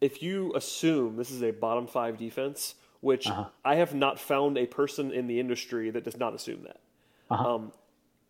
if 0.00 0.22
you 0.22 0.52
assume 0.54 1.16
this 1.16 1.30
is 1.30 1.42
a 1.42 1.50
bottom 1.50 1.86
five 1.86 2.18
defense, 2.18 2.74
which 3.00 3.26
uh-huh. 3.26 3.46
I 3.64 3.76
have 3.76 3.94
not 3.94 4.18
found 4.18 4.56
a 4.56 4.66
person 4.66 5.12
in 5.12 5.26
the 5.26 5.40
industry 5.40 5.90
that 5.90 6.04
does 6.04 6.16
not 6.16 6.34
assume 6.34 6.62
that. 6.64 6.80
Uh-huh. 7.30 7.54
Um, 7.54 7.72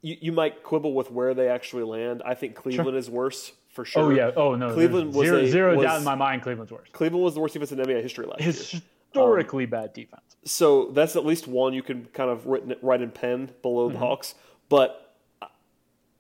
you, 0.01 0.17
you 0.21 0.33
might 0.33 0.63
quibble 0.63 0.95
with 0.95 1.11
where 1.11 1.35
they 1.35 1.49
actually 1.49 1.85
land. 1.85 2.23
I 2.25 2.35
think 2.35 2.55
Cleveland 2.55 2.91
sure. 2.91 2.99
is 2.99 3.11
worse 3.11 3.53
for 3.69 3.85
sure. 3.85 4.05
Oh 4.05 4.11
yeah. 4.11 4.31
Oh 4.37 4.55
no. 4.55 4.75
Cleveland 4.75 5.15
was 5.15 5.27
zero, 5.27 5.39
a, 5.39 5.47
zero 5.47 5.77
was, 5.77 5.85
doubt 5.85 5.99
in 5.99 6.05
my 6.05 6.15
mind. 6.15 6.43
Cleveland's 6.43 6.73
worse. 6.73 6.89
Cleveland 6.93 7.25
was 7.25 7.35
the 7.35 7.41
worst 7.41 7.55
defense 7.55 7.73
in 7.73 7.79
NBA 7.79 8.03
history 8.03 8.27
last 8.27 8.41
Historically 8.41 8.79
year. 8.79 8.83
Historically 9.13 9.65
um, 9.65 9.71
bad 9.71 9.93
defense. 9.93 10.23
So 10.45 10.91
that's 10.93 11.17
at 11.17 11.25
least 11.25 11.47
one 11.47 11.73
you 11.73 11.83
can 11.83 12.07
kind 12.07 12.31
of 12.31 12.47
write, 12.47 12.83
write 12.83 13.03
in 13.03 13.11
pen 13.11 13.51
below 13.63 13.87
mm-hmm. 13.87 13.95
the 13.95 13.99
Hawks. 13.99 14.35
But 14.69 15.02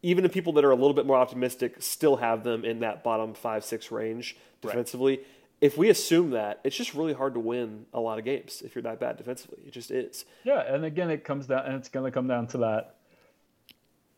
even 0.02 0.22
the 0.24 0.28
people 0.28 0.52
that 0.54 0.64
are 0.64 0.70
a 0.70 0.76
little 0.76 0.94
bit 0.94 1.06
more 1.06 1.16
optimistic 1.16 1.76
still 1.80 2.16
have 2.16 2.42
them 2.42 2.64
in 2.64 2.80
that 2.80 3.04
bottom 3.04 3.34
five 3.34 3.64
six 3.64 3.90
range 3.90 4.36
defensively. 4.60 5.16
Right. 5.18 5.26
If 5.60 5.78
we 5.78 5.90
assume 5.90 6.30
that, 6.30 6.60
it's 6.64 6.74
just 6.74 6.92
really 6.92 7.12
hard 7.12 7.34
to 7.34 7.40
win 7.40 7.86
a 7.94 8.00
lot 8.00 8.18
of 8.18 8.24
games 8.24 8.62
if 8.64 8.74
you're 8.74 8.82
that 8.82 8.98
bad 8.98 9.16
defensively. 9.16 9.58
It 9.64 9.72
just 9.72 9.92
is. 9.92 10.24
Yeah, 10.42 10.60
and 10.60 10.84
again, 10.84 11.08
it 11.08 11.22
comes 11.22 11.46
down, 11.46 11.66
and 11.66 11.76
it's 11.76 11.88
going 11.88 12.04
to 12.04 12.10
come 12.10 12.26
down 12.26 12.48
to 12.48 12.58
that 12.58 12.96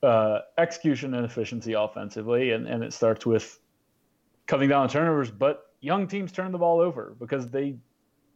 uh, 0.03 0.39
execution 0.57 1.13
and 1.13 1.27
efficiency 1.27 1.75
offensively, 1.75 2.53
and, 2.53 2.67
and 2.67 2.83
it 2.83 2.95
starts 2.95 3.27
with 3.27 3.59
cutting 4.47 4.71
down 4.71 4.85
on 4.85 4.89
turnovers. 4.89 5.31
But 5.31 5.71
young 5.81 6.09
teams 6.09 6.33
turn 6.33 6.51
the 6.51 6.59
ball 6.59 6.81
over 6.81 7.15
because 7.21 7.51
they, 7.51 7.77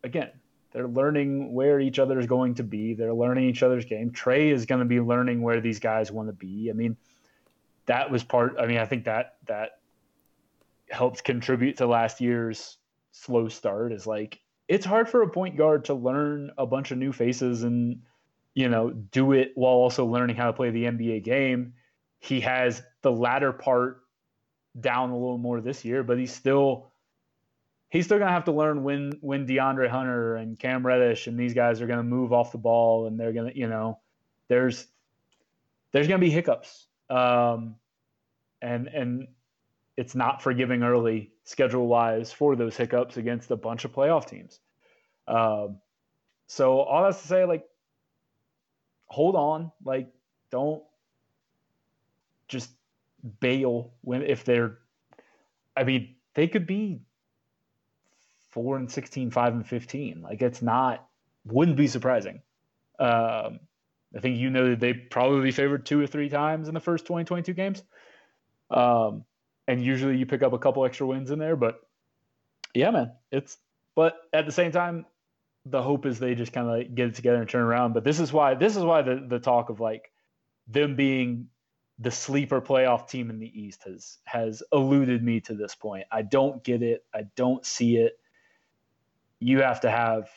again, 0.05 0.31
they're 0.73 0.89
learning 0.89 1.55
where 1.55 1.81
each 1.81 1.99
other 1.99 2.21
is 2.21 2.27
going 2.27 2.57
to 2.57 2.63
be. 2.63 2.93
They're 2.93 3.15
learning 3.15 3.49
each 3.49 3.63
other's 3.63 3.87
game. 3.87 4.11
Trey 4.11 4.51
is 4.51 4.67
going 4.67 4.81
to 4.81 4.85
be 4.85 5.01
learning 5.01 5.41
where 5.41 5.63
these 5.63 5.79
guys 5.79 6.13
want 6.13 6.29
to 6.29 6.35
be. 6.35 6.69
I 6.69 6.75
mean, 6.75 6.95
that 7.89 8.11
was 8.11 8.23
part. 8.23 8.57
I 8.61 8.67
mean, 8.67 8.79
I 8.79 8.85
think 8.85 9.05
that 9.05 9.37
that 9.47 9.81
helped 10.91 11.25
contribute 11.25 11.79
to 11.79 11.87
last 11.87 12.21
year's 12.21 12.77
slow 13.13 13.49
start. 13.49 13.93
Is 13.93 14.07
like 14.07 14.41
it's 14.69 14.87
hard 14.87 15.09
for 15.09 15.23
a 15.23 15.29
point 15.29 15.57
guard 15.57 15.87
to 15.87 15.95
learn 15.95 16.53
a 16.57 16.67
bunch 16.67 16.91
of 16.91 16.99
new 16.99 17.13
faces 17.13 17.65
and 17.65 18.03
you 18.55 18.69
know 18.69 18.91
do 18.91 19.33
it 19.33 19.53
while 19.55 19.73
also 19.73 20.07
learning 20.07 20.37
how 20.37 20.47
to 20.47 20.53
play 20.53 20.71
the 20.71 20.85
NBA 20.85 21.25
game. 21.25 21.73
He 22.21 22.41
has 22.41 22.83
the 23.03 23.11
latter 23.11 23.53
part 23.53 24.03
down 24.79 25.11
a 25.11 25.15
little 25.15 25.39
more 25.39 25.61
this 25.61 25.85
year, 25.85 26.03
but 26.03 26.19
he's 26.19 26.33
still 26.33 26.93
he's 27.89 28.05
still 28.05 28.19
gonna 28.19 28.31
have 28.31 28.45
to 28.45 28.53
learn 28.53 28.83
when 28.83 29.13
when 29.23 29.47
DeAndre 29.47 29.89
Hunter 29.89 30.37
and 30.37 30.59
Cam 30.59 30.87
Reddish 30.87 31.27
and 31.27 31.41
these 31.41 31.55
guys 31.55 31.81
are 31.81 31.87
gonna 31.87 32.03
move 32.03 32.35
off 32.35 32.53
the 32.53 32.59
ball 32.59 33.07
and 33.07 33.19
they're 33.19 33.33
gonna 33.33 33.53
you 33.55 33.67
know 33.67 33.99
there's 34.49 34.87
there's 35.93 36.07
gonna 36.07 36.19
be 36.19 36.31
hiccups 36.31 36.88
um, 37.11 37.77
and 38.63 38.89
and 38.89 39.29
it's 39.97 40.15
not 40.15 40.43
forgiving 40.43 40.83
early 40.83 41.33
schedule 41.45 41.87
wise 41.87 42.33
for 42.33 42.55
those 42.55 42.77
hiccups 42.77 43.17
against 43.17 43.51
a 43.51 43.57
bunch 43.57 43.85
of 43.85 43.93
playoff 43.93 44.29
teams. 44.29 44.61
Um, 45.27 45.79
so 46.47 46.81
all 46.81 47.03
that's 47.03 47.21
to 47.23 47.29
say, 47.29 47.45
like, 47.45 47.65
hold 49.07 49.35
on, 49.35 49.73
like, 49.85 50.09
don't 50.51 50.83
just 52.47 52.71
bail 53.41 53.93
when 54.03 54.23
if 54.23 54.45
they're. 54.45 54.79
I 55.77 55.85
mean, 55.85 56.15
they 56.35 56.49
could 56.49 56.67
be 56.67 57.01
four 58.51 58.77
and 58.77 58.91
16, 58.91 59.31
five 59.31 59.53
and 59.55 59.67
15. 59.67 60.23
Like, 60.23 60.43
it's 60.43 60.63
not, 60.63 61.07
wouldn't 61.45 61.77
be 61.77 61.87
surprising. 61.87 62.43
Um, 62.99 63.61
I 64.17 64.21
think 64.21 64.39
you 64.39 64.51
know 64.51 64.71
that 64.71 64.81
they 64.81 64.95
probably 64.95 65.51
favored 65.51 65.85
two 65.85 66.01
or 66.01 66.07
three 66.07 66.29
times 66.29 66.69
in 66.69 66.75
the 66.75 66.81
first 66.81 67.05
2022 67.05 67.53
games. 67.53 67.83
Um, 68.71 69.25
and 69.67 69.85
usually 69.85 70.17
you 70.17 70.27
pick 70.27 70.43
up 70.43 70.53
a 70.53 70.59
couple 70.59 70.85
extra 70.85 71.07
wins 71.07 71.31
in 71.31 71.39
there, 71.39 71.57
but 71.57 71.81
yeah, 72.75 72.91
man, 72.91 73.13
it's, 73.31 73.59
but 73.95 74.17
at 74.33 74.47
the 74.47 74.53
same 74.53 74.73
time, 74.73 75.05
the 75.67 75.83
hope 75.83 76.07
is 76.07 76.19
they 76.19 76.35
just 76.35 76.53
kind 76.53 76.69
of 76.69 76.95
get 76.95 77.09
it 77.09 77.15
together 77.15 77.39
and 77.39 77.49
turn 77.49 77.63
around. 77.63 77.93
But 77.93 78.05
this 78.05 78.19
is 78.21 78.33
why, 78.33 78.55
this 78.55 78.77
is 78.77 78.83
why 78.83 79.03
the, 79.03 79.23
the 79.29 79.39
talk 79.39 79.69
of 79.69 79.81
like 79.81 80.11
them 80.67 80.97
being 80.97 81.49
the 81.99 82.11
sleeper 82.11 82.61
playoff 82.61 83.09
team 83.09 83.29
in 83.29 83.39
the 83.39 83.61
East 83.61 83.83
has, 83.85 84.19
has 84.25 84.63
eluded 84.73 85.23
me 85.23 85.41
to 85.41 85.55
this 85.55 85.75
point. 85.75 86.07
I 86.11 86.23
don't 86.23 86.65
get 86.65 86.83
it. 86.83 87.05
I 87.13 87.25
don't 87.37 87.67
see 87.67 87.97
it. 87.97 88.19
You 89.41 89.61
have 89.63 89.81
to 89.81 89.91
have 89.91 90.31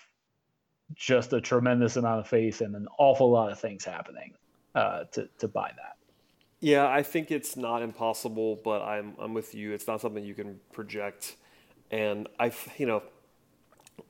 just 0.95 1.33
a 1.33 1.41
tremendous 1.41 1.95
amount 1.95 2.19
of 2.19 2.27
faith 2.27 2.61
and 2.61 2.75
an 2.75 2.87
awful 2.97 3.29
lot 3.29 3.51
of 3.51 3.59
things 3.59 3.85
happening 3.85 4.33
uh, 4.75 5.05
to 5.11 5.29
to 5.39 5.47
buy 5.47 5.71
that. 5.75 5.97
Yeah, 6.59 6.87
I 6.87 7.01
think 7.01 7.31
it's 7.31 7.57
not 7.57 7.81
impossible, 7.81 8.59
but 8.63 8.81
I'm 8.81 9.15
I'm 9.19 9.33
with 9.33 9.55
you. 9.55 9.73
It's 9.73 9.87
not 9.87 10.01
something 10.01 10.23
you 10.23 10.35
can 10.35 10.59
project, 10.71 11.35
and 11.89 12.27
I 12.39 12.51
you 12.77 12.85
know 12.85 13.03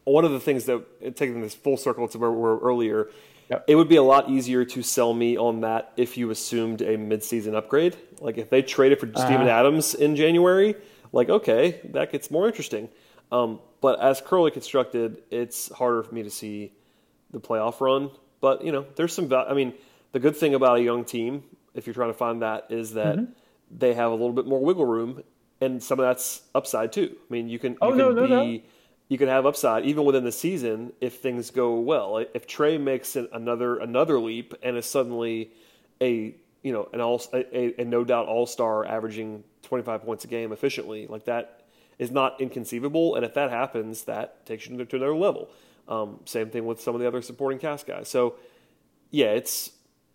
one 0.03 0.25
of 0.25 0.31
the 0.31 0.39
things 0.39 0.65
that 0.65 1.15
taking 1.15 1.41
this 1.41 1.55
full 1.55 1.77
circle 1.77 2.07
to 2.09 2.19
where 2.19 2.31
we 2.31 2.37
were 2.37 2.59
earlier. 2.59 3.09
Yep. 3.49 3.65
It 3.67 3.75
would 3.75 3.89
be 3.89 3.97
a 3.97 4.03
lot 4.03 4.29
easier 4.29 4.63
to 4.63 4.81
sell 4.81 5.13
me 5.13 5.37
on 5.37 5.61
that 5.61 5.91
if 5.97 6.17
you 6.17 6.29
assumed 6.29 6.81
a 6.81 6.95
midseason 6.95 7.53
upgrade. 7.53 7.97
Like 8.21 8.37
if 8.37 8.49
they 8.49 8.61
traded 8.61 8.99
for 8.99 9.07
uh-huh. 9.07 9.25
Steven 9.25 9.47
Adams 9.49 9.93
in 9.93 10.15
January, 10.15 10.75
like 11.11 11.29
okay, 11.29 11.81
that 11.91 12.11
gets 12.11 12.31
more 12.31 12.47
interesting. 12.47 12.89
Um, 13.31 13.59
but 13.81 13.99
as 13.99 14.21
currently 14.21 14.51
constructed, 14.51 15.23
it's 15.31 15.71
harder 15.73 16.03
for 16.03 16.13
me 16.13 16.23
to 16.23 16.29
see 16.29 16.71
the 17.31 17.39
playoff 17.39 17.81
run. 17.81 18.11
But 18.39 18.63
you 18.63 18.71
know, 18.71 18.85
there's 18.95 19.13
some. 19.13 19.31
I 19.33 19.53
mean, 19.53 19.73
the 20.11 20.19
good 20.19 20.37
thing 20.37 20.53
about 20.53 20.77
a 20.77 20.81
young 20.81 21.03
team, 21.03 21.43
if 21.73 21.87
you're 21.87 21.93
trying 21.93 22.11
to 22.11 22.17
find 22.17 22.41
that, 22.41 22.67
is 22.69 22.93
that 22.93 23.17
mm-hmm. 23.17 23.31
they 23.71 23.93
have 23.93 24.11
a 24.11 24.15
little 24.15 24.33
bit 24.33 24.45
more 24.45 24.59
wiggle 24.59 24.85
room, 24.85 25.23
and 25.59 25.81
some 25.81 25.99
of 25.99 26.05
that's 26.05 26.41
upside 26.53 26.93
too. 26.93 27.15
I 27.19 27.33
mean, 27.33 27.49
you 27.49 27.59
can. 27.59 27.77
Oh 27.81 27.89
you 27.89 27.95
no, 27.95 28.07
can 28.07 28.15
no, 28.15 28.45
be, 28.45 28.57
no. 28.57 28.63
You 29.09 29.17
can 29.17 29.27
have 29.27 29.45
upside 29.45 29.85
even 29.85 30.05
within 30.05 30.23
the 30.23 30.31
season 30.31 30.93
if 31.01 31.15
things 31.15 31.51
go 31.51 31.79
well. 31.79 32.23
If 32.33 32.47
Trey 32.47 32.77
makes 32.77 33.15
another 33.15 33.77
another 33.77 34.19
leap 34.19 34.53
and 34.63 34.77
is 34.77 34.85
suddenly 34.85 35.51
a 36.01 36.35
you 36.63 36.71
know 36.71 36.87
an 36.93 37.01
all 37.01 37.21
a, 37.33 37.81
a 37.81 37.83
no 37.83 38.03
doubt 38.03 38.27
all 38.27 38.45
star 38.45 38.85
averaging 38.85 39.43
25 39.63 40.03
points 40.03 40.23
a 40.23 40.27
game 40.27 40.51
efficiently 40.51 41.07
like 41.07 41.25
that 41.25 41.60
is 42.01 42.09
not 42.09 42.41
inconceivable. 42.41 43.15
And 43.15 43.23
if 43.23 43.35
that 43.35 43.51
happens, 43.51 44.05
that 44.05 44.43
takes 44.45 44.67
you 44.67 44.75
to 44.83 44.95
another 44.95 45.15
level. 45.15 45.49
Um, 45.87 46.19
same 46.25 46.49
thing 46.49 46.65
with 46.65 46.81
some 46.81 46.95
of 46.95 47.01
the 47.01 47.07
other 47.07 47.21
supporting 47.21 47.59
cast 47.59 47.85
guys. 47.85 48.09
So, 48.09 48.35
yeah, 49.11 49.27
it's 49.27 49.71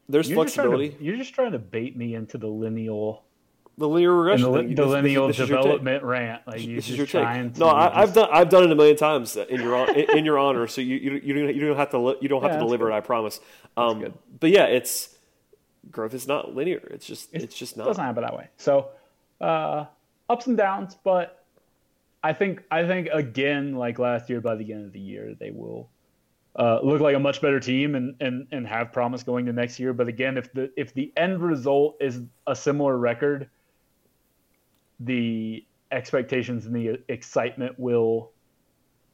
there's 0.08 0.28
you're 0.28 0.36
flexibility. 0.36 0.88
Just 0.88 0.98
to, 0.98 1.04
you're 1.04 1.16
just 1.16 1.32
trying 1.32 1.52
to 1.52 1.60
bait 1.60 1.96
me 1.96 2.14
into 2.14 2.38
the 2.38 2.48
lineal 2.48 3.22
the 3.78 3.88
linear 3.88 4.14
regression, 4.14 4.50
the, 4.52 4.74
the 4.74 4.86
lineal 4.86 5.28
this, 5.28 5.36
this 5.36 5.48
development 5.48 6.02
rant. 6.02 6.42
Like 6.46 6.62
you 6.62 6.74
this 6.74 6.88
is 6.88 6.96
your 6.96 7.06
take. 7.06 7.56
No, 7.56 7.68
I, 7.68 8.00
have 8.00 8.14
done 8.14 8.28
I've 8.32 8.48
done 8.48 8.64
it 8.64 8.72
a 8.72 8.74
million 8.74 8.96
times 8.96 9.36
in 9.36 9.60
your 9.60 9.88
in, 9.90 10.18
in 10.18 10.24
your 10.24 10.38
honor. 10.38 10.66
So 10.66 10.80
you, 10.80 10.96
you 10.96 11.20
you 11.22 11.34
don't 11.34 11.54
you 11.54 11.60
don't 11.68 11.76
have 11.76 11.90
to 11.90 12.16
you 12.20 12.28
don't 12.28 12.42
have 12.42 12.52
yeah, 12.52 12.56
to 12.56 12.64
deliver 12.64 12.86
good. 12.86 12.94
it. 12.94 12.96
I 12.96 13.00
promise. 13.00 13.38
Um, 13.76 14.12
but 14.40 14.50
yeah, 14.50 14.64
it's 14.64 15.14
growth 15.90 16.14
is 16.14 16.26
not 16.26 16.54
linear. 16.54 16.88
It's 16.90 17.06
just 17.06 17.28
it's, 17.32 17.44
it's 17.44 17.54
just 17.54 17.76
not. 17.76 17.84
It 17.84 17.90
doesn't 17.90 18.04
happen 18.04 18.22
that 18.22 18.36
way. 18.36 18.48
So 18.56 18.88
uh, 19.40 19.84
ups 20.28 20.46
and 20.46 20.56
downs, 20.56 20.96
but 21.04 21.44
I 22.26 22.32
think 22.32 22.64
I 22.72 22.84
think 22.84 23.06
again, 23.12 23.76
like 23.76 24.00
last 24.00 24.28
year, 24.28 24.40
by 24.40 24.56
the 24.56 24.72
end 24.72 24.86
of 24.86 24.92
the 24.92 24.98
year, 24.98 25.36
they 25.38 25.52
will 25.52 25.88
uh, 26.56 26.80
look 26.82 27.00
like 27.00 27.14
a 27.14 27.20
much 27.20 27.40
better 27.40 27.60
team 27.60 27.94
and, 27.94 28.16
and 28.20 28.48
and 28.50 28.66
have 28.66 28.92
promise 28.92 29.22
going 29.22 29.46
to 29.46 29.52
next 29.52 29.78
year. 29.78 29.92
But 29.92 30.08
again, 30.08 30.36
if 30.36 30.52
the 30.52 30.72
if 30.76 30.92
the 30.92 31.12
end 31.16 31.40
result 31.40 31.98
is 32.00 32.22
a 32.48 32.56
similar 32.56 32.98
record, 32.98 33.48
the 34.98 35.64
expectations 35.92 36.66
and 36.66 36.74
the 36.74 36.98
excitement 37.08 37.78
will 37.78 38.32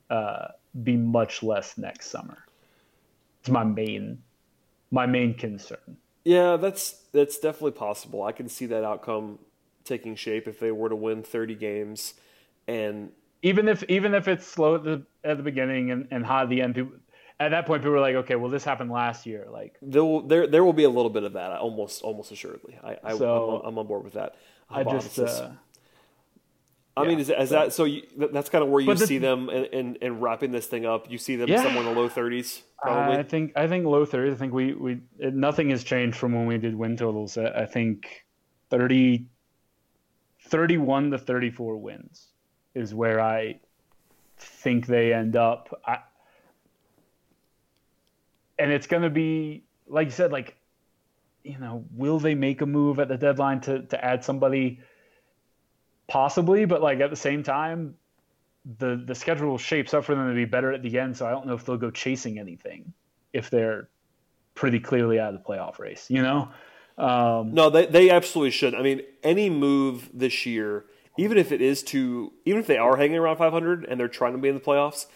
uh, 0.08 0.48
be 0.82 0.96
much 0.96 1.42
less 1.42 1.76
next 1.76 2.06
summer. 2.06 2.38
It's 3.40 3.50
my 3.50 3.64
main 3.64 4.22
my 4.90 5.04
main 5.04 5.34
concern. 5.34 5.98
Yeah, 6.24 6.56
that's 6.56 6.92
that's 7.12 7.38
definitely 7.38 7.72
possible. 7.72 8.22
I 8.22 8.32
can 8.32 8.48
see 8.48 8.64
that 8.64 8.84
outcome 8.84 9.38
taking 9.84 10.16
shape 10.16 10.48
if 10.48 10.58
they 10.58 10.70
were 10.70 10.88
to 10.88 10.96
win 10.96 11.22
30 11.22 11.56
games 11.56 12.14
and 12.68 13.10
even 13.42 13.68
if 13.68 13.82
even 13.88 14.14
if 14.14 14.28
it's 14.28 14.46
slow 14.46 14.76
at 14.76 14.84
the 14.84 15.02
at 15.24 15.36
the 15.36 15.42
beginning 15.42 15.90
and, 15.90 16.08
and 16.10 16.24
high 16.24 16.42
at 16.42 16.48
the 16.48 16.62
end 16.62 16.74
people 16.74 16.92
at 17.40 17.50
that 17.50 17.66
point 17.66 17.82
people 17.82 17.92
were 17.92 18.00
like 18.00 18.14
okay 18.14 18.36
well 18.36 18.50
this 18.50 18.64
happened 18.64 18.90
last 18.90 19.26
year 19.26 19.46
like 19.50 19.76
there 19.82 20.04
will 20.04 20.22
there 20.22 20.46
there 20.46 20.64
will 20.64 20.72
be 20.72 20.84
a 20.84 20.90
little 20.90 21.10
bit 21.10 21.24
of 21.24 21.32
that 21.34 21.50
almost 21.52 22.02
almost 22.02 22.30
assuredly 22.32 22.78
i, 22.82 22.96
I 23.02 23.16
so, 23.16 23.60
I'm, 23.62 23.68
I'm, 23.68 23.78
on 23.78 23.86
board 23.86 24.04
with 24.04 24.14
that 24.14 24.36
i 24.70 24.84
just 24.84 25.18
uh, 25.18 25.50
I 26.94 27.04
yeah, 27.04 27.08
mean, 27.08 27.20
is, 27.20 27.30
is 27.30 27.48
that 27.48 27.72
so? 27.72 27.84
You, 27.84 28.02
that's 28.18 28.50
kind 28.50 28.62
of 28.62 28.68
where 28.68 28.82
you 28.82 28.94
see 28.98 29.16
them 29.16 29.48
in, 29.48 29.64
in, 29.64 29.96
in, 30.02 30.20
wrapping 30.20 30.50
this 30.50 30.66
thing 30.66 30.84
up. 30.84 31.10
You 31.10 31.16
see 31.16 31.36
them 31.36 31.48
yeah. 31.48 31.62
somewhere 31.62 31.84
in 31.84 31.94
the 31.94 31.98
low 31.98 32.10
thirties, 32.10 32.60
probably. 32.82 33.16
I 33.16 33.22
think 33.22 33.52
I 33.56 33.66
think 33.66 33.86
low 33.86 34.04
thirties. 34.04 34.34
I 34.34 34.36
think 34.36 34.52
we 34.52 34.74
we 34.74 35.00
it, 35.18 35.32
nothing 35.32 35.70
has 35.70 35.84
changed 35.84 36.18
from 36.18 36.34
when 36.34 36.44
we 36.44 36.58
did 36.58 36.74
win 36.74 36.98
totals. 36.98 37.38
I 37.38 37.64
think 37.64 38.26
30, 38.68 39.24
31 40.48 41.12
to 41.12 41.18
thirty 41.18 41.50
four 41.50 41.78
wins 41.78 42.31
is 42.74 42.94
where 42.94 43.20
I 43.20 43.60
think 44.38 44.86
they 44.86 45.12
end 45.12 45.36
up. 45.36 45.80
I, 45.86 45.98
and 48.58 48.70
it's 48.70 48.86
going 48.86 49.02
to 49.02 49.10
be 49.10 49.64
like 49.86 50.06
you 50.06 50.12
said, 50.12 50.32
like 50.32 50.56
you 51.44 51.58
know, 51.58 51.84
will 51.94 52.18
they 52.18 52.34
make 52.34 52.60
a 52.60 52.66
move 52.66 53.00
at 53.00 53.08
the 53.08 53.16
deadline 53.16 53.60
to 53.62 53.82
to 53.82 54.04
add 54.04 54.24
somebody? 54.24 54.80
possibly, 56.12 56.66
but 56.66 56.82
like 56.82 57.00
at 57.00 57.08
the 57.08 57.16
same 57.16 57.42
time, 57.42 57.94
the 58.78 59.02
the 59.06 59.14
schedule 59.14 59.56
shapes 59.56 59.94
up 59.94 60.04
for 60.04 60.14
them 60.14 60.28
to 60.28 60.34
be 60.34 60.44
better 60.44 60.70
at 60.70 60.82
the 60.82 60.98
end. 60.98 61.16
So 61.16 61.26
I 61.26 61.30
don't 61.30 61.46
know 61.46 61.54
if 61.54 61.64
they'll 61.64 61.78
go 61.78 61.90
chasing 61.90 62.38
anything 62.38 62.92
if 63.32 63.48
they're 63.48 63.88
pretty 64.54 64.78
clearly 64.78 65.18
out 65.18 65.34
of 65.34 65.42
the 65.42 65.48
playoff 65.48 65.78
race. 65.78 66.10
You 66.10 66.22
know? 66.22 66.50
Um, 66.98 67.54
no, 67.54 67.70
they 67.70 67.86
they 67.86 68.10
absolutely 68.10 68.50
should. 68.50 68.74
I 68.74 68.82
mean, 68.82 69.00
any 69.22 69.48
move 69.48 70.10
this 70.12 70.44
year, 70.44 70.84
even 71.16 71.38
if 71.38 71.52
it 71.52 71.60
is 71.60 71.82
to, 71.84 72.32
even 72.44 72.60
if 72.60 72.66
they 72.66 72.78
are 72.78 72.96
hanging 72.96 73.18
around 73.18 73.36
500 73.36 73.84
and 73.84 74.00
they're 74.00 74.08
trying 74.08 74.32
to 74.32 74.38
be 74.38 74.48
in 74.48 74.54
the 74.54 74.60
playoffs, 74.60 75.06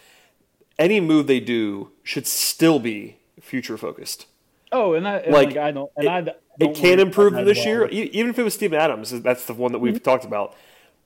any 0.77 0.99
move 0.99 1.27
they 1.27 1.39
do 1.39 1.91
should 2.03 2.27
still 2.27 2.79
be 2.79 3.17
future 3.41 3.77
focused. 3.77 4.27
Oh, 4.71 4.93
and 4.93 5.07
I 5.07 5.17
and 5.17 5.33
like, 5.33 5.49
like, 5.49 5.57
I 5.57 5.71
don't, 5.71 5.91
and 5.95 6.05
it, 6.05 6.09
I 6.09 6.21
don't 6.21 6.37
it 6.59 6.75
can 6.75 6.99
improve 6.99 7.33
this 7.33 7.59
well. 7.59 7.67
year, 7.67 7.87
even 7.87 8.29
if 8.29 8.39
it 8.39 8.43
was 8.43 8.53
Steven 8.53 8.79
Adams. 8.79 9.11
That's 9.21 9.45
the 9.45 9.53
one 9.53 9.71
that 9.71 9.79
we've 9.79 9.95
mm-hmm. 9.95 10.03
talked 10.03 10.25
about 10.25 10.55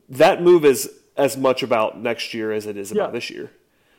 that 0.10 0.42
move 0.42 0.66
is 0.66 0.90
as 1.18 1.38
much 1.38 1.64
about 1.64 2.00
next 2.00 2.34
year 2.34 2.52
as 2.52 2.66
it 2.66 2.78
is 2.78 2.92
about 2.92 3.10
yeah. 3.10 3.12
this 3.12 3.30
year. 3.30 3.52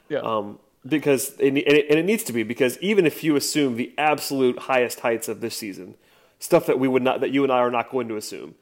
Yeah. 0.08 0.18
Um, 0.18 0.58
because 0.86 1.34
it, 1.38 1.48
and 1.48 1.58
it 1.58 2.04
needs 2.04 2.24
to 2.24 2.32
be 2.32 2.42
because 2.42 2.78
even 2.78 3.06
if 3.06 3.22
you 3.22 3.36
assume 3.36 3.76
the 3.76 3.92
absolute 3.96 4.58
highest 4.60 5.00
heights 5.00 5.28
of 5.28 5.40
this 5.40 5.56
season, 5.56 5.94
stuff 6.38 6.66
that 6.66 6.78
we 6.78 6.88
would 6.88 7.02
not 7.02 7.20
that 7.20 7.30
you 7.30 7.44
and 7.44 7.52
I 7.52 7.58
are 7.58 7.70
not 7.70 7.90
going 7.90 8.08
to 8.08 8.16
assume, 8.16 8.56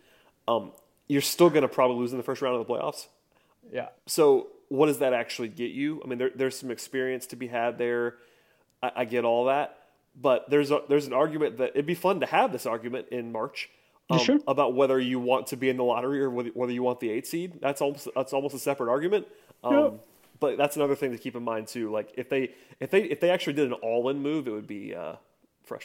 um, 0.47 0.73
you're 1.11 1.21
still 1.21 1.51
going 1.51 1.63
to 1.63 1.69
probably 1.69 1.97
lose 1.97 2.13
in 2.13 2.19
the 2.19 2.25
first 2.25 2.41
round 2.41 2.57
of 2.57 2.65
the 2.65 2.73
playoffs. 2.73 3.09
Yeah. 3.73 3.89
So 4.07 4.47
what 4.69 4.87
does 4.87 4.99
that 4.99 5.13
actually 5.13 5.49
get 5.49 5.73
you? 5.73 6.01
I 6.05 6.07
mean, 6.07 6.19
there, 6.19 6.31
there's 6.33 6.57
some 6.57 6.71
experience 6.71 7.27
to 7.27 7.37
be 7.37 7.49
had 7.49 7.79
there. 7.79 8.15
I, 8.81 8.93
I 8.99 9.05
get 9.07 9.25
all 9.25 9.47
that, 9.47 9.77
but 10.15 10.49
there's 10.49 10.71
a, 10.71 10.83
there's 10.89 11.09
an 11.09 11.13
argument 11.13 11.59
that 11.59 11.71
it'd 11.71 11.85
be 11.85 11.97
fun 11.97 12.21
to 12.21 12.27
have 12.27 12.53
this 12.53 12.65
argument 12.65 13.09
in 13.11 13.33
March 13.33 13.69
um, 14.09 14.21
sure? 14.21 14.39
about 14.47 14.75
whether 14.75 15.01
you 15.01 15.19
want 15.19 15.49
to 15.49 15.57
be 15.57 15.69
in 15.69 15.77
the 15.77 15.83
lottery 15.83 16.23
or 16.23 16.31
whether, 16.31 16.51
whether 16.51 16.73
you 16.73 16.85
want 16.85 17.01
the 17.01 17.11
eight 17.11 17.27
seed. 17.27 17.59
That's 17.61 17.83
almost 17.83 18.09
that's 18.15 18.33
almost 18.33 18.55
a 18.55 18.61
separate 18.61 18.89
argument. 18.89 19.27
Um, 19.65 19.75
yep. 19.75 19.95
But 20.39 20.59
that's 20.59 20.77
another 20.77 20.95
thing 20.95 21.11
to 21.11 21.19
keep 21.19 21.35
in 21.35 21.43
mind 21.43 21.67
too. 21.67 21.91
Like 21.91 22.13
if 22.17 22.29
they 22.29 22.55
if 22.79 22.91
they 22.91 23.03
if 23.03 23.19
they 23.19 23.31
actually 23.31 23.55
did 23.55 23.67
an 23.67 23.73
all 23.73 24.09
in 24.09 24.23
move, 24.23 24.47
it 24.47 24.53
would 24.53 24.69
be 24.69 24.95
uh, 24.95 25.17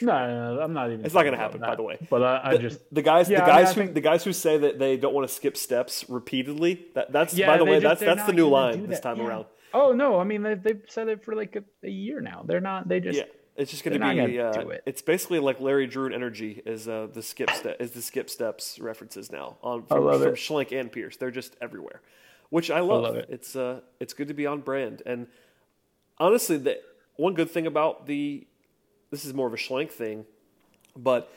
No, 0.00 0.12
no, 0.12 0.54
no, 0.56 0.60
I'm 0.62 0.72
not 0.72 0.90
even. 0.90 1.04
It's 1.04 1.14
not 1.14 1.22
going 1.22 1.34
to 1.34 1.38
happen, 1.38 1.60
by 1.60 1.74
the 1.74 1.82
way. 1.82 1.98
But 2.08 2.22
I, 2.22 2.40
I 2.44 2.52
the, 2.52 2.58
just 2.58 2.80
the 2.94 3.02
guys 3.02 3.28
yeah, 3.28 3.40
the 3.40 3.46
guys 3.46 3.66
I 3.66 3.68
mean, 3.68 3.74
who 3.74 3.80
think... 3.82 3.94
the 3.94 4.00
guys 4.00 4.24
who 4.24 4.32
say 4.32 4.58
that 4.58 4.78
they 4.78 4.96
don't 4.96 5.14
want 5.14 5.28
to 5.28 5.34
skip 5.34 5.56
steps 5.56 6.08
repeatedly. 6.08 6.86
That 6.94 7.12
that's 7.12 7.34
yeah, 7.34 7.46
by 7.46 7.58
the 7.58 7.64
way 7.64 7.80
just, 7.80 8.00
that's 8.00 8.16
that's 8.16 8.26
the 8.26 8.32
new 8.32 8.48
line 8.48 8.86
this 8.86 9.00
time 9.00 9.18
yeah. 9.18 9.26
around. 9.26 9.46
Oh 9.74 9.92
no, 9.92 10.18
I 10.18 10.24
mean 10.24 10.42
they 10.42 10.54
they've 10.54 10.82
said 10.88 11.08
it 11.08 11.24
for 11.24 11.34
like 11.34 11.56
a, 11.56 11.64
a 11.84 11.90
year 11.90 12.20
now. 12.20 12.44
They're 12.46 12.60
not. 12.60 12.88
They 12.88 13.00
just. 13.00 13.18
Yeah 13.18 13.24
it's 13.56 13.70
just 13.70 13.84
going 13.84 13.98
to 13.98 14.26
be. 14.26 14.40
Uh, 14.40 14.52
it. 14.52 14.82
It's 14.86 15.02
basically 15.02 15.38
like 15.38 15.60
Larry 15.60 15.86
Drew 15.86 16.06
and 16.06 16.14
Energy 16.14 16.62
is 16.64 16.86
uh, 16.86 17.08
the 17.12 17.22
skip 17.22 17.50
step 17.50 17.80
is 17.80 17.92
the 17.92 18.02
skip 18.02 18.28
steps 18.28 18.78
references 18.78 19.32
now 19.32 19.56
on 19.62 19.84
from, 19.86 20.02
from 20.02 20.34
Schlenk 20.34 20.78
and 20.78 20.92
Pierce. 20.92 21.16
They're 21.16 21.30
just 21.30 21.56
everywhere, 21.60 22.02
which 22.50 22.70
I 22.70 22.80
love. 22.80 23.04
I 23.04 23.08
love 23.08 23.16
it. 23.16 23.28
It's 23.30 23.56
uh, 23.56 23.80
it's 23.98 24.14
good 24.14 24.28
to 24.28 24.34
be 24.34 24.46
on 24.46 24.60
brand. 24.60 25.02
And 25.06 25.26
honestly, 26.18 26.58
the 26.58 26.80
one 27.16 27.34
good 27.34 27.50
thing 27.50 27.66
about 27.66 28.06
the 28.06 28.46
this 29.10 29.24
is 29.24 29.34
more 29.34 29.46
of 29.46 29.52
a 29.52 29.56
Schlenk 29.56 29.90
thing, 29.90 30.24
but 30.96 31.32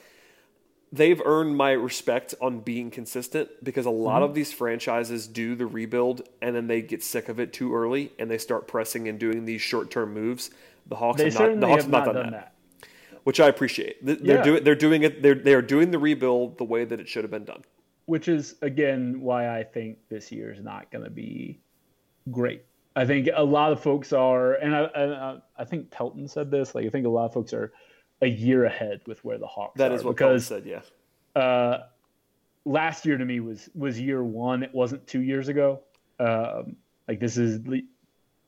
they've 0.92 1.22
earned 1.24 1.56
my 1.56 1.72
respect 1.72 2.34
on 2.42 2.60
being 2.62 2.90
consistent 2.90 3.64
because 3.64 3.86
a 3.86 3.92
lot 3.92 4.16
mm-hmm. 4.16 4.24
of 4.24 4.34
these 4.34 4.52
franchises 4.52 5.28
do 5.28 5.56
the 5.56 5.66
rebuild 5.66 6.28
and 6.42 6.56
then 6.56 6.68
they 6.68 6.82
get 6.82 7.04
sick 7.04 7.30
of 7.30 7.40
it 7.40 7.54
too 7.54 7.76
early 7.76 8.12
and 8.18 8.30
they 8.30 8.38
start 8.38 8.68
pressing 8.68 9.08
and 9.08 9.20
doing 9.20 9.46
these 9.46 9.62
short 9.62 9.92
term 9.92 10.14
moves 10.14 10.50
the 10.90 10.96
Hawks 10.96 11.18
they 11.18 11.30
have 11.30 11.40
not. 11.40 11.60
The 11.60 11.68
Hawks 11.68 11.84
have 11.84 11.92
not, 11.92 12.06
done, 12.06 12.16
done 12.16 12.32
that. 12.32 12.54
that. 12.82 12.90
which 13.24 13.40
I 13.40 13.48
appreciate. 13.48 14.04
They're 14.04 14.18
yeah. 14.22 14.44
doing. 14.44 14.64
They're 14.64 14.76
doing 14.76 15.04
it. 15.04 15.22
They're 15.22 15.36
they 15.36 15.54
are 15.54 15.62
doing 15.62 15.92
the 15.92 16.00
rebuild 16.00 16.58
the 16.58 16.64
way 16.64 16.84
that 16.84 17.00
it 17.00 17.08
should 17.08 17.24
have 17.24 17.32
been 17.32 17.46
done. 17.46 17.64
Which 18.06 18.28
is 18.28 18.56
again 18.62 19.22
why 19.22 19.56
I 19.56 19.64
think 19.64 20.00
this 20.10 20.32
year 20.32 20.52
is 20.52 20.62
not 20.62 20.92
going 20.92 21.04
to 21.04 21.12
be 21.12 21.60
great. 22.32 22.64
I 23.00 23.06
think 23.06 23.30
a 23.34 23.44
lot 23.44 23.72
of 23.72 23.82
folks 23.82 24.12
are, 24.12 24.56
and 24.56 24.76
I, 24.76 24.84
and 24.94 25.42
I, 25.58 25.64
think 25.64 25.90
Pelton 25.90 26.28
said 26.28 26.52
this. 26.52 26.76
Like 26.76 26.86
I 26.86 26.90
think 26.90 27.06
a 27.06 27.10
lot 27.10 27.28
of 27.28 27.34
folks 27.34 27.54
are 27.54 27.72
a 28.22 28.28
year 28.28 28.66
ahead 28.66 29.00
with 29.08 29.24
where 29.24 29.38
the 29.38 29.48
Hawks. 29.48 29.78
That 29.78 29.94
is 29.94 30.04
what 30.04 30.18
because, 30.18 30.50
Pelton 30.50 30.66
said. 30.66 30.84
Yeah. 31.36 31.42
Uh, 31.42 31.84
last 32.66 33.06
year 33.06 33.18
to 33.18 33.24
me 33.24 33.40
was 33.40 33.70
was 33.74 33.98
year 33.98 34.22
one. 34.22 34.64
It 34.64 34.76
wasn't 34.76 35.08
two 35.08 35.22
years 35.22 35.48
ago. 35.48 35.80
Um, 36.20 36.76
like 37.08 37.22
this 37.22 37.38
is 37.38 37.62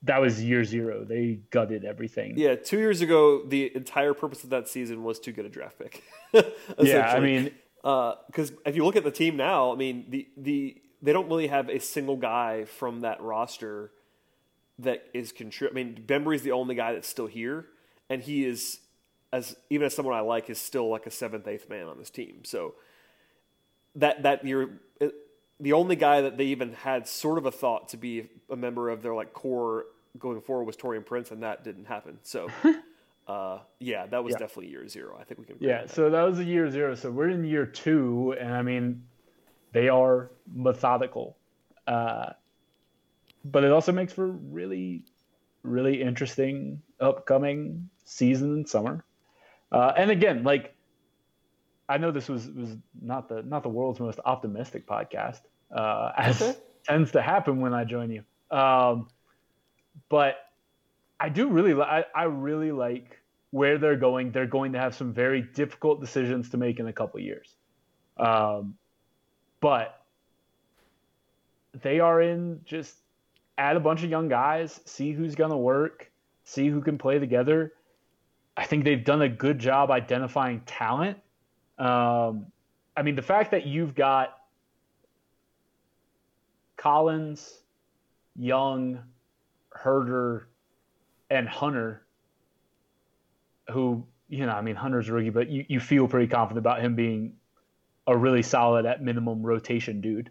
that 0.02 0.20
was 0.20 0.44
year 0.44 0.64
zero. 0.64 1.02
They 1.02 1.40
gutted 1.48 1.86
everything. 1.86 2.34
Yeah, 2.36 2.54
two 2.56 2.78
years 2.78 3.00
ago, 3.00 3.46
the 3.46 3.74
entire 3.74 4.12
purpose 4.12 4.44
of 4.44 4.50
that 4.50 4.68
season 4.68 5.02
was 5.02 5.18
to 5.20 5.32
get 5.32 5.46
a 5.46 5.48
draft 5.48 5.78
pick. 5.78 6.02
yeah, 6.78 7.10
I 7.10 7.20
mean, 7.20 7.52
because 7.82 8.50
uh, 8.50 8.66
if 8.66 8.76
you 8.76 8.84
look 8.84 8.96
at 8.96 9.04
the 9.04 9.10
team 9.10 9.38
now, 9.38 9.72
I 9.72 9.76
mean, 9.76 10.04
the 10.10 10.28
the 10.36 10.76
they 11.00 11.14
don't 11.14 11.28
really 11.28 11.46
have 11.46 11.70
a 11.70 11.80
single 11.80 12.18
guy 12.18 12.66
from 12.66 13.00
that 13.00 13.22
roster 13.22 13.92
that 14.78 15.04
is 15.12 15.32
contrib. 15.32 15.70
I 15.70 15.74
mean, 15.74 16.02
Bembry's 16.06 16.42
the 16.42 16.52
only 16.52 16.74
guy 16.74 16.92
that's 16.92 17.08
still 17.08 17.26
here, 17.26 17.66
and 18.08 18.22
he 18.22 18.44
is 18.44 18.80
as 19.32 19.56
even 19.70 19.86
as 19.86 19.94
someone 19.94 20.14
I 20.14 20.20
like 20.20 20.50
is 20.50 20.60
still 20.60 20.88
like 20.88 21.06
a 21.06 21.10
seventh, 21.10 21.46
eighth 21.46 21.68
man 21.68 21.86
on 21.86 21.98
this 21.98 22.10
team. 22.10 22.44
So 22.44 22.74
that 23.94 24.22
that 24.22 24.44
year 24.44 24.80
the 25.62 25.72
only 25.72 25.94
guy 25.94 26.20
that 26.22 26.36
they 26.36 26.46
even 26.46 26.72
had 26.72 27.06
sort 27.06 27.38
of 27.38 27.46
a 27.46 27.52
thought 27.52 27.88
to 27.90 27.96
be 27.96 28.28
a 28.50 28.56
member 28.56 28.90
of 28.90 29.00
their 29.00 29.14
like 29.14 29.32
core 29.32 29.86
going 30.18 30.40
forward 30.40 30.64
was 30.64 30.76
Taurean 30.76 31.06
Prince, 31.06 31.30
and 31.30 31.44
that 31.44 31.62
didn't 31.62 31.84
happen. 31.84 32.18
So, 32.24 32.48
uh, 33.28 33.60
yeah, 33.78 34.06
that 34.06 34.24
was 34.24 34.32
yeah. 34.32 34.38
definitely 34.38 34.72
year 34.72 34.88
zero. 34.88 35.16
I 35.20 35.22
think 35.22 35.38
we 35.38 35.46
can. 35.46 35.56
Yeah, 35.60 35.86
so 35.86 36.10
that 36.10 36.22
was 36.22 36.40
a 36.40 36.44
year 36.44 36.68
zero. 36.68 36.96
So 36.96 37.12
we're 37.12 37.28
in 37.28 37.44
year 37.44 37.64
two, 37.64 38.34
and 38.40 38.52
I 38.52 38.62
mean, 38.62 39.04
they 39.72 39.88
are 39.88 40.32
methodical, 40.52 41.36
uh, 41.86 42.30
but 43.44 43.64
it 43.64 43.72
also 43.72 43.92
makes 43.92 44.12
for 44.12 44.26
really, 44.26 45.02
really 45.62 46.00
interesting 46.00 46.80
upcoming 47.00 47.88
season 48.04 48.52
and 48.52 48.68
summer. 48.68 49.04
Uh, 49.70 49.92
and 49.96 50.10
again, 50.10 50.44
like 50.44 50.74
I 51.88 51.98
know 51.98 52.10
this 52.10 52.28
was 52.28 52.48
was 52.48 52.76
not 53.00 53.28
the 53.28 53.42
not 53.42 53.62
the 53.62 53.68
world's 53.68 54.00
most 54.00 54.20
optimistic 54.24 54.86
podcast, 54.86 55.40
uh, 55.74 56.12
as 56.16 56.42
okay. 56.42 56.58
tends 56.84 57.12
to 57.12 57.22
happen 57.22 57.60
when 57.60 57.74
I 57.74 57.84
join 57.84 58.10
you. 58.10 58.24
Um, 58.56 59.08
but 60.08 60.36
I 61.20 61.28
do 61.28 61.48
really, 61.48 61.80
I, 61.80 62.04
I 62.14 62.24
really 62.24 62.72
like 62.72 63.20
where 63.50 63.78
they're 63.78 63.96
going. 63.96 64.32
They're 64.32 64.46
going 64.46 64.72
to 64.72 64.78
have 64.78 64.94
some 64.94 65.12
very 65.12 65.42
difficult 65.42 66.00
decisions 66.00 66.50
to 66.50 66.56
make 66.56 66.80
in 66.80 66.88
a 66.88 66.92
couple 66.92 67.20
years. 67.20 67.54
Um, 68.16 68.74
but 69.60 70.02
they 71.80 72.00
are 72.00 72.20
in 72.20 72.60
just 72.64 72.96
add 73.62 73.76
a 73.76 73.80
bunch 73.80 74.02
of 74.02 74.10
young 74.10 74.28
guys, 74.28 74.80
see 74.84 75.12
who's 75.12 75.36
going 75.36 75.50
to 75.50 75.56
work, 75.56 76.10
see 76.44 76.68
who 76.68 76.80
can 76.80 76.98
play 76.98 77.20
together. 77.20 77.72
I 78.56 78.64
think 78.64 78.84
they've 78.84 79.04
done 79.04 79.22
a 79.22 79.28
good 79.28 79.58
job 79.58 79.90
identifying 79.90 80.62
talent. 80.66 81.18
Um, 81.78 82.46
I 82.96 83.02
mean, 83.02 83.14
the 83.14 83.22
fact 83.22 83.52
that 83.52 83.64
you've 83.66 83.94
got 83.94 84.36
Collins, 86.76 87.60
Young, 88.36 88.98
Huerter, 89.70 90.46
and 91.30 91.48
Hunter, 91.48 92.04
who, 93.70 94.04
you 94.28 94.44
know, 94.44 94.52
I 94.52 94.60
mean, 94.60 94.74
Hunter's 94.74 95.08
a 95.08 95.12
rookie, 95.12 95.30
but 95.30 95.48
you, 95.48 95.64
you 95.68 95.80
feel 95.80 96.08
pretty 96.08 96.26
confident 96.26 96.58
about 96.58 96.82
him 96.82 96.96
being 96.96 97.34
a 98.08 98.16
really 98.16 98.42
solid 98.42 98.84
at 98.86 99.02
minimum 99.02 99.42
rotation 99.42 100.00
dude. 100.00 100.30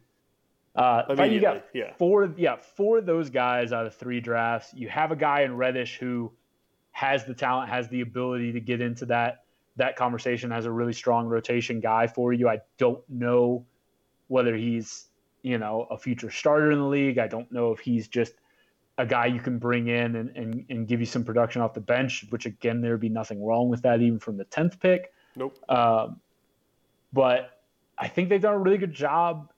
Uh, 0.76 1.04
you 1.26 1.42
got 1.42 1.66
yeah. 1.74 1.94
four, 1.98 2.34
yeah, 2.38 2.56
four 2.56 3.00
of 3.00 3.06
those 3.06 3.30
guys 3.30 3.74
out 3.74 3.86
of 3.86 3.96
three 3.96 4.22
drafts. 4.22 4.74
You 4.74 4.88
have 4.88 5.12
a 5.12 5.16
guy 5.16 5.42
in 5.42 5.58
Reddish 5.58 5.98
who 5.98 6.32
has 6.92 7.26
the 7.26 7.34
talent, 7.34 7.70
has 7.70 7.90
the 7.90 8.02
ability 8.02 8.54
to 8.54 8.62
get 8.62 8.82
into 8.82 9.06
that 9.08 9.44
that 9.78 9.96
conversation, 9.96 10.52
has 10.52 10.66
a 10.66 10.72
really 10.72 10.94
strong 10.94 11.28
rotation 11.28 11.80
guy 11.80 12.08
for 12.08 12.32
you. 12.32 12.48
I 12.48 12.60
don't 12.78 13.02
know 13.10 13.66
whether 14.28 14.56
he's 14.56 15.08
you 15.42 15.58
know 15.58 15.88
a 15.92 15.98
future 15.98 16.32
starter 16.32 16.72
in 16.72 16.80
the 16.80 16.86
league. 16.86 17.18
I 17.18 17.28
don't 17.28 17.52
know 17.52 17.72
if 17.72 17.80
he's 17.80 18.08
just 18.08 18.34
a 18.98 19.06
guy 19.06 19.26
you 19.26 19.40
can 19.40 19.58
bring 19.58 19.88
in 19.88 20.16
and, 20.16 20.30
and, 20.36 20.66
and 20.70 20.88
give 20.88 21.00
you 21.00 21.06
some 21.06 21.24
production 21.24 21.62
off 21.62 21.74
the 21.74 21.82
bench, 21.82 22.26
which 22.30 22.46
again 22.46 22.82
there'd 22.82 23.00
be 23.00 23.10
nothing 23.10 23.44
wrong 23.44 23.68
with 23.68 23.82
that 23.82 24.02
even 24.02 24.20
from 24.20 24.38
the 24.38 24.46
tenth 24.46 24.80
pick. 24.80 25.12
Nope. 25.36 25.58
Um, 25.70 26.20
but 27.12 27.62
I 27.98 28.08
think 28.08 28.30
they've 28.30 28.42
done 28.42 28.54
a 28.54 28.60
really 28.60 28.78
good 28.78 28.94
job 28.94 29.52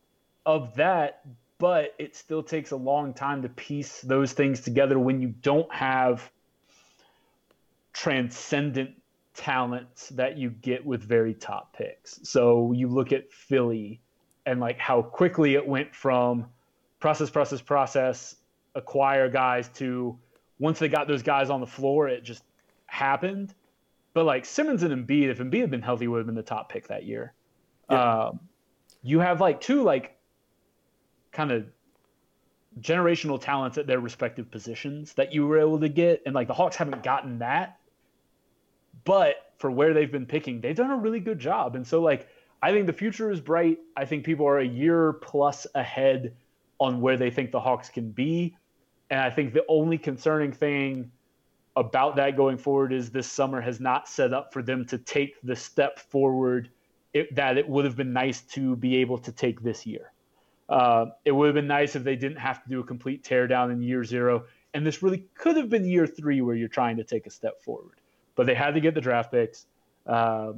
of 0.46 0.76
that, 0.76 1.22
but 1.58 1.94
it 1.98 2.16
still 2.16 2.44
takes 2.44 2.72
a 2.72 2.76
long 2.76 3.14
time 3.14 3.41
to 3.41 3.50
piece 3.50 4.02
those 4.02 4.34
things 4.34 4.62
together 4.62 5.00
when 5.00 5.22
you 5.22 5.30
don't 5.30 5.74
have 5.74 6.30
transcendent 7.94 8.91
talents 9.34 10.10
that 10.10 10.38
you 10.38 10.50
get 10.50 10.86
with 10.86 11.02
very 11.02 11.34
top 11.34 11.76
picks. 11.76 12.20
So 12.24 12.72
you 12.72 12.88
look 12.88 13.12
at 13.12 13.32
Philly 13.32 14.02
and 14.46 14.60
like 14.60 14.78
how 14.78 15.02
quickly 15.02 15.56
it 15.56 15.66
went 15.66 15.96
from 15.96 16.48
process, 17.00 17.30
process, 17.30 17.62
process, 17.62 18.36
acquire 18.76 19.30
guys 19.30 19.70
to 19.70 20.18
once 20.60 20.80
they 20.80 20.88
got 20.88 21.08
those 21.08 21.24
guys 21.24 21.50
on 21.50 21.60
the 21.60 21.68
floor, 21.68 22.08
it 22.08 22.24
just 22.24 22.44
happened. 22.86 23.54
But 24.14 24.26
like 24.26 24.46
Simmons 24.46 24.84
and 24.84 24.94
Embiid, 24.94 25.30
if 25.30 25.39
Embiid 25.39 25.62
had 25.62 25.72
been 25.72 25.82
healthy, 25.82 26.08
would 26.08 26.20
have 26.20 26.28
been 26.28 26.36
the 26.36 26.44
top 26.44 26.70
pick 26.70 26.88
that 26.88 27.04
year. 27.06 27.34
Yeah. 27.89 28.26
Um, 28.26 28.39
you 29.02 29.20
have 29.20 29.41
like 29.41 29.60
two 29.60 29.84
like 29.84 30.12
kind 31.34 31.52
of 31.52 31.66
generational 32.80 33.40
talents 33.40 33.78
at 33.78 33.86
their 33.88 34.00
respective 34.00 34.50
positions 34.50 35.14
that 35.14 35.34
you 35.34 35.46
were 35.46 35.60
able 35.60 35.80
to 35.80 35.90
get, 35.90 36.22
and 36.26 36.34
like 36.34 36.48
the 36.48 36.54
Hawks 36.54 36.76
haven't 36.76 37.04
gotten 37.04 37.40
that. 37.40 37.80
But 39.04 39.52
for 39.58 39.70
where 39.70 39.94
they've 39.94 40.12
been 40.12 40.26
picking, 40.26 40.62
they've 40.62 40.76
done 40.76 40.92
a 40.92 40.98
really 40.98 41.20
good 41.20 41.40
job, 41.40 41.76
and 41.76 41.86
so 41.86 42.02
like 42.02 42.28
I 42.62 42.72
think 42.72 42.88
the 42.88 42.94
future 42.94 43.30
is 43.30 43.42
bright. 43.42 43.80
I 43.98 44.06
think 44.06 44.24
people 44.24 44.48
are 44.48 44.60
a 44.60 44.66
year 44.66 45.14
plus 45.14 45.68
ahead 45.76 46.34
on 46.80 47.02
where 47.02 47.18
they 47.18 47.30
think 47.30 47.52
the 47.52 47.60
Hawks 47.60 47.90
can 47.90 48.12
be, 48.12 48.56
and 49.10 49.20
I 49.20 49.30
think 49.30 49.54
the 49.54 49.66
only 49.68 49.98
concerning 49.98 50.52
thing 50.52 51.12
about 51.76 52.16
that 52.16 52.38
going 52.38 52.58
forward 52.58 52.94
is 52.94 53.10
this 53.10 53.28
summer 53.28 53.60
has 53.60 53.80
not 53.80 54.08
set 54.08 54.34
up 54.34 54.54
for 54.54 54.62
them 54.62 54.86
to 54.86 54.98
take 54.98 55.42
the 55.42 55.56
step 55.56 56.00
forward 56.00 56.70
it, 57.14 57.34
that 57.36 57.58
it 57.58 57.68
would 57.68 57.86
have 57.86 57.96
been 57.96 58.14
nice 58.14 58.42
to 58.42 58.76
be 58.76 58.98
able 58.98 59.18
to 59.18 59.32
take 59.32 59.62
this 59.62 59.86
year. 59.86 60.12
Uh, 60.70 61.07
it 61.26 61.32
would 61.32 61.47
have 61.47 61.55
been 61.55 61.68
nice 61.68 61.95
if 61.95 62.03
they 62.03 62.16
didn't 62.16 62.38
have 62.38 62.64
to 62.64 62.70
do 62.70 62.80
a 62.80 62.84
complete 62.84 63.24
teardown 63.24 63.72
in 63.72 63.82
year 63.82 64.03
zero. 64.03 64.45
And 64.74 64.86
this 64.86 65.03
really 65.03 65.26
could 65.36 65.57
have 65.57 65.70
been 65.70 65.86
year 65.86 66.07
three 66.07 66.41
where 66.41 66.55
you're 66.55 66.68
trying 66.68 66.97
to 66.97 67.03
take 67.03 67.28
a 67.28 67.30
step 67.30 67.61
forward. 67.61 67.99
But 68.36 68.47
they 68.47 68.55
had 68.55 68.74
to 68.74 68.82
get 68.82 68.95
the 68.95 69.01
draft 69.01 69.32
picks. 69.32 69.68
Uh, 70.07 70.53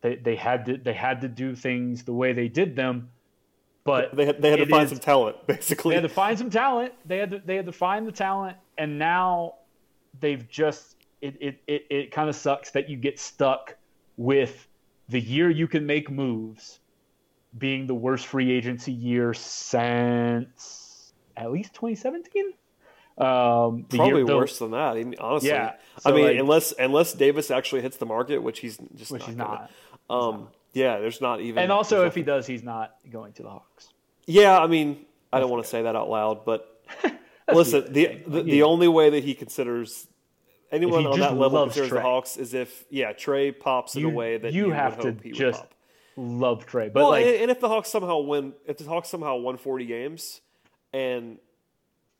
they, 0.00 0.16
they 0.16 0.36
had 0.36 0.66
to 0.66 0.76
they 0.76 0.92
had 0.92 1.20
to 1.22 1.28
do 1.28 1.54
things 1.54 2.04
the 2.04 2.12
way 2.12 2.32
they 2.32 2.48
did 2.48 2.76
them. 2.76 3.10
But 3.84 4.16
they 4.16 4.24
had, 4.24 4.40
they 4.40 4.50
had 4.50 4.60
to 4.60 4.66
find 4.66 4.84
is, 4.84 4.90
some 4.90 4.98
talent, 4.98 5.46
basically. 5.46 5.90
They 5.90 6.00
had 6.00 6.08
to 6.08 6.14
find 6.14 6.38
some 6.38 6.50
talent. 6.50 6.94
They 7.04 7.18
had 7.18 7.30
to 7.30 7.42
they 7.44 7.56
had 7.56 7.66
to 7.66 7.72
find 7.72 8.06
the 8.06 8.12
talent, 8.12 8.56
and 8.78 8.98
now 8.98 9.54
they've 10.20 10.48
just 10.48 10.96
it 11.20 11.36
it 11.40 11.60
it, 11.66 11.86
it 11.90 12.10
kind 12.10 12.28
of 12.28 12.36
sucks 12.36 12.70
that 12.70 12.88
you 12.88 12.96
get 12.96 13.18
stuck 13.18 13.76
with 14.16 14.68
the 15.08 15.20
year 15.20 15.50
you 15.50 15.68
can 15.68 15.84
make 15.84 16.10
moves 16.10 16.80
being 17.56 17.86
the 17.86 17.94
worst 17.94 18.26
free 18.26 18.50
agency 18.52 18.92
year 18.92 19.34
since 19.34 21.12
at 21.36 21.50
least 21.52 21.74
2017. 21.74 22.52
Um, 23.16 23.86
Probably 23.88 24.24
year, 24.24 24.26
worse 24.26 24.58
than 24.58 24.72
that. 24.72 24.96
Honestly, 25.20 25.50
yeah. 25.50 25.74
So 26.00 26.10
I 26.10 26.14
mean, 26.14 26.24
like, 26.24 26.38
unless 26.38 26.74
unless 26.76 27.12
Davis 27.12 27.50
actually 27.50 27.82
hits 27.82 27.96
the 27.96 28.06
market, 28.06 28.38
which 28.38 28.58
he's 28.58 28.76
just 28.96 29.12
which 29.12 29.22
not. 29.22 29.28
He's 29.28 29.36
not. 29.36 29.70
Um, 30.10 30.40
not. 30.40 30.54
Yeah, 30.72 30.98
there's 30.98 31.20
not 31.20 31.40
even. 31.40 31.62
And 31.62 31.70
also, 31.70 32.04
if 32.06 32.16
he 32.16 32.22
does, 32.22 32.46
he's 32.46 32.64
not 32.64 32.96
going 33.08 33.32
to 33.34 33.44
the 33.44 33.50
Hawks. 33.50 33.88
Yeah, 34.26 34.58
I 34.58 34.66
mean, 34.66 35.04
I 35.32 35.38
don't 35.38 35.50
want 35.50 35.62
to 35.62 35.70
say 35.70 35.82
that 35.82 35.94
out 35.94 36.10
loud, 36.10 36.44
but 36.44 36.82
listen, 37.52 37.92
the 37.92 38.20
the, 38.26 38.42
the, 38.42 38.62
only 38.64 38.88
way 38.88 39.10
that 39.10 39.22
he 39.22 39.34
considers 39.34 40.08
anyone 40.72 41.06
on 41.06 41.20
that 41.20 41.36
level 41.36 41.62
considers 41.64 41.90
Trae. 41.90 41.94
the 41.94 42.00
Hawks 42.00 42.36
is 42.36 42.52
if 42.52 42.84
yeah 42.90 43.12
Trae 43.12 43.56
pops 43.56 43.94
in 43.94 44.04
a 44.04 44.08
way 44.08 44.38
that 44.38 44.52
you, 44.52 44.66
you 44.66 44.72
have 44.72 44.98
to 45.00 45.12
just 45.12 45.62
love 46.16 46.66
Trae. 46.66 46.92
But 46.92 47.00
well, 47.00 47.10
like, 47.10 47.26
and 47.26 47.50
if 47.50 47.60
the 47.60 47.68
Hawks 47.68 47.90
somehow 47.90 48.20
win, 48.20 48.52
if 48.66 48.78
the 48.78 48.84
Hawks 48.84 49.08
somehow 49.08 49.36
won 49.36 49.56
forty 49.56 49.86
games, 49.86 50.40
and 50.92 51.38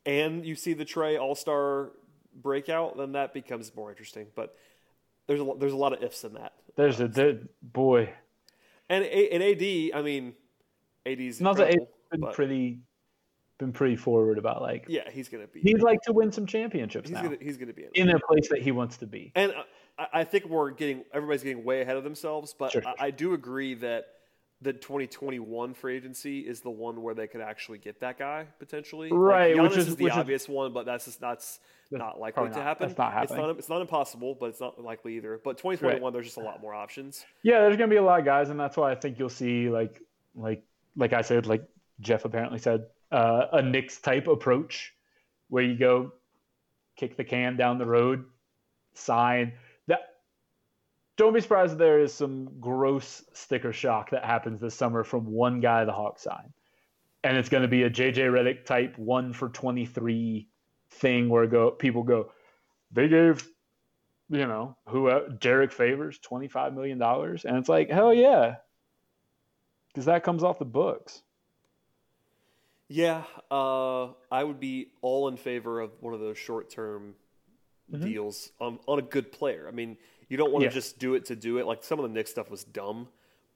and 0.05 0.45
you 0.45 0.55
see 0.55 0.73
the 0.73 0.85
Trae 0.85 1.19
All 1.19 1.35
Star 1.35 1.91
breakout, 2.33 2.97
then 2.97 3.13
that 3.13 3.33
becomes 3.33 3.75
more 3.75 3.89
interesting. 3.89 4.27
But 4.35 4.55
there's 5.27 5.41
a 5.41 5.53
there's 5.57 5.73
a 5.73 5.77
lot 5.77 5.93
of 5.93 6.03
ifs 6.03 6.23
in 6.23 6.33
that. 6.33 6.53
There's 6.75 6.99
a 6.99 7.07
there, 7.07 7.39
boy, 7.61 8.13
and 8.89 9.03
and 9.03 9.43
AD. 9.43 9.61
I 9.61 10.01
mean, 10.01 10.33
AD's 11.05 11.41
not 11.41 11.57
that 11.57 11.69
AD's 11.69 11.85
been 12.11 12.21
but, 12.21 12.33
pretty 12.33 12.79
been 13.57 13.71
pretty 13.71 13.95
forward 13.95 14.37
about 14.37 14.61
like 14.61 14.85
yeah 14.89 15.09
he's 15.09 15.29
gonna 15.29 15.47
be 15.47 15.61
he'd 15.61 15.81
like 15.81 16.01
to 16.01 16.11
win 16.11 16.29
some 16.29 16.45
championships 16.45 17.07
he's 17.07 17.15
now. 17.15 17.23
Gonna, 17.23 17.37
he's 17.39 17.55
gonna 17.55 17.71
be 17.71 17.85
in, 17.93 18.09
in 18.09 18.15
a 18.15 18.19
place 18.19 18.49
that 18.49 18.61
he 18.61 18.71
wants 18.71 18.97
to 18.97 19.07
be 19.07 19.31
and 19.33 19.53
uh, 19.53 19.63
I, 19.97 20.07
I, 20.13 20.23
think 20.23 20.45
we're 20.45 20.71
getting 20.71 21.03
everybody's 21.13 21.43
getting 21.43 21.63
way 21.63 21.81
ahead 21.81 21.97
of 21.97 22.03
themselves 22.03 22.53
but 22.57 22.71
sure, 22.71 22.83
I, 22.85 23.07
I, 23.07 23.11
do 23.11 23.33
agree 23.33 23.73
that 23.75 24.07
the 24.61 24.73
2021 24.73 25.73
free 25.73 25.97
agency 25.97 26.39
is 26.39 26.61
the 26.61 26.69
one 26.69 27.01
where 27.01 27.13
they 27.13 27.27
could 27.27 27.41
actually 27.41 27.77
get 27.77 27.99
that 27.99 28.17
guy 28.17 28.47
potentially 28.59 29.11
right 29.11 29.55
like, 29.55 29.69
which 29.69 29.77
is, 29.77 29.89
is 29.89 29.95
the 29.95 30.09
obvious 30.09 30.43
is, 30.43 30.49
one 30.49 30.73
but 30.73 30.85
that's 30.85 31.05
just 31.05 31.19
that's, 31.19 31.59
that's 31.91 31.99
not 31.99 32.19
likely 32.19 32.49
to 32.49 32.61
happen 32.61 32.87
that's 32.87 32.97
not 32.97 33.13
happening. 33.13 33.39
It's 33.39 33.47
not, 33.47 33.57
it's 33.59 33.69
not 33.69 33.81
impossible 33.81 34.35
but 34.39 34.47
it's 34.47 34.61
not 34.61 34.81
likely 34.81 35.17
either 35.17 35.39
but 35.43 35.57
2021 35.57 36.01
right. 36.01 36.13
there's 36.13 36.25
just 36.25 36.37
a 36.37 36.41
lot 36.41 36.61
more 36.61 36.73
options 36.73 37.25
yeah 37.43 37.59
there's 37.59 37.77
gonna 37.77 37.89
be 37.89 37.97
a 37.97 38.03
lot 38.03 38.19
of 38.19 38.25
guys 38.25 38.49
and 38.49 38.59
that's 38.59 38.77
why 38.77 38.91
I 38.91 38.95
think 38.95 39.19
you'll 39.19 39.29
see 39.29 39.69
like 39.69 40.01
like 40.35 40.63
like 40.95 41.13
I 41.13 41.21
said 41.21 41.45
like 41.45 41.63
Jeff 41.99 42.25
apparently 42.25 42.59
said 42.59 42.85
uh, 43.11 43.47
a 43.53 43.61
Knicks 43.61 43.99
type 43.99 44.27
approach 44.27 44.93
where 45.49 45.63
you 45.63 45.77
go 45.77 46.11
kick 46.95 47.17
the 47.17 47.23
can 47.23 47.55
down 47.55 47.77
the 47.77 47.85
road, 47.85 48.25
sign. 48.93 49.53
Don't 51.17 51.33
be 51.33 51.41
surprised 51.41 51.73
if 51.73 51.77
there 51.77 51.99
is 51.99 52.13
some 52.13 52.49
gross 52.59 53.23
sticker 53.33 53.71
shock 53.71 54.09
that 54.09 54.25
happens 54.25 54.59
this 54.59 54.75
summer 54.75 55.03
from 55.03 55.25
one 55.25 55.61
guy 55.61 55.85
the 55.85 55.93
Hawks 55.93 56.23
sign. 56.23 56.53
And 57.23 57.37
it's 57.37 57.49
going 57.49 57.63
to 57.63 57.69
be 57.69 57.83
a 57.83 57.89
JJ 57.89 58.15
Redick 58.17 58.65
type 58.65 58.97
one 58.97 59.33
for 59.33 59.49
23 59.49 60.47
thing 60.91 61.29
where 61.29 61.47
go 61.47 61.71
people 61.71 62.03
go, 62.03 62.31
they 62.91 63.07
gave, 63.07 63.47
you 64.29 64.45
know, 64.45 64.77
who 64.87 65.07
uh, 65.07 65.29
Derrick 65.39 65.71
Favors 65.71 66.19
$25 66.19 66.73
million. 66.73 67.01
And 67.01 67.57
it's 67.57 67.69
like, 67.69 67.89
hell 67.89 68.13
yeah. 68.13 68.55
Because 69.87 70.05
that 70.05 70.23
comes 70.23 70.43
off 70.43 70.59
the 70.59 70.65
books. 70.65 71.21
Yeah, 72.87 73.23
uh, 73.49 74.09
I 74.31 74.43
would 74.43 74.59
be 74.59 74.91
all 75.01 75.27
in 75.27 75.37
favor 75.37 75.79
of 75.79 75.91
one 76.01 76.13
of 76.13 76.19
those 76.19 76.37
short 76.37 76.69
term 76.69 77.15
mm-hmm. 77.91 78.05
deals 78.05 78.51
on 78.59 78.79
on 78.87 78.99
a 78.99 79.01
good 79.01 79.31
player. 79.31 79.67
I 79.67 79.71
mean, 79.71 79.97
you 80.29 80.37
don't 80.37 80.51
want 80.51 80.61
to 80.61 80.67
yeah. 80.67 80.73
just 80.73 80.99
do 80.99 81.15
it 81.15 81.25
to 81.25 81.35
do 81.35 81.57
it. 81.57 81.65
Like 81.65 81.83
some 81.83 81.99
of 81.99 82.03
the 82.03 82.09
Knicks 82.09 82.31
stuff 82.31 82.49
was 82.49 82.63
dumb, 82.63 83.07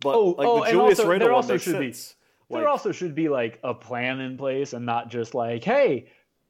but 0.01 0.15
oh, 0.15 0.29
like 0.37 0.47
oh, 0.47 0.63
the 0.63 0.71
Julius 0.71 0.99
also, 0.99 1.09
Randle 1.09 1.33
one 1.33 1.47
makes 1.47 1.63
sense. 1.63 2.15
Be, 2.49 2.53
like, 2.53 2.61
there 2.61 2.69
also 2.69 2.91
should 2.91 3.15
be 3.15 3.29
like 3.29 3.59
a 3.63 3.73
plan 3.73 4.19
in 4.19 4.37
place 4.37 4.73
and 4.73 4.85
not 4.85 5.09
just 5.09 5.35
like, 5.35 5.63
hey, 5.63 6.07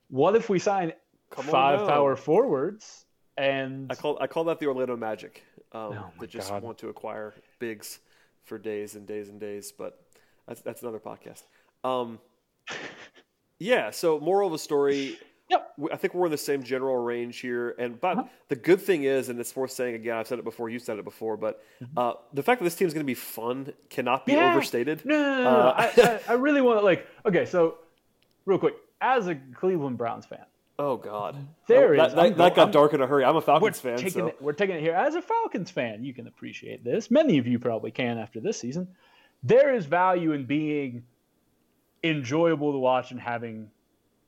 what 0.09 0.35
if 0.35 0.49
we 0.49 0.59
sign 0.59 0.93
five 1.31 1.87
power 1.87 2.15
forwards? 2.15 3.05
And 3.37 3.91
I 3.91 3.95
call 3.95 4.17
I 4.19 4.27
call 4.27 4.45
that 4.45 4.59
the 4.59 4.67
Orlando 4.67 4.97
Magic. 4.97 5.43
Um, 5.71 5.81
oh 5.81 6.11
that 6.19 6.29
just 6.29 6.49
God. 6.49 6.63
want 6.63 6.77
to 6.79 6.89
acquire 6.89 7.35
bigs 7.59 7.99
for 8.43 8.57
days 8.57 8.95
and 8.95 9.05
days 9.05 9.29
and 9.29 9.39
days, 9.39 9.71
but 9.71 10.01
that's 10.47 10.61
that's 10.61 10.81
another 10.81 10.99
podcast. 10.99 11.43
Um, 11.83 12.19
yeah. 13.59 13.91
So, 13.91 14.19
moral 14.19 14.47
of 14.47 14.53
the 14.53 14.59
story. 14.59 15.17
Yep. 15.49 15.73
I 15.91 15.95
think 15.95 16.13
we're 16.13 16.25
in 16.25 16.31
the 16.31 16.37
same 16.37 16.63
general 16.63 16.97
range 16.97 17.39
here. 17.39 17.75
And 17.79 17.99
but 17.99 18.17
uh-huh. 18.17 18.27
the 18.49 18.55
good 18.55 18.81
thing 18.81 19.03
is, 19.03 19.29
and 19.29 19.39
it's 19.39 19.55
worth 19.55 19.71
saying 19.71 19.95
again, 19.95 20.15
I've 20.15 20.27
said 20.27 20.39
it 20.39 20.45
before, 20.45 20.69
you 20.69 20.79
said 20.79 20.99
it 20.99 21.05
before, 21.05 21.37
but 21.37 21.63
mm-hmm. 21.81 21.97
uh, 21.97 22.13
the 22.33 22.43
fact 22.43 22.59
that 22.59 22.65
this 22.65 22.75
team 22.75 22.87
is 22.87 22.93
going 22.93 23.05
to 23.05 23.07
be 23.07 23.15
fun 23.15 23.73
cannot 23.89 24.25
be 24.25 24.33
yeah. 24.33 24.51
overstated. 24.51 25.05
No, 25.05 25.15
no, 25.15 25.37
no, 25.37 25.43
no, 25.43 25.49
uh, 25.49 25.73
I, 25.77 26.01
I, 26.01 26.19
I, 26.29 26.33
really 26.33 26.61
want 26.61 26.79
to 26.79 26.85
like. 26.85 27.07
Okay, 27.25 27.45
so 27.45 27.77
real 28.45 28.59
quick, 28.59 28.75
as 29.01 29.27
a 29.27 29.35
Cleveland 29.35 29.97
Browns 29.97 30.25
fan. 30.25 30.45
Oh 30.77 30.95
God, 30.95 31.35
there 31.67 31.97
that, 31.97 32.09
is, 32.09 32.15
that, 32.15 32.37
that 32.37 32.55
got 32.55 32.67
I'm, 32.67 32.71
dark 32.71 32.93
in 32.93 33.01
a 33.01 33.07
hurry. 33.07 33.25
I'm 33.25 33.35
a 33.35 33.41
Falcons 33.41 33.83
we're 33.83 33.89
fan, 33.91 33.97
taking 33.97 34.21
so 34.21 34.27
it, 34.27 34.41
we're 34.41 34.53
taking 34.53 34.77
it 34.77 34.81
here 34.81 34.93
as 34.93 35.15
a 35.15 35.21
Falcons 35.21 35.69
fan. 35.69 36.05
You 36.05 36.13
can 36.13 36.27
appreciate 36.27 36.85
this. 36.85 37.11
Many 37.11 37.37
of 37.37 37.47
you 37.47 37.59
probably 37.59 37.91
can 37.91 38.17
after 38.17 38.39
this 38.39 38.59
season. 38.59 38.87
There 39.43 39.73
is 39.73 39.85
value 39.85 40.31
in 40.31 40.45
being 40.45 41.03
enjoyable 42.03 42.71
to 42.71 42.77
watch 42.77 43.11
and 43.11 43.19
having 43.19 43.69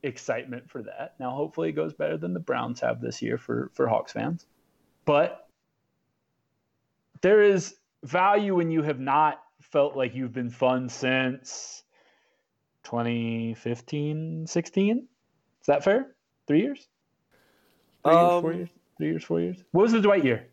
excitement 0.03 0.69
for 0.69 0.83
that. 0.83 1.15
Now, 1.19 1.31
hopefully, 1.31 1.69
it 1.69 1.73
goes 1.73 1.93
better 1.93 2.17
than 2.17 2.33
the 2.33 2.39
Browns 2.39 2.79
have 2.81 3.01
this 3.01 3.21
year 3.21 3.37
for 3.37 3.69
for 3.73 3.87
Hawks 3.87 4.11
fans, 4.11 4.45
but 5.05 5.47
there 7.21 7.41
is 7.41 7.75
value 8.03 8.55
when 8.55 8.71
you 8.71 8.81
have 8.81 8.99
not 8.99 9.41
felt 9.61 9.95
like 9.95 10.15
you've 10.15 10.33
been 10.33 10.49
fun 10.49 10.89
since 10.89 11.83
2015, 12.83 14.47
16. 14.47 14.97
Is 14.97 15.67
that 15.67 15.83
fair? 15.83 16.15
Three 16.47 16.61
years? 16.61 16.87
Three 18.03 18.13
years, 18.13 18.41
four 18.41 18.51
Um, 18.51 18.57
years? 18.57 18.69
Three 18.97 19.07
years, 19.07 19.23
four 19.23 19.39
years? 19.39 19.63
What 19.71 19.83
was 19.83 19.91
the 19.91 20.01
Dwight 20.01 20.25
year? 20.25 20.47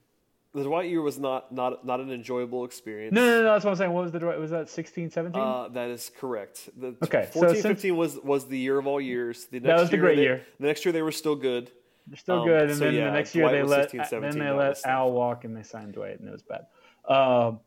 The 0.55 0.63
Dwight 0.65 0.89
year 0.89 1.03
was 1.03 1.19
not 1.19 1.53
not 1.53 1.85
not 1.85 2.01
an 2.01 2.11
enjoyable 2.11 2.65
experience. 2.65 3.15
No, 3.15 3.21
no, 3.25 3.43
no, 3.43 3.53
that's 3.53 3.65
what 3.65 3.73
I'm 3.73 3.77
saying. 3.77 3.93
What 3.93 4.03
was 4.05 4.13
the 4.13 4.19
Dwight? 4.19 4.39
Was 4.39 4.51
that 4.51 4.69
16, 4.71 5.11
17? 5.11 5.41
Uh, 5.41 5.69
that 5.69 5.91
is 5.91 6.11
correct. 6.19 6.71
The 6.79 6.97
Okay, 7.05 7.29
so 7.33 7.41
14, 7.41 7.55
since- 7.57 7.63
15 7.67 7.97
was 7.97 8.19
was 8.19 8.47
the 8.47 8.59
year 8.59 8.79
of 8.79 8.87
all 8.87 9.01
years. 9.01 9.47
The 9.47 9.61
next 9.61 9.67
That 9.67 9.81
was 9.81 9.91
the 9.91 9.97
year 9.97 10.05
great 10.05 10.17
they- 10.17 10.23
year. 10.23 10.47
The 10.59 10.67
next 10.67 10.85
year 10.85 10.93
they 10.93 11.03
were 11.03 11.13
still 11.13 11.37
good. 11.37 11.71
They're 12.07 12.17
still 12.17 12.41
um, 12.41 12.47
good, 12.49 12.71
and 12.71 12.79
so 12.79 12.85
then 12.87 12.95
yeah, 12.95 13.05
the 13.07 13.13
next 13.13 13.35
year 13.35 13.45
Dwight 13.45 13.53
they 13.57 13.63
let 13.63 13.83
16, 13.91 14.05
17, 14.07 14.39
then 14.39 14.49
they 14.49 14.53
let 14.59 14.87
Al 14.87 15.13
walk 15.13 15.45
and 15.45 15.55
they 15.55 15.63
signed 15.63 15.93
Dwight, 15.93 16.19
and 16.19 16.29
it 16.29 16.33
was 16.33 16.43
bad. 16.43 16.67
Um, 17.07 17.61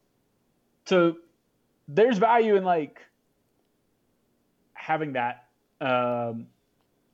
so 0.85 1.17
there's 1.87 2.17
value 2.17 2.55
in 2.55 2.63
like 2.63 3.01
having 4.73 5.13
that. 5.13 5.45
Um, 5.79 6.47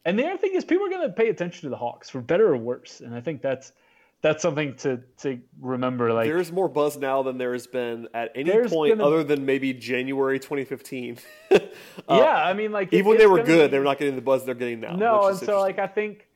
and 0.05 0.17
the 0.17 0.25
other 0.25 0.37
thing 0.37 0.53
is, 0.53 0.63
people 0.63 0.85
are 0.85 0.89
going 0.89 1.05
to 1.05 1.13
pay 1.13 1.27
attention 1.27 1.63
to 1.63 1.69
the 1.69 1.75
Hawks 1.75 2.09
for 2.09 2.21
better 2.21 2.47
or 2.53 2.57
worse, 2.57 3.01
and 3.01 3.13
I 3.13 3.19
think 3.19 3.41
that's 3.41 3.73
that's 4.21 4.41
something 4.41 4.75
to 4.77 5.01
to 5.19 5.39
remember. 5.59 6.13
Like 6.13 6.27
There's 6.27 6.51
more 6.51 6.67
buzz 6.67 6.97
now 6.97 7.23
than 7.23 7.37
there 7.37 7.53
has 7.53 7.67
been 7.67 8.07
at 8.13 8.31
any 8.35 8.49
point 8.67 8.97
gonna- 8.97 9.05
other 9.05 9.23
than 9.23 9.45
maybe 9.45 9.73
January 9.73 10.39
2015. 10.39 11.17
Uh, 12.09 12.19
yeah, 12.21 12.35
I 12.45 12.53
mean, 12.53 12.71
like 12.71 12.93
even 12.93 13.07
when 13.07 13.17
they 13.17 13.25
were 13.25 13.43
good, 13.43 13.67
be- 13.67 13.71
they 13.71 13.79
were 13.79 13.83
not 13.83 13.97
getting 13.97 14.15
the 14.15 14.21
buzz 14.21 14.45
they're 14.45 14.55
getting 14.55 14.79
now. 14.79 14.95
No, 14.95 15.27
and 15.27 15.37
so 15.37 15.59
like. 15.59 15.79
I 15.79 15.87
think 15.87 16.27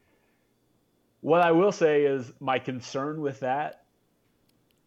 what 1.21 1.41
I 1.41 1.51
will 1.51 1.71
say 1.71 2.03
is 2.03 2.33
my 2.39 2.59
concern 2.59 3.21
with 3.21 3.39
that 3.41 3.83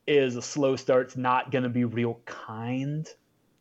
is 0.06 0.36
a 0.36 0.42
slow 0.42 0.76
start's 0.76 1.16
not 1.16 1.50
going 1.50 1.62
to 1.62 1.70
be 1.70 1.84
real 1.84 2.20
kind 2.26 3.08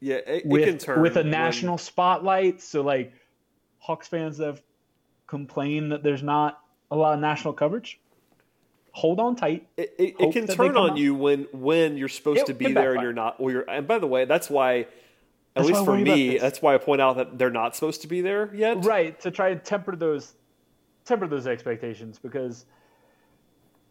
yeah, 0.02 0.16
it, 0.16 0.28
it 0.28 0.42
can 0.42 0.50
with 0.50 0.80
turn 0.82 1.02
with 1.02 1.16
a 1.16 1.22
when- 1.22 1.30
national 1.32 1.78
spotlight. 1.78 2.62
So 2.62 2.82
like 2.82 3.14
Hawks 3.78 4.08
fans 4.08 4.40
have 4.40 4.62
complained 5.28 5.92
that 5.94 6.04
there's 6.04 6.24
not 6.24 6.60
a 6.92 6.96
lot 6.98 7.14
of 7.14 7.22
national 7.22 7.54
coverage. 7.54 8.02
Hold 8.94 9.20
on 9.20 9.36
tight. 9.36 9.68
It, 9.76 9.94
it, 9.98 10.16
it 10.20 10.34
can 10.34 10.48
turn 10.48 10.78
on 10.78 10.98
you 10.98 11.16
when 11.16 11.48
when 11.52 11.98
you're 11.98 12.08
supposed 12.08 12.42
It 12.42 12.46
to 12.48 12.54
be 12.54 12.74
there 12.74 12.94
and 12.94 13.02
you're 13.02 13.12
not. 13.12 13.36
Or 13.40 13.52
you're, 13.52 13.70
and 13.70 13.88
by 13.88 13.98
the 13.98 14.08
way, 14.08 14.26
that's 14.26 14.50
why, 14.52 14.82
at 14.82 14.88
That's 15.56 15.68
least 15.68 15.84
for 15.84 15.98
me, 15.98 16.38
that's 16.38 16.62
why 16.62 16.76
I 16.76 16.78
point 16.78 17.02
out 17.02 17.18
that 17.18 17.38
they're 17.38 17.50
not 17.50 17.76
supposed 17.76 18.02
to 18.04 18.08
be 18.08 18.22
there 18.22 18.54
yet. 18.54 18.86
Right, 18.86 19.20
to 19.22 19.32
try 19.32 19.50
and 19.50 19.64
temper 19.64 19.96
those 19.96 20.34
temper 21.06 21.28
those 21.28 21.48
expectations 21.48 22.20
because 22.20 22.66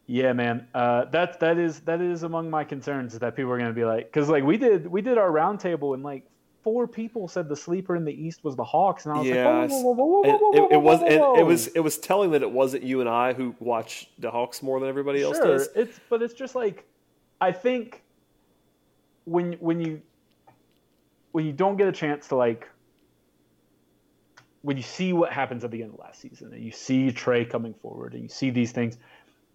yeah, 0.07 0.32
man, 0.32 0.66
uh, 0.74 1.07
that 1.07 1.40
that 1.40 1.59
is 1.59 1.80
that 1.80 2.00
is 2.00 2.22
among 2.22 2.50
my 2.50 2.64
concerns 2.64 3.14
is 3.14 3.20
that 3.20 3.36
people 3.36 3.50
are 3.53 3.59
going 3.59 3.70
to 3.70 3.74
be 3.74 3.84
like 3.84 4.07
because 4.07 4.28
like 4.28 4.44
we 4.44 4.57
did 4.57 4.86
we 4.86 5.00
did 5.00 5.18
our 5.18 5.30
roundtable 5.30 5.94
and 5.94 6.03
like 6.03 6.26
four 6.62 6.86
people 6.86 7.26
said 7.28 7.48
the 7.48 7.56
sleeper 7.56 7.96
in 7.96 8.04
the 8.04 8.12
East 8.12 8.44
was 8.44 8.54
the 8.56 8.64
Hawks 8.64 9.06
and 9.06 9.14
I 9.14 9.18
was 9.18 9.28
Yeah, 9.28 9.48
like 9.48 9.70
whoa, 9.70 9.80
whoa, 9.80 9.92
whoa, 9.92 10.06
whoa, 10.06 10.22
whoa, 10.22 10.30
And 10.30 10.40
whoa, 10.40 10.68
it, 10.70 10.80
was 10.80 11.00
whoa, 11.00 11.06
and 11.06 11.20
whoa. 11.20 11.38
it 11.38 11.42
was 11.42 11.66
it 11.68 11.80
was 11.80 11.98
telling 11.98 12.30
that 12.32 12.42
it 12.42 12.50
wasn't 12.50 12.82
you 12.84 13.00
and 13.00 13.08
I 13.08 13.32
who 13.32 13.54
watch 13.58 14.08
the 14.18 14.30
Hawks 14.30 14.62
more 14.62 14.78
than 14.80 14.88
everybody 14.88 15.22
else 15.22 15.36
sure 15.38 15.58
does. 15.58 15.68
it's 15.74 15.98
but 16.08 16.22
it's 16.22 16.34
just 16.34 16.54
like 16.54 16.84
I 17.40 17.52
think 17.52 18.02
when 19.24 19.54
when 19.54 19.80
you 19.80 20.00
when 21.32 21.46
you 21.46 21.52
don't 21.52 21.76
get 21.76 21.88
a 21.88 21.92
chance 21.92 22.28
to 22.28 22.36
like 22.36 22.68
when 24.62 24.76
you 24.76 24.82
see 24.82 25.12
what 25.12 25.32
happens 25.32 25.64
at 25.64 25.70
the 25.72 25.82
end 25.82 25.92
of 25.92 25.98
last 25.98 26.20
season 26.20 26.52
and 26.52 26.62
you 26.62 26.70
see 26.70 27.08
Trae 27.08 27.48
coming 27.48 27.74
forward 27.74 28.14
and 28.14 28.22
you 28.22 28.28
see 28.28 28.50
these 28.50 28.70
things 28.70 28.98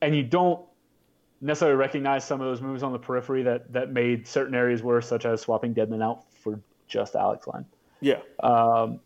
and 0.01 0.13
you 0.15 0.23
don't 0.23 0.61
necessarily 1.39 1.77
recognize 1.77 2.25
some 2.25 2.41
of 2.41 2.47
those 2.47 2.61
moves 2.61 2.83
on 2.83 2.91
the 2.91 2.99
periphery 2.99 3.43
that 3.43 3.71
that 3.71 3.91
made 3.91 4.27
certain 4.27 4.55
areas 4.55 4.81
worse, 4.83 5.07
such 5.07 5.25
as 5.25 5.39
swapping 5.41 5.73
Dedmon 5.73 6.03
out 6.03 6.25
for 6.41 6.59
just 6.87 7.15
Alex 7.15 7.47
Len. 7.47 7.65
Yeah, 7.99 8.19
Um, 8.41 8.99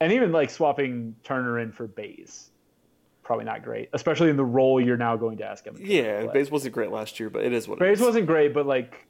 and 0.00 0.12
even 0.12 0.30
like 0.32 0.50
swapping 0.50 1.16
Turner 1.24 1.58
in 1.58 1.72
for 1.72 1.86
Baze. 1.86 2.50
Probably 3.24 3.44
not 3.44 3.64
great, 3.64 3.88
especially 3.92 4.30
in 4.30 4.36
the 4.36 4.44
role 4.44 4.80
you're 4.80 4.96
now 4.96 5.16
going 5.16 5.38
to 5.38 5.44
ask 5.44 5.64
him. 5.64 5.76
yeah. 5.80 6.26
Baze 6.26 6.50
wasn't 6.50 6.74
great 6.74 6.90
last 6.92 7.18
year, 7.18 7.28
but 7.28 7.42
it 7.44 7.52
is 7.52 7.66
what 7.66 7.76
it 7.76 7.80
Baze 7.80 8.00
wasn't 8.00 8.26
great, 8.26 8.54
but 8.54 8.66
like 8.66 9.04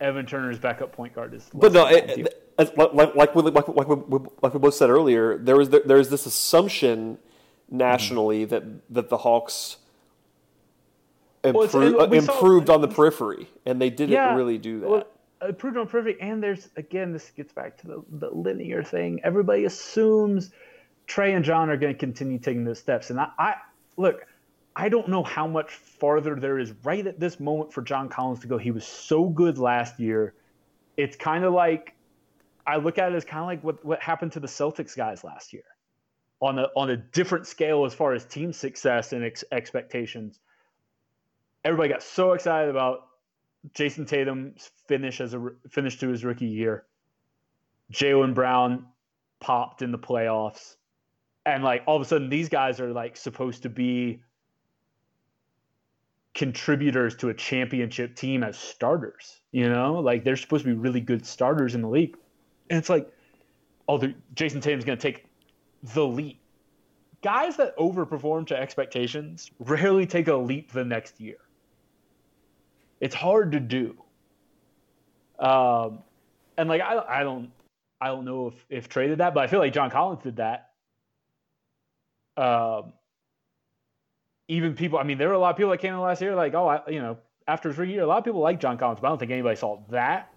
Evan 0.00 0.26
Turner's 0.26 0.58
backup 0.58 0.90
point 0.92 1.14
guard 1.14 1.34
is. 1.34 1.48
But 1.54 1.72
no, 1.72 1.86
it, 1.86 2.10
it, 2.10 2.50
like 2.58 2.92
like 2.92 3.14
like 3.14 3.34
we, 3.34 3.42
like, 3.42 3.68
like, 3.68 3.88
we, 3.88 4.18
like 4.42 4.54
we 4.54 4.58
both 4.58 4.74
said 4.74 4.90
earlier, 4.90 5.38
there 5.38 5.56
was 5.56 5.68
there 5.68 5.98
is 5.98 6.08
this 6.08 6.26
assumption 6.26 7.18
nationally 7.70 8.44
that 8.46 8.64
that 8.92 9.08
the 9.08 9.18
Hawks 9.18 9.76
Well, 11.44 11.62
improved, 11.62 12.66
saw- 12.66 12.74
on 12.74 12.80
the 12.80 12.88
periphery, 12.88 13.48
and 13.64 13.80
they 13.80 13.90
didn't 13.90 14.12
yeah, 14.12 14.34
really 14.34 14.58
do 14.58 14.80
that. 14.80 14.88
Well, 14.90 15.06
improved 15.46 15.76
on 15.76 15.86
perfect, 15.86 16.20
and 16.22 16.42
there's 16.42 16.68
again, 16.76 17.12
this 17.12 17.30
gets 17.30 17.52
back 17.52 17.78
to 17.78 17.86
the, 17.86 18.02
the 18.10 18.30
linear 18.30 18.82
thing. 18.82 19.20
Everybody 19.24 19.64
assumes 19.64 20.50
Trae 21.06 21.34
and 21.34 21.44
John 21.44 21.70
are 21.70 21.76
going 21.76 21.92
to 21.92 21.98
continue 21.98 22.38
taking 22.38 22.64
those 22.64 22.78
steps, 22.78 23.10
and 23.10 23.20
I, 23.20 23.28
I 23.38 23.54
look. 23.96 24.26
I 24.76 24.88
don't 24.88 25.08
know 25.08 25.24
how 25.24 25.48
much 25.48 25.72
farther 25.72 26.36
there 26.36 26.58
is 26.58 26.72
right 26.84 27.04
at 27.04 27.18
this 27.18 27.40
moment 27.40 27.72
for 27.72 27.82
John 27.82 28.08
Collins 28.08 28.40
to 28.40 28.46
go. 28.46 28.56
He 28.56 28.70
was 28.70 28.86
so 28.86 29.28
good 29.28 29.58
last 29.58 29.98
year. 29.98 30.34
It's 30.96 31.16
kind 31.16 31.44
of 31.44 31.52
like 31.52 31.96
I 32.66 32.76
look 32.76 32.96
at 32.96 33.12
it 33.12 33.16
as 33.16 33.24
kind 33.24 33.40
of 33.40 33.46
like 33.46 33.64
what, 33.64 33.84
what 33.84 34.00
happened 34.00 34.32
to 34.32 34.40
the 34.40 34.46
Celtics 34.46 34.96
guys 34.96 35.24
last 35.24 35.52
year 35.52 35.64
on 36.40 36.58
a 36.58 36.68
on 36.76 36.90
a 36.90 36.96
different 36.96 37.46
scale 37.46 37.84
as 37.84 37.92
far 37.94 38.14
as 38.14 38.24
team 38.24 38.52
success 38.52 39.12
and 39.12 39.24
ex- 39.24 39.44
expectations. 39.50 40.38
Everybody 41.64 41.90
got 41.90 42.02
so 42.02 42.32
excited 42.32 42.70
about 42.70 43.08
Jayson 43.74 44.06
Tatum's 44.06 44.70
finish 44.86 45.20
as 45.20 45.34
a 45.34 45.50
finish 45.68 45.98
to 45.98 46.08
his 46.08 46.24
rookie 46.24 46.46
year. 46.46 46.84
Jaylen 47.92 48.34
Brown 48.34 48.86
popped 49.40 49.82
in 49.82 49.90
the 49.90 49.98
playoffs, 49.98 50.76
and 51.44 51.62
like 51.62 51.82
all 51.86 51.96
of 51.96 52.02
a 52.02 52.04
sudden 52.04 52.28
these 52.30 52.48
guys 52.48 52.80
are 52.80 52.92
like 52.92 53.16
supposed 53.16 53.62
to 53.62 53.68
be 53.68 54.22
contributors 56.34 57.16
to 57.16 57.28
a 57.28 57.34
championship 57.34 58.14
team 58.14 58.42
as 58.42 58.56
starters. 58.56 59.40
You 59.52 59.68
know, 59.68 59.94
like 59.94 60.24
they're 60.24 60.36
supposed 60.36 60.64
to 60.64 60.70
be 60.70 60.78
really 60.78 61.00
good 61.00 61.26
starters 61.26 61.74
in 61.74 61.82
the 61.82 61.88
league, 61.88 62.16
and 62.70 62.78
it's 62.78 62.88
like, 62.88 63.12
oh, 63.88 63.98
Jayson 64.34 64.60
Tatum's 64.60 64.84
going 64.84 64.98
to 64.98 65.02
take 65.02 65.26
the 65.82 66.06
leap. 66.06 66.40
Guys 67.22 67.56
that 67.58 67.76
overperform 67.76 68.46
to 68.46 68.58
expectations 68.58 69.50
rarely 69.58 70.06
take 70.06 70.28
a 70.28 70.34
leap 70.34 70.72
the 70.72 70.84
next 70.84 71.20
year. 71.20 71.36
It's 73.00 73.14
hard 73.14 73.52
to 73.52 73.60
do. 73.60 73.96
Um, 75.38 76.00
and 76.56 76.68
like 76.68 76.82
I, 76.82 77.20
I 77.20 77.22
don't, 77.22 77.50
I 78.00 78.08
don't 78.08 78.24
know 78.24 78.48
if 78.48 78.54
if 78.68 78.88
Trae 78.88 79.08
did 79.08 79.18
that, 79.18 79.34
but 79.34 79.42
I 79.42 79.46
feel 79.46 79.58
like 79.58 79.72
John 79.72 79.90
Collins 79.90 80.22
did 80.22 80.36
that. 80.36 80.70
Um, 82.36 82.92
even 84.48 84.74
people, 84.74 84.98
I 84.98 85.04
mean, 85.04 85.18
there 85.18 85.28
were 85.28 85.34
a 85.34 85.38
lot 85.38 85.50
of 85.50 85.56
people 85.56 85.70
that 85.70 85.78
came 85.78 85.94
in 85.94 86.00
last 86.00 86.20
year, 86.20 86.34
like, 86.34 86.54
oh, 86.54 86.66
I, 86.66 86.80
you 86.90 87.00
know, 87.00 87.18
after 87.46 87.68
his 87.68 87.78
rookie 87.78 87.92
year, 87.92 88.02
a 88.02 88.06
lot 88.06 88.18
of 88.18 88.24
people 88.24 88.40
like 88.40 88.60
John 88.60 88.76
Collins, 88.76 88.98
but 89.00 89.08
I 89.08 89.10
don't 89.10 89.18
think 89.18 89.30
anybody 89.30 89.56
saw 89.56 89.78
that. 89.90 90.32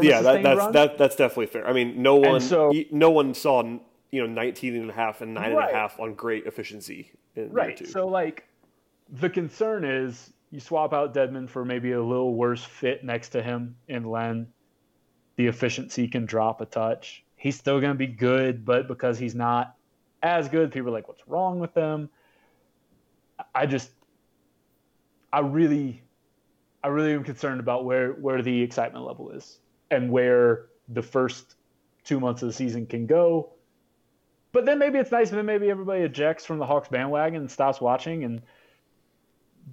yeah, 0.00 0.22
that, 0.22 0.42
that's 0.42 0.58
run. 0.58 0.72
that, 0.72 0.98
that's 0.98 1.16
definitely 1.16 1.46
fair. 1.46 1.66
I 1.66 1.72
mean, 1.72 2.00
no 2.02 2.16
one 2.16 2.40
so- 2.40 2.72
no 2.90 3.10
one 3.10 3.34
saw 3.34 3.62
you 4.10 4.20
know 4.20 4.26
19 4.26 4.76
and 4.76 4.90
a 4.90 4.92
half 4.92 5.20
and 5.20 5.34
nine 5.34 5.52
and 5.52 5.58
a 5.58 5.72
half 5.72 5.98
on 5.98 6.14
great 6.14 6.46
efficiency 6.46 7.10
right. 7.36 7.76
two. 7.76 7.86
So 7.86 8.06
like, 8.06 8.44
the 9.20 9.28
concern 9.28 9.84
is 9.84 10.32
you 10.50 10.60
swap 10.60 10.92
out 10.92 11.14
Dedmon 11.14 11.48
for 11.48 11.64
maybe 11.64 11.92
a 11.92 12.02
little 12.02 12.34
worse 12.34 12.62
fit 12.62 13.04
next 13.04 13.30
to 13.30 13.42
him 13.42 13.76
in 13.88 14.04
Len. 14.04 14.46
The 15.36 15.46
efficiency 15.46 16.08
can 16.08 16.24
drop 16.24 16.60
a 16.60 16.66
touch. 16.66 17.24
He's 17.36 17.56
still 17.56 17.80
going 17.80 17.92
to 17.92 17.98
be 17.98 18.06
good, 18.06 18.64
but 18.64 18.88
because 18.88 19.18
he's 19.18 19.34
not 19.34 19.76
as 20.22 20.48
good, 20.48 20.72
people 20.72 20.88
are 20.88 20.92
like, 20.92 21.08
"What's 21.08 21.26
wrong 21.28 21.58
with 21.58 21.74
him?" 21.74 22.08
I 23.54 23.66
just, 23.66 23.90
I 25.32 25.40
really, 25.40 26.02
I 26.82 26.88
really 26.88 27.12
am 27.12 27.24
concerned 27.24 27.60
about 27.60 27.84
where 27.84 28.12
where 28.12 28.40
the 28.40 28.62
excitement 28.62 29.04
level 29.04 29.30
is 29.30 29.58
and 29.90 30.10
where 30.10 30.66
the 30.88 31.02
first 31.02 31.56
two 32.04 32.18
months 32.18 32.42
of 32.42 32.48
the 32.48 32.54
season 32.54 32.86
can 32.86 33.06
go. 33.06 33.50
But 34.52 34.64
then 34.64 34.78
maybe 34.78 34.98
it's 34.98 35.10
nice, 35.10 35.28
and 35.28 35.38
then 35.38 35.44
maybe 35.44 35.68
everybody 35.68 36.02
ejects 36.02 36.46
from 36.46 36.58
the 36.58 36.64
Hawks 36.64 36.88
bandwagon 36.88 37.40
and 37.40 37.50
stops 37.50 37.78
watching, 37.78 38.24
and 38.24 38.40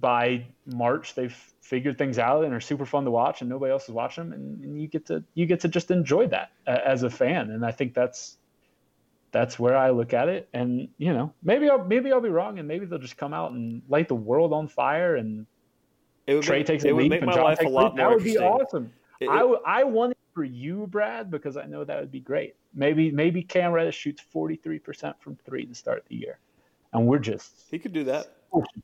by 0.00 0.46
March 0.66 1.14
they've 1.14 1.36
figured 1.60 1.96
things 1.96 2.18
out 2.18 2.44
and 2.44 2.52
are 2.52 2.60
super 2.60 2.84
fun 2.84 3.04
to 3.04 3.10
watch, 3.10 3.40
and 3.40 3.48
nobody 3.48 3.72
else 3.72 3.84
is 3.84 3.90
watching 3.90 4.24
them, 4.24 4.32
and, 4.32 4.64
and 4.64 4.80
you 4.80 4.88
get 4.88 5.06
to 5.06 5.22
you 5.34 5.46
get 5.46 5.60
to 5.60 5.68
just 5.68 5.90
enjoy 5.90 6.26
that 6.28 6.50
uh, 6.66 6.78
as 6.84 7.02
a 7.02 7.10
fan, 7.10 7.50
and 7.50 7.64
I 7.64 7.70
think 7.70 7.94
that's 7.94 8.36
that's 9.32 9.58
where 9.58 9.76
I 9.76 9.90
look 9.90 10.14
at 10.14 10.28
it. 10.28 10.48
And 10.52 10.88
you 10.98 11.12
know, 11.12 11.32
maybe 11.42 11.68
I'll 11.68 11.84
maybe 11.84 12.12
I'll 12.12 12.20
be 12.20 12.28
wrong, 12.28 12.58
and 12.58 12.68
maybe 12.68 12.86
they'll 12.86 12.98
just 12.98 13.16
come 13.16 13.32
out 13.32 13.52
and 13.52 13.82
light 13.88 14.08
the 14.08 14.14
world 14.14 14.52
on 14.52 14.68
fire, 14.68 15.16
and 15.16 15.46
Trae 16.28 16.50
make, 16.50 16.66
takes 16.66 16.84
a 16.84 16.92
leap 16.92 17.12
and 17.12 17.32
John 17.32 17.56
takes 17.56 17.64
a 17.64 17.68
leap. 17.68 17.96
That 17.96 18.10
would 18.10 18.24
be 18.24 18.38
awesome. 18.38 18.92
It, 19.20 19.28
I 19.28 19.40
I 19.66 19.84
want 19.84 20.12
it 20.12 20.18
for 20.34 20.44
you, 20.44 20.86
Brad, 20.86 21.30
because 21.30 21.56
I 21.56 21.64
know 21.66 21.84
that 21.84 22.00
would 22.00 22.10
be 22.10 22.20
great. 22.20 22.54
Maybe 22.74 23.10
maybe 23.10 23.42
Cam 23.42 23.72
Reddish 23.72 23.96
shoots 23.96 24.22
forty 24.22 24.56
three 24.56 24.78
percent 24.78 25.16
from 25.20 25.36
three 25.44 25.66
to 25.66 25.74
start 25.74 26.04
the 26.08 26.16
year, 26.16 26.38
and 26.92 27.06
we're 27.06 27.18
just 27.18 27.64
he 27.70 27.78
could 27.78 27.92
do 27.92 28.04
that. 28.04 28.36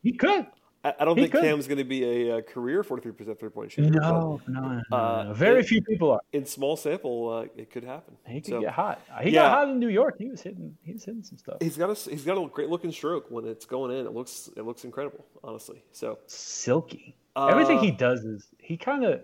He 0.03 0.13
could. 0.13 0.47
I, 0.83 0.93
I 0.99 1.05
don't 1.05 1.15
he 1.15 1.23
think 1.23 1.33
could. 1.33 1.43
Cam's 1.43 1.67
going 1.67 1.77
to 1.77 1.83
be 1.83 2.29
a, 2.29 2.37
a 2.37 2.41
career 2.41 2.83
43% 2.83 3.39
three 3.39 3.49
point 3.49 3.71
shooter. 3.71 3.89
No, 3.89 4.41
but, 4.45 4.53
no, 4.53 4.61
no, 4.61 4.81
no, 4.89 4.97
uh, 4.97 5.33
Very 5.33 5.59
in, 5.59 5.65
few 5.65 5.81
people 5.81 6.11
are. 6.11 6.21
In 6.33 6.45
small 6.45 6.75
sample, 6.75 7.29
uh, 7.29 7.45
it 7.55 7.69
could 7.69 7.83
happen. 7.83 8.15
He 8.27 8.41
could 8.41 8.51
so, 8.51 8.61
get 8.61 8.71
hot. 8.71 9.01
He 9.21 9.29
yeah. 9.31 9.43
got 9.43 9.51
hot 9.51 9.69
in 9.69 9.79
New 9.79 9.89
York. 9.89 10.15
He 10.17 10.29
was 10.29 10.41
hitting. 10.41 10.75
He 10.83 10.93
was 10.93 11.03
hitting 11.03 11.23
some 11.23 11.37
stuff. 11.37 11.57
He's 11.61 11.77
got 11.77 11.89
a 11.89 12.09
he's 12.09 12.23
got 12.23 12.37
a 12.37 12.47
great 12.47 12.69
looking 12.69 12.91
stroke 12.91 13.29
when 13.29 13.45
it's 13.45 13.65
going 13.65 13.97
in. 13.97 14.05
It 14.05 14.13
looks 14.13 14.49
it 14.57 14.65
looks 14.65 14.83
incredible, 14.83 15.25
honestly. 15.43 15.83
So 15.91 16.19
silky. 16.25 17.15
Uh, 17.35 17.47
Everything 17.47 17.79
he 17.79 17.91
does 17.91 18.25
is 18.25 18.47
he 18.59 18.75
kind 18.75 19.05
of 19.05 19.21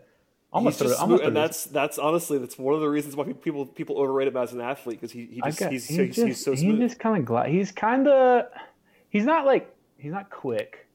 almost, 0.51 0.80
through, 0.80 0.95
almost 0.95 1.24
and 1.24 1.36
that's 1.36 1.66
that's 1.66 1.97
honestly 1.97 2.38
that's 2.38 2.58
one 2.58 2.74
of 2.74 2.82
the 2.82 2.88
reasons 2.88 3.16
why 3.16 3.26
people 3.26 3.66
people 3.66 3.99
overrate 3.99 4.28
him 4.28 4.38
as 4.38 4.53
an 4.53 4.62
athlete 4.62 5.01
because 5.01 5.12
he, 5.12 5.26
he 5.26 5.41
just 5.41 5.60
got, 5.60 5.72
he's, 5.72 5.88
he's, 5.88 5.97
he's, 5.97 6.16
just, 6.16 6.28
he's 6.28 6.45
so 6.45 6.55
smooth. 6.55 6.76
He 6.76 6.88
just 6.88 6.99
kind 6.99 7.18
of 7.18 7.26
glide. 7.26 7.49
He's 7.49 7.72
kind 7.72 8.08
of 8.08 8.45
he's 9.10 9.26
not 9.26 9.45
like 9.45 9.74
he's 9.97 10.12
not 10.12 10.30
quick 10.30 10.86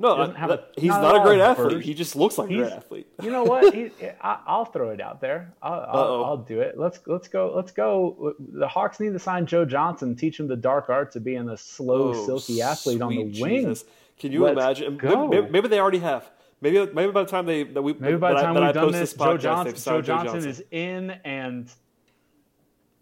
no, 0.00 0.30
he 0.30 0.42
a, 0.42 0.64
he's 0.76 0.88
not, 0.90 1.02
not 1.02 1.16
a 1.16 1.20
great 1.24 1.40
athlete. 1.40 1.72
First. 1.72 1.86
He 1.86 1.92
just 1.92 2.14
looks 2.14 2.38
like 2.38 2.48
he's, 2.48 2.58
a 2.58 2.62
great 2.62 2.72
athlete. 2.72 3.06
you 3.20 3.30
know 3.30 3.42
what? 3.42 3.74
He, 3.74 3.90
I, 4.20 4.58
will 4.58 4.64
throw 4.64 4.90
it 4.90 5.00
out 5.00 5.20
there. 5.20 5.52
I'll, 5.60 5.72
I'll, 5.72 6.24
I'll, 6.24 6.36
do 6.36 6.60
it. 6.60 6.78
Let's 6.78 7.00
let's 7.06 7.26
go. 7.26 7.52
Let's 7.54 7.72
go. 7.72 8.34
The 8.38 8.68
Hawks 8.68 9.00
need 9.00 9.12
to 9.12 9.18
sign 9.18 9.46
Joe 9.46 9.64
Johnson, 9.64 10.14
teach 10.14 10.38
him 10.38 10.46
the 10.46 10.56
dark 10.56 10.88
arts 10.88 11.16
of 11.16 11.24
being 11.24 11.48
a 11.48 11.56
slow, 11.56 12.14
oh, 12.14 12.26
silky 12.26 12.62
athlete 12.62 13.02
on 13.02 13.10
the 13.10 13.42
wing. 13.42 13.76
Can 14.18 14.32
you 14.32 14.44
let's 14.44 14.52
imagine? 14.52 15.00
Maybe, 15.02 15.50
maybe, 15.50 15.68
they 15.68 15.80
already 15.80 15.98
have. 15.98 16.30
Maybe 16.60 16.90
maybe 16.92 17.12
by 17.12 17.22
the 17.22 17.30
time 17.30 17.46
they 17.46 17.64
that 17.64 17.82
we 17.82 17.92
maybe 17.94 18.16
by 18.16 18.34
the 18.34 18.40
time 18.40 18.56
I, 18.56 18.66
we've 18.66 18.74
done 18.74 18.92
this, 18.92 19.12
this 19.12 19.14
podcast, 19.14 19.30
Joe 19.30 19.36
Johnson, 19.36 19.74
Joe 19.74 20.02
Johnson, 20.02 20.32
Johnson 20.32 20.50
is 20.50 20.64
in 20.70 21.10
and 21.24 21.70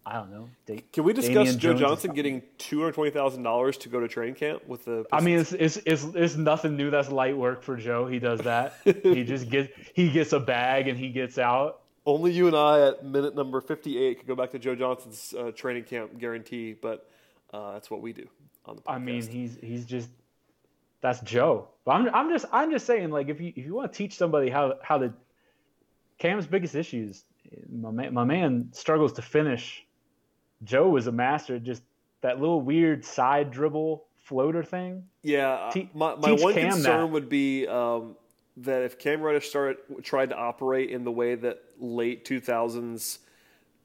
I 0.07 0.13
don't 0.13 0.31
know. 0.31 0.49
Da- 0.65 0.81
Can 0.93 1.03
we 1.03 1.11
discuss 1.11 1.33
Damian 1.33 1.59
Joe 1.59 1.69
Jones 1.71 1.81
Johnson 1.81 2.13
getting 2.13 2.41
two 2.57 2.79
hundred 2.79 2.93
twenty 2.93 3.11
thousand 3.11 3.43
dollars 3.43 3.75
to 3.79 3.89
go 3.89 3.99
to 3.99 4.07
training 4.07 4.35
camp 4.35 4.65
with 4.65 4.85
the? 4.85 5.03
Pistons? 5.03 5.07
I 5.11 5.19
mean, 5.19 5.39
it's, 5.39 5.51
it's, 5.51 5.77
it's 5.85 6.03
it's 6.15 6.35
nothing 6.37 6.77
new. 6.77 6.89
That's 6.89 7.11
light 7.11 7.35
work 7.35 7.61
for 7.61 7.75
Joe. 7.75 8.07
He 8.07 8.17
does 8.17 8.39
that. 8.41 8.75
he 9.03 9.25
just 9.25 9.49
gets 9.49 9.69
he 9.93 10.09
gets 10.09 10.31
a 10.31 10.39
bag 10.39 10.87
and 10.87 10.97
he 10.97 11.09
gets 11.09 11.37
out. 11.37 11.81
Only 12.05 12.31
you 12.31 12.47
and 12.47 12.55
I 12.55 12.87
at 12.87 13.03
minute 13.03 13.35
number 13.35 13.59
fifty 13.59 13.97
eight 13.97 14.19
could 14.19 14.27
go 14.29 14.35
back 14.35 14.51
to 14.51 14.59
Joe 14.59 14.75
Johnson's 14.75 15.33
uh, 15.37 15.51
training 15.51 15.83
camp 15.83 16.17
guarantee, 16.17 16.71
but 16.71 17.09
uh, 17.51 17.73
that's 17.73 17.91
what 17.91 17.99
we 18.01 18.13
do 18.13 18.29
on 18.65 18.77
the 18.77 18.83
podcast. 18.83 18.93
I 18.93 18.99
mean, 18.99 19.27
he's 19.29 19.57
he's 19.61 19.85
just 19.85 20.07
that's 21.01 21.19
Joe. 21.19 21.67
But 21.83 21.91
I'm 21.91 22.15
I'm 22.15 22.29
just 22.29 22.45
I'm 22.53 22.71
just 22.71 22.85
saying, 22.85 23.09
like, 23.09 23.27
if 23.27 23.41
you 23.41 23.51
if 23.57 23.65
you 23.65 23.73
want 23.73 23.91
to 23.91 23.97
teach 23.97 24.15
somebody 24.15 24.49
how 24.49 24.75
how 24.81 24.99
to 24.99 25.11
Cam's 26.17 26.47
biggest 26.47 26.75
issues, 26.75 27.25
my 27.69 27.91
man, 27.91 28.13
my 28.13 28.23
man 28.23 28.69
struggles 28.71 29.11
to 29.13 29.21
finish 29.21 29.83
Joe 30.63 30.89
was 30.89 31.07
a 31.07 31.11
master. 31.11 31.59
Just 31.59 31.83
that 32.21 32.39
little 32.39 32.61
weird 32.61 33.05
side 33.05 33.51
dribble 33.51 34.05
floater 34.19 34.63
thing. 34.63 35.03
Yeah, 35.23 35.69
Te- 35.71 35.89
my, 35.93 36.15
my 36.15 36.31
one 36.31 36.53
Cam 36.53 36.71
concern 36.71 37.01
that. 37.01 37.07
would 37.07 37.29
be 37.29 37.67
um, 37.67 38.15
that 38.57 38.83
if 38.83 38.99
Cam 38.99 39.21
Reddish 39.21 39.49
started 39.49 39.77
tried 40.03 40.29
to 40.29 40.35
operate 40.35 40.89
in 40.89 41.03
the 41.03 41.11
way 41.11 41.35
that 41.35 41.59
late 41.79 42.25
two 42.25 42.39
thousands 42.39 43.19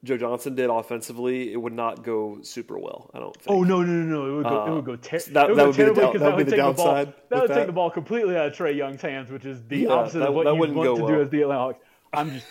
Joe 0.04 0.16
Johnson 0.16 0.56
did 0.56 0.68
offensively, 0.68 1.52
it 1.52 1.56
would 1.56 1.72
not 1.72 2.02
go 2.02 2.38
super 2.42 2.76
well. 2.76 3.08
I 3.14 3.20
don't. 3.20 3.34
think. 3.36 3.46
Oh 3.48 3.62
no 3.62 3.82
no 3.82 3.92
no 3.92 4.04
no! 4.04 4.26
It 4.26 4.36
would 4.36 4.44
go. 4.44 4.62
Uh, 4.62 4.66
it 4.66 4.74
would 4.74 4.84
go, 4.84 4.96
ter- 4.96 5.18
that, 5.18 5.48
would 5.48 5.58
that 5.58 5.66
would 5.66 5.76
terribly 5.76 6.06
because 6.06 6.20
that, 6.20 6.36
would, 6.36 6.46
the 6.46 6.56
downside. 6.56 7.06
Ball, 7.06 7.14
that 7.28 7.40
would 7.42 7.50
that. 7.50 7.54
take 7.54 7.66
the 7.66 7.72
ball 7.72 7.90
completely 7.90 8.36
out 8.36 8.46
of 8.46 8.52
Trae 8.52 8.76
Young's 8.76 9.00
hands, 9.00 9.30
which 9.30 9.44
is 9.44 9.62
the 9.68 9.78
yeah, 9.78 9.90
opposite 9.90 10.18
that, 10.18 10.28
of 10.28 10.34
what 10.34 10.46
you 10.46 10.54
want 10.56 10.72
to 10.72 10.78
well. 10.80 11.06
do 11.06 11.22
as 11.22 11.30
the 11.30 11.42
Atlanta 11.42 11.60
Hawks. 11.60 11.84
I'm 12.12 12.30
just, 12.32 12.46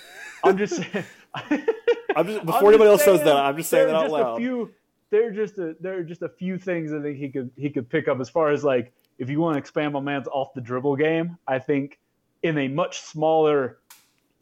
I'm 0.45 0.57
just 0.57 0.75
saying. 0.93 1.05
I'm 2.15 2.27
just 2.27 2.45
before 2.45 2.59
I'm 2.59 2.67
anybody 2.67 2.89
else 2.89 3.03
says 3.03 3.23
that, 3.23 3.35
I'm 3.35 3.57
just 3.57 3.69
saying 3.69 3.87
that 3.87 3.95
out 3.95 4.11
loud. 4.11 4.33
A 4.33 4.37
few, 4.37 4.71
there 5.09 5.27
are 5.27 5.31
just 5.31 5.57
a 5.57 5.75
there 5.79 5.97
are 5.97 6.03
just 6.03 6.21
a 6.21 6.29
few 6.29 6.57
things 6.57 6.93
I 6.93 7.01
think 7.01 7.17
he 7.17 7.29
could 7.29 7.51
he 7.55 7.69
could 7.69 7.89
pick 7.89 8.07
up 8.07 8.19
as 8.19 8.29
far 8.29 8.49
as 8.49 8.63
like 8.63 8.93
if 9.17 9.29
you 9.29 9.39
want 9.39 9.55
to 9.55 9.59
expand 9.59 9.93
my 9.93 9.99
man's 9.99 10.27
off 10.27 10.53
the 10.53 10.61
dribble 10.61 10.95
game. 10.97 11.37
I 11.47 11.59
think 11.59 11.99
in 12.43 12.57
a 12.57 12.67
much 12.67 13.01
smaller 13.01 13.77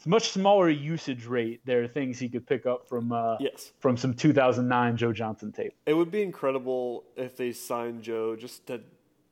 much 0.05 0.29
smaller 0.29 0.69
usage 0.69 1.25
rate, 1.25 1.59
there 1.65 1.83
are 1.83 1.87
things 1.87 2.17
he 2.17 2.29
could 2.29 2.47
pick 2.47 2.65
up 2.65 2.87
from 2.87 3.11
uh, 3.11 3.37
yes 3.39 3.71
from 3.79 3.97
some 3.97 4.13
2009 4.13 4.97
Joe 4.97 5.13
Johnson 5.13 5.51
tape. 5.51 5.73
It 5.85 5.93
would 5.93 6.11
be 6.11 6.21
incredible 6.21 7.03
if 7.15 7.35
they 7.35 7.51
signed 7.51 8.01
Joe 8.03 8.35
just 8.35 8.67
to 8.67 8.81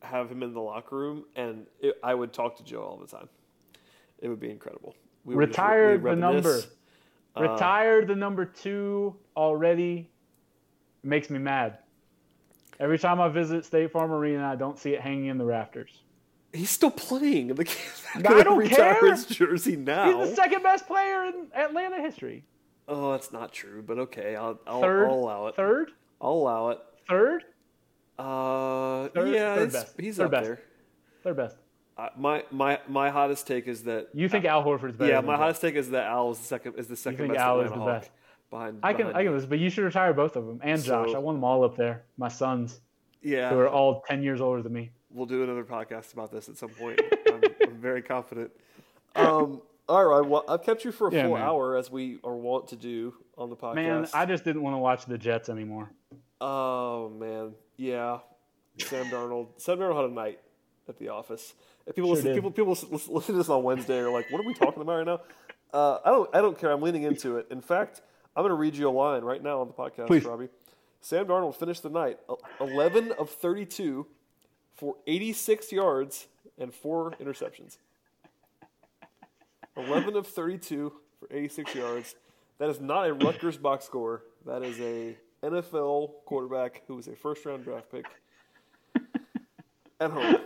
have 0.02 0.30
him 0.30 0.44
in 0.44 0.54
the 0.54 0.62
locker 0.62 0.96
room, 0.96 1.26
and 1.36 1.66
it, 1.80 1.96
I 2.04 2.14
would 2.14 2.34
talk 2.34 2.58
to 2.58 2.64
Joe 2.64 2.82
all 2.82 2.98
the 2.98 3.08
time. 3.08 3.30
It 4.20 4.30
would 4.30 4.40
be 4.40 4.50
incredible. 4.50 4.96
We 5.24 5.36
Retire 5.36 5.98
the 5.98 6.16
number. 6.16 6.62
Uh, 7.38 7.54
Retired 7.54 8.08
the 8.08 8.16
number 8.16 8.46
two 8.46 9.16
already. 9.36 10.10
It 11.04 11.08
makes 11.08 11.30
me 11.30 11.40
mad. 11.40 11.80
Every 12.80 13.00
time 13.00 13.20
I 13.20 13.30
visit 13.30 13.66
State 13.66 13.92
Farm 13.92 14.12
Arena, 14.12 14.48
I 14.48 14.56
don't 14.56 14.78
see 14.78 14.94
it 14.94 15.02
hanging 15.02 15.28
in 15.28 15.38
the 15.38 15.46
rafters. 15.46 16.04
He's 16.54 16.70
still 16.70 16.92
playing. 16.92 17.50
In 17.50 17.56
the 17.56 17.78
I 18.16 18.44
don't 18.44 18.68
care. 18.68 19.12
His 19.12 19.26
jersey 19.26 19.76
now. 19.76 20.20
He's 20.20 20.30
the 20.30 20.36
second 20.36 20.64
best 20.64 20.88
player 20.88 21.26
in 21.26 21.48
Atlanta 21.54 22.02
history. 22.02 22.46
Oh, 22.88 23.12
that's 23.12 23.34
not 23.34 23.52
true, 23.52 23.84
but 23.86 24.00
okay, 24.00 24.36
I'll, 24.36 24.60
I'll, 24.66 24.80
third, 24.80 25.10
I'll 25.10 25.16
allow 25.16 25.48
it. 25.48 25.56
Third, 25.56 25.92
I'll 26.22 26.32
allow 26.32 26.70
it. 26.70 26.80
Third, 27.10 27.44
uh, 28.18 29.10
third, 29.10 29.34
yeah, 29.34 29.56
third 29.56 29.74
best. 29.74 30.00
he's 30.00 30.16
third 30.16 30.26
up 30.28 30.32
best. 30.32 30.46
there. 30.46 30.62
Third 31.24 31.36
best 31.36 31.58
my 32.18 32.44
my 32.52 32.80
my 32.88 33.10
hottest 33.10 33.48
take 33.48 33.68
is 33.68 33.84
that 33.84 34.10
you 34.14 34.30
think 34.30 34.46
Al 34.46 34.64
Horford's 34.64 34.96
better. 34.96 35.12
Yeah, 35.12 35.22
my 35.22 35.36
hottest 35.36 35.62
take 35.62 35.76
is 35.76 35.90
that 35.92 36.06
Al 36.06 36.32
is 36.32 36.40
the 36.40 36.46
second 36.46 36.76
is 36.78 36.88
the 36.88 36.96
second. 36.96 37.20
You 37.20 37.28
think 37.28 37.40
Al 37.40 37.62
is 37.62 37.72
the 37.72 37.78
Hawk 37.78 38.02
best 38.02 38.12
behind. 38.50 38.80
I 38.84 38.94
can 38.94 39.08
behind 39.08 39.18
I 39.18 39.24
can 39.24 39.34
listen, 39.34 39.50
but 39.50 39.60
you 39.60 39.70
should 39.70 39.84
retire 39.84 40.14
both 40.14 40.36
of 40.36 40.46
them 40.46 40.60
and 40.64 40.84
Josh. 40.84 41.14
I 41.14 41.18
want 41.18 41.38
them 41.38 41.44
all 41.44 41.64
up 41.64 41.76
there. 41.76 42.04
My 42.18 42.28
sons. 42.28 42.80
Yeah, 43.22 43.50
who 43.50 43.58
are 43.58 43.70
all 43.70 44.04
ten 44.08 44.22
years 44.22 44.42
older 44.42 44.62
than 44.62 44.74
me. 44.74 44.92
We'll 45.10 45.26
do 45.26 45.44
another 45.44 45.64
podcast 45.64 46.14
about 46.14 46.32
this 46.32 46.50
at 46.50 46.58
some 46.58 46.70
point. 46.70 47.02
I'm, 47.28 47.42
I'm, 47.64 47.78
very 47.78 48.02
confident. 48.02 48.52
Um, 49.16 49.62
all 49.90 50.06
right, 50.06 50.28
well, 50.28 50.44
I've 50.48 50.64
kept 50.64 50.86
you 50.86 50.92
for 50.92 51.08
a 51.08 51.14
yeah, 51.14 51.24
full 51.24 51.34
man. 51.34 51.42
hour 51.42 51.78
as 51.78 51.90
we 51.90 52.20
are 52.24 52.36
wont 52.36 52.68
to 52.70 52.76
do 52.76 53.16
on 53.38 53.50
the 53.50 53.56
podcast. 53.56 53.76
Man, 53.76 54.08
I 54.14 54.26
just 54.26 54.44
didn't 54.44 54.62
want 54.62 54.76
to 54.76 54.80
watch 54.80 55.06
the 55.06 55.18
Jets 55.18 55.50
anymore. 55.50 55.92
Oh 56.40 57.10
man, 57.10 57.54
yeah. 57.78 58.20
Sam 58.80 59.06
Darnold. 59.08 59.48
Sam 59.58 59.80
Darnold 59.80 59.96
had 59.96 60.12
a 60.12 60.14
night 60.14 60.40
at 60.90 60.98
the 60.98 61.10
office. 61.10 61.54
If 61.86 61.96
people 61.96 62.10
sure 62.16 62.24
listen, 62.24 62.34
people 62.34 62.52
people 62.52 62.72
listen 62.74 63.34
to 63.34 63.34
this 63.34 63.50
on 63.50 63.64
Wednesday 63.64 64.00
are 64.00 64.10
like, 64.10 64.32
"What 64.32 64.40
are 64.42 64.48
we 64.48 64.54
talking 64.54 64.82
about 64.82 64.98
right 64.98 65.06
now?" 65.06 65.22
Uh, 65.74 66.00
I 66.04 66.10
don't 66.10 66.36
I 66.36 66.42
don't 66.42 66.58
care. 66.58 66.72
I'm 66.72 66.82
leaning 66.82 67.04
into 67.04 67.38
it. 67.38 67.48
In 67.52 67.62
fact, 67.62 68.02
I'm 68.36 68.44
going 68.44 68.52
to 68.52 68.56
read 68.56 68.76
you 68.76 68.88
a 68.88 68.92
line 68.92 69.24
right 69.24 69.42
now 69.42 69.62
on 69.62 69.68
the 69.68 69.74
podcast, 69.74 70.08
Please. 70.08 70.24
Robby. 70.24 70.50
Sam 71.02 71.26
Darnold 71.26 71.56
finished 71.56 71.84
the 71.84 71.90
night 71.90 72.20
11 72.60 73.14
of 73.14 73.30
32 73.30 74.06
for 74.74 74.96
86 75.08 75.72
yards 75.72 76.28
and 76.58 76.74
four 76.74 77.12
interceptions. 77.12 77.78
11 79.76 80.16
of 80.16 80.28
32 80.28 80.92
for 81.20 81.28
86 81.32 81.76
yards. 81.76 82.16
That 82.60 82.70
is 82.70 82.80
not 82.80 83.08
a 83.08 83.14
Rutgers 83.14 83.58
box 83.58 83.86
score. 83.86 84.24
That 84.46 84.64
is 84.64 84.80
a 84.80 85.16
NFL 85.44 86.12
quarterback 86.26 86.84
who 86.88 86.96
was 86.96 87.08
a 87.08 87.16
first 87.16 87.46
round 87.46 87.64
draft 87.64 87.92
pick 87.92 88.06
at 90.00 90.12
home. 90.12 90.38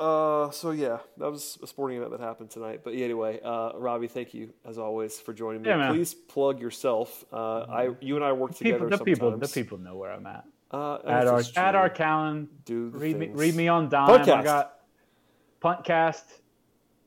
Uh, 0.00 0.50
so 0.50 0.70
yeah, 0.70 0.98
that 1.18 1.30
was 1.30 1.58
a 1.62 1.66
sporting 1.66 1.98
event 1.98 2.12
that 2.12 2.20
happened 2.20 2.50
tonight. 2.50 2.80
But 2.84 2.94
anyway, 2.94 3.40
uh, 3.42 3.72
Robby, 3.76 4.08
thank 4.08 4.34
you 4.34 4.52
as 4.64 4.78
always 4.78 5.18
for 5.18 5.32
joining 5.32 5.62
me. 5.62 5.68
Yeah, 5.68 5.90
Please 5.90 6.14
plug 6.14 6.60
yourself. 6.60 7.24
Uh, 7.32 7.60
I, 7.60 7.90
you 8.00 8.16
and 8.16 8.24
I 8.24 8.32
work 8.32 8.54
together. 8.54 8.78
People, 8.78 8.88
the 8.88 8.96
sometimes. 8.96 9.18
people, 9.18 9.38
the 9.38 9.48
people 9.48 9.78
know 9.78 9.96
where 9.96 10.12
I'm 10.12 10.26
at. 10.26 10.44
Uh, 10.70 10.98
at 11.06 11.26
our 11.26 11.42
at 11.56 11.74
our 11.74 11.88
Kalland. 11.88 12.48
Do 12.64 12.88
read 12.88 13.16
me, 13.18 13.28
read 13.28 13.54
me 13.54 13.68
on 13.68 13.88
Dime. 13.88 14.08
Podcast. 14.08 14.38
I 14.38 14.42
got 14.42 14.76
Puntcast. 15.62 16.22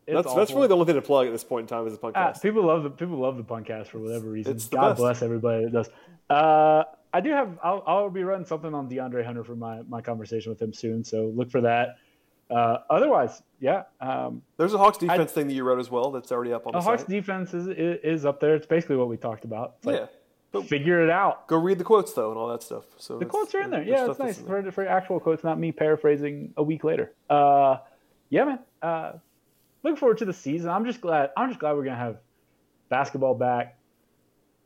It's 0.08 0.16
that's 0.16 0.28
awful. 0.28 0.40
that's 0.40 0.52
really 0.52 0.68
the 0.68 0.74
only 0.74 0.86
thing 0.86 0.96
to 0.96 1.02
plug 1.02 1.28
at 1.28 1.32
this 1.32 1.44
point 1.44 1.64
in 1.64 1.68
time 1.68 1.86
is 1.86 1.94
the 1.94 2.00
Puntcast. 2.00 2.38
Uh, 2.38 2.40
people 2.40 2.64
love 2.64 2.84
the 2.84 2.90
people 2.90 3.18
love 3.18 3.38
the 3.38 3.44
Puntcast 3.44 3.88
for 3.88 4.00
whatever 4.00 4.30
reason. 4.30 4.58
God 4.72 4.90
best. 4.90 4.98
bless 4.98 5.22
everybody 5.22 5.66
that 5.66 5.72
does. 5.74 5.90
Uh, 6.30 6.84
I 7.14 7.22
do 7.22 7.32
have. 7.32 7.60
I'll, 7.64 7.84
I'll 7.86 8.10
be 8.10 8.24
running 8.24 8.46
something 8.46 8.74
on 8.74 8.90
DeAndre 8.90 9.26
Hunter 9.26 9.44
for 9.44 9.56
my 9.56 9.82
my 9.84 10.02
conversation 10.02 10.52
with 10.52 10.62
him 10.62 10.74
soon. 10.74 11.04
So 11.04 11.32
look 11.36 11.52
for 11.52 11.62
that. 11.62 11.98
Uh, 12.50 12.80
otherwise, 12.90 13.44
yeah. 13.60 13.84
Um, 14.02 14.42
There's 14.58 14.74
a 14.74 14.78
Hawks 14.78 14.98
defense 14.98 15.32
I, 15.32 15.34
thing 15.34 15.48
that 15.48 15.54
you 15.54 15.64
wrote 15.64 15.80
as 15.80 15.92
well 15.92 16.12
that's 16.12 16.32
already 16.32 16.54
up 16.54 16.66
on 16.66 16.74
the, 16.74 16.80
the 16.80 16.84
Hawks 16.84 17.04
defense 17.04 17.54
is, 17.54 17.68
is 17.68 18.26
up 18.26 18.40
there. 18.40 18.56
It's 18.56 18.66
basically 18.66 18.96
what 18.96 19.08
we 19.08 19.18
talked 19.18 19.46
about. 19.46 19.76
Yeah. 19.84 19.92
Like, 19.92 20.10
figure 20.68 21.04
it 21.04 21.10
out. 21.10 21.48
Go 21.48 21.58
read 21.58 21.78
the 21.78 21.84
quotes 21.84 22.14
though 22.14 22.32
and 22.32 22.40
all 22.40 22.48
that 22.48 22.64
stuff. 22.64 22.86
So 22.98 23.20
the 23.20 23.26
quotes 23.26 23.54
are 23.54 23.62
in 23.62 23.70
there. 23.70 23.84
Yeah, 23.84 24.10
it's 24.10 24.18
nice 24.18 24.40
for, 24.40 24.72
for 24.72 24.88
actual 24.88 25.20
quotes, 25.20 25.44
not 25.44 25.60
me 25.60 25.72
paraphrasing 25.72 26.54
a 26.58 26.64
week 26.64 26.84
later. 26.84 27.14
Uh, 27.30 27.78
yeah, 28.30 28.46
man. 28.46 28.60
Uh, 28.82 29.12
looking 29.84 29.98
forward 29.98 30.18
to 30.20 30.26
the 30.26 30.34
season. 30.34 30.70
I'm 30.70 30.86
just 30.86 31.02
glad. 31.02 31.30
I'm 31.38 31.50
just 31.50 31.60
glad 31.60 31.74
we're 31.74 31.84
gonna 31.84 31.98
have 31.98 32.18
basketball 32.90 33.36
back. 33.36 33.78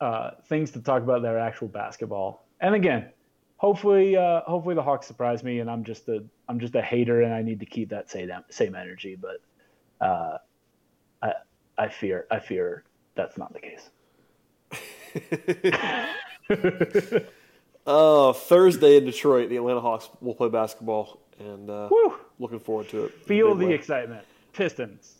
Uh, 0.00 0.32
things 0.48 0.70
to 0.72 0.80
talk 0.80 1.02
about 1.02 1.22
that 1.22 1.34
are 1.34 1.38
actual 1.38 1.68
basketball 1.68 2.44
And 2.60 2.74
again, 2.74 3.10
hopefully, 3.64 4.14
uh, 4.14 4.42
hopefully 4.42 4.74
the 4.74 4.82
Hawks 4.82 5.06
surprise 5.06 5.42
me, 5.42 5.60
and 5.60 5.70
I'm 5.70 5.84
just 5.84 6.06
a 6.08 6.22
I'm 6.48 6.60
just 6.60 6.74
a 6.74 6.82
hater, 6.82 7.22
and 7.22 7.32
I 7.32 7.40
need 7.40 7.60
to 7.60 7.66
keep 7.66 7.88
that 7.88 8.10
same 8.10 8.30
same 8.50 8.74
energy. 8.74 9.16
But 9.16 9.40
uh, 10.06 10.36
I 11.22 11.32
I 11.78 11.88
fear 11.88 12.26
I 12.30 12.40
fear 12.40 12.84
that's 13.14 13.38
not 13.38 13.54
the 13.54 13.60
case. 13.60 13.90
uh, 17.86 18.32
Thursday 18.34 18.98
in 18.98 19.06
Detroit, 19.06 19.48
the 19.48 19.56
Atlanta 19.56 19.80
Hawks 19.80 20.10
will 20.20 20.34
play 20.34 20.50
basketball, 20.50 21.20
and 21.38 21.70
uh, 21.70 21.88
looking 22.38 22.60
forward 22.60 22.90
to 22.90 23.06
it. 23.06 23.14
Feel 23.24 23.54
the 23.54 23.66
way. 23.66 23.74
excitement. 23.74 24.26
Pistons. 24.52 25.14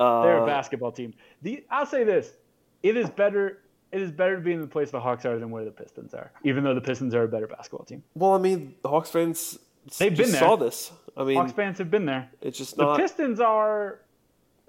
Uh, 0.00 0.22
They're 0.22 0.42
a 0.42 0.46
basketball 0.46 0.92
team. 0.92 1.14
The, 1.42 1.64
I'll 1.70 1.86
say 1.86 2.02
this: 2.02 2.32
it 2.82 2.96
is 2.96 3.08
better. 3.10 3.60
It 3.96 4.02
is 4.02 4.10
better 4.10 4.36
to 4.36 4.42
be 4.42 4.52
in 4.52 4.60
the 4.60 4.66
place 4.66 4.90
the 4.90 5.00
Hawks 5.00 5.24
are 5.24 5.38
than 5.38 5.50
where 5.50 5.64
the 5.64 5.70
Pistons 5.70 6.12
are, 6.12 6.30
even 6.44 6.62
though 6.62 6.74
the 6.74 6.82
Pistons 6.82 7.14
are 7.14 7.22
a 7.22 7.28
better 7.28 7.46
basketball 7.46 7.86
team. 7.86 8.02
Well, 8.14 8.34
I 8.34 8.38
mean, 8.38 8.74
the 8.82 8.90
Hawks 8.90 9.08
fans 9.08 9.58
they've 9.96 10.14
been 10.14 10.32
there. 10.32 10.40
Saw 10.40 10.56
this. 10.56 10.92
I 11.16 11.24
mean, 11.24 11.38
Hawks 11.38 11.52
fans 11.52 11.78
have 11.78 11.90
been 11.90 12.04
there. 12.04 12.28
It's 12.42 12.58
just 12.58 12.76
not. 12.76 12.98
The 12.98 13.02
Pistons 13.02 13.40
are. 13.40 14.00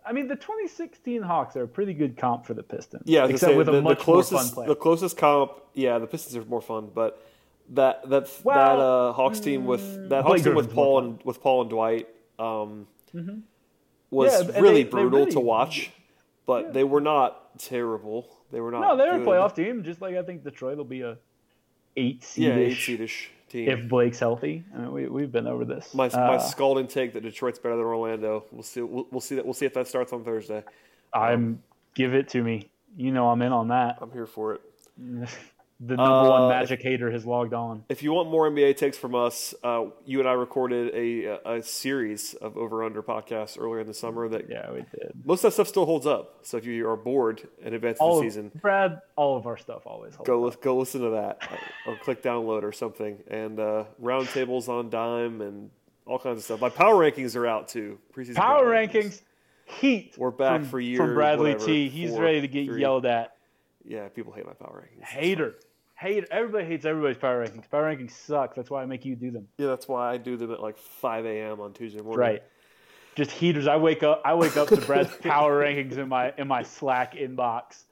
I 0.05 0.13
mean, 0.13 0.29
the 0.29 0.37
2016 0.37 1.21
Hawks 1.23 1.57
are 1.57 1.63
a 1.63 1.67
pretty 1.67 1.93
good 1.93 2.15
comp 2.15 2.45
for 2.45 2.53
the 2.53 2.63
Pistons. 2.63 3.03
Yeah, 3.05 3.25
except 3.25 3.51
say, 3.51 3.57
with 3.57 3.65
the, 3.65 3.73
a 3.73 3.81
much 3.81 3.97
the 3.97 4.03
closest, 4.05 4.31
more 4.31 4.41
fun 4.43 4.51
player. 4.51 4.67
The 4.69 4.75
closest 4.75 5.17
comp, 5.17 5.51
yeah, 5.73 5.97
the 5.97 6.07
Pistons 6.07 6.37
are 6.37 6.45
more 6.45 6.61
fun, 6.61 6.89
but 6.95 7.21
that 7.71 8.07
that 8.09 8.31
well, 8.45 8.55
that 8.77 8.81
uh, 8.81 9.11
Hawks 9.11 9.41
team 9.41 9.65
with 9.65 9.81
mm, 9.81 10.07
that 10.07 10.23
Hawks 10.23 10.43
team 10.43 10.55
with 10.55 10.73
Paul 10.73 10.99
and 10.99 11.19
with 11.25 11.41
Paul 11.41 11.63
and 11.63 11.69
Dwight 11.69 12.07
um, 12.39 12.87
mm-hmm. 13.13 13.39
was 14.09 14.31
yeah, 14.31 14.57
really 14.61 14.83
they, 14.83 14.89
brutal 14.89 15.19
really, 15.19 15.31
to 15.31 15.41
watch, 15.41 15.91
but 16.47 16.65
yeah. 16.65 16.71
they 16.71 16.83
were 16.83 17.01
not 17.01 17.59
terrible. 17.59 18.27
They 18.51 18.59
were 18.59 18.71
not. 18.71 18.81
No, 18.81 18.97
they're 18.97 19.19
good. 19.19 19.27
a 19.27 19.29
playoff 19.29 19.53
team, 19.53 19.83
just 19.83 20.01
like 20.01 20.15
I 20.15 20.23
think 20.23 20.43
Detroit 20.43 20.77
will 20.77 20.85
be 20.85 21.01
a 21.01 21.17
eight 21.95 22.21
seedish. 22.21 22.37
Yeah, 22.37 22.55
eight 22.55 22.77
seedish 22.77 23.27
team. 23.49 23.69
If 23.69 23.87
Blake's 23.87 24.19
healthy, 24.19 24.63
I 24.73 24.79
mean, 24.79 24.91
we 24.91 25.07
we've 25.07 25.31
been 25.31 25.45
over 25.45 25.65
this. 25.65 25.93
My 25.93 26.07
uh, 26.07 26.27
my 26.27 26.37
scalding 26.37 26.87
take 26.87 27.13
that 27.13 27.21
Detroit's 27.21 27.59
better 27.59 27.75
than 27.75 27.85
Orlando. 27.85 28.45
We'll 28.51 28.63
see. 28.63 28.81
We'll, 28.81 29.05
we'll 29.11 29.21
see 29.21 29.35
that. 29.35 29.45
We'll 29.45 29.53
see 29.53 29.65
if 29.65 29.73
that 29.75 29.87
starts 29.87 30.13
on 30.13 30.23
Thursday. 30.23 30.63
I'm 31.13 31.33
um, 31.33 31.63
give 31.93 32.15
it 32.15 32.29
to 32.29 32.41
me. 32.41 32.69
You 32.95 33.11
know 33.11 33.29
I'm 33.29 33.41
in 33.41 33.51
on 33.51 33.67
that. 33.67 33.99
I'm 34.01 34.11
here 34.11 34.25
for 34.25 34.55
it. 34.55 34.61
the 35.79 35.95
number 35.95 36.27
uh, 36.27 36.29
one 36.29 36.49
Magic 36.49 36.81
hater 36.81 37.11
has 37.11 37.25
logged 37.25 37.53
on. 37.53 37.83
If 37.87 38.01
you 38.01 38.11
want 38.11 38.31
more 38.31 38.49
NBA 38.49 38.77
takes 38.77 38.97
from 38.97 39.13
us, 39.13 39.53
uh, 39.63 39.85
you 40.05 40.19
and 40.19 40.27
I 40.27 40.33
recorded 40.33 40.93
a, 40.95 41.57
a 41.57 41.61
series 41.61 42.33
of 42.33 42.57
over 42.57 42.83
under 42.83 43.03
podcasts 43.03 43.59
earlier 43.59 43.81
in 43.81 43.87
the 43.87 43.93
summer. 43.93 44.27
That 44.27 44.49
yeah, 44.49 44.71
we 44.71 44.79
did. 44.79 45.11
Most 45.23 45.39
of 45.39 45.49
that 45.49 45.53
stuff 45.53 45.67
still 45.67 45.85
holds 45.85 46.07
up. 46.07 46.39
So 46.41 46.57
if 46.57 46.65
you 46.65 46.87
are 46.89 46.97
bored 46.97 47.47
in 47.61 47.75
advance 47.75 47.99
all 47.99 48.17
of 48.17 48.23
the 48.23 48.29
season, 48.29 48.51
Brad, 48.59 49.01
all 49.15 49.37
of 49.37 49.45
our 49.45 49.57
stuff 49.57 49.83
always 49.85 50.15
holds 50.15 50.27
go 50.27 50.45
up. 50.45 50.61
go 50.61 50.77
listen 50.77 51.01
to 51.01 51.09
that 51.11 51.47
or 51.85 51.95
click 51.97 52.23
download 52.23 52.63
or 52.63 52.71
something. 52.71 53.19
And 53.27 53.59
uh, 53.59 53.85
roundtables 54.01 54.69
on 54.69 54.89
dime 54.89 55.41
and 55.41 55.69
all 56.07 56.17
kinds 56.17 56.39
of 56.39 56.43
stuff. 56.43 56.59
My 56.59 56.69
power 56.69 56.95
rankings 56.95 57.35
are 57.35 57.45
out 57.45 57.67
too. 57.67 57.99
Preseason 58.15 58.35
power 58.35 58.65
rankings. 58.65 58.91
rankings. 58.93 59.21
Heat. 59.65 60.15
We're 60.17 60.31
back 60.31 60.61
from, 60.61 60.69
for 60.69 60.79
years. 60.79 60.97
From 60.97 61.13
Bradley 61.13 61.51
whatever, 61.51 61.65
T. 61.65 61.89
He's 61.89 62.11
four, 62.11 62.21
ready 62.21 62.41
to 62.41 62.47
get 62.47 62.65
three. 62.65 62.81
yelled 62.81 63.05
at. 63.05 63.35
Yeah, 63.85 64.07
people 64.09 64.33
hate 64.33 64.45
my 64.45 64.53
power 64.53 64.83
rankings. 64.83 65.05
Hater 65.05 65.55
hate 65.97 66.25
everybody 66.31 66.65
hates 66.65 66.85
everybody's 66.85 67.17
power 67.17 67.45
rankings. 67.45 67.69
Power 67.69 67.93
rankings 67.93 68.11
suck. 68.11 68.55
That's 68.55 68.69
why 68.69 68.83
I 68.83 68.85
make 68.85 69.03
you 69.05 69.15
do 69.15 69.31
them. 69.31 69.47
Yeah, 69.57 69.67
that's 69.67 69.87
why 69.87 70.13
I 70.13 70.17
do 70.17 70.37
them 70.37 70.51
at 70.51 70.61
like 70.61 70.77
5 70.77 71.25
a.m. 71.25 71.59
on 71.59 71.73
Tuesday 71.73 72.01
morning. 72.01 72.19
Right. 72.19 72.43
Just 73.15 73.31
heaters. 73.31 73.67
I 73.67 73.77
wake 73.77 74.03
up. 74.03 74.21
I 74.23 74.35
wake 74.35 74.57
up 74.57 74.67
to 74.69 74.77
Brad's 74.77 75.15
power 75.21 75.63
rankings 75.63 75.97
in 75.97 76.07
my 76.07 76.33
in 76.37 76.47
my 76.47 76.61
Slack 76.61 77.15
inbox, 77.15 77.83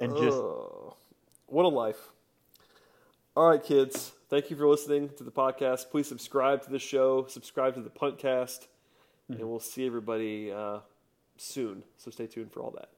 and 0.00 0.16
just 0.16 0.38
uh, 0.38 0.94
what 1.46 1.66
a 1.66 1.68
life. 1.68 1.98
All 3.36 3.50
right, 3.50 3.62
kids. 3.62 4.12
Thank 4.30 4.50
you 4.50 4.56
for 4.56 4.66
listening 4.66 5.10
to 5.18 5.24
the 5.24 5.30
podcast. 5.30 5.90
Please 5.90 6.08
subscribe 6.08 6.62
to 6.62 6.70
the 6.70 6.78
show. 6.78 7.26
Subscribe 7.28 7.74
to 7.74 7.82
the 7.82 7.90
Puntcast, 7.90 8.68
mm-hmm. 9.30 9.34
and 9.34 9.42
we'll 9.42 9.60
see 9.60 9.86
everybody 9.86 10.50
uh, 10.50 10.78
soon. 11.36 11.82
So 11.98 12.10
stay 12.10 12.26
tuned 12.26 12.50
for 12.50 12.62
all 12.62 12.70
that. 12.70 12.88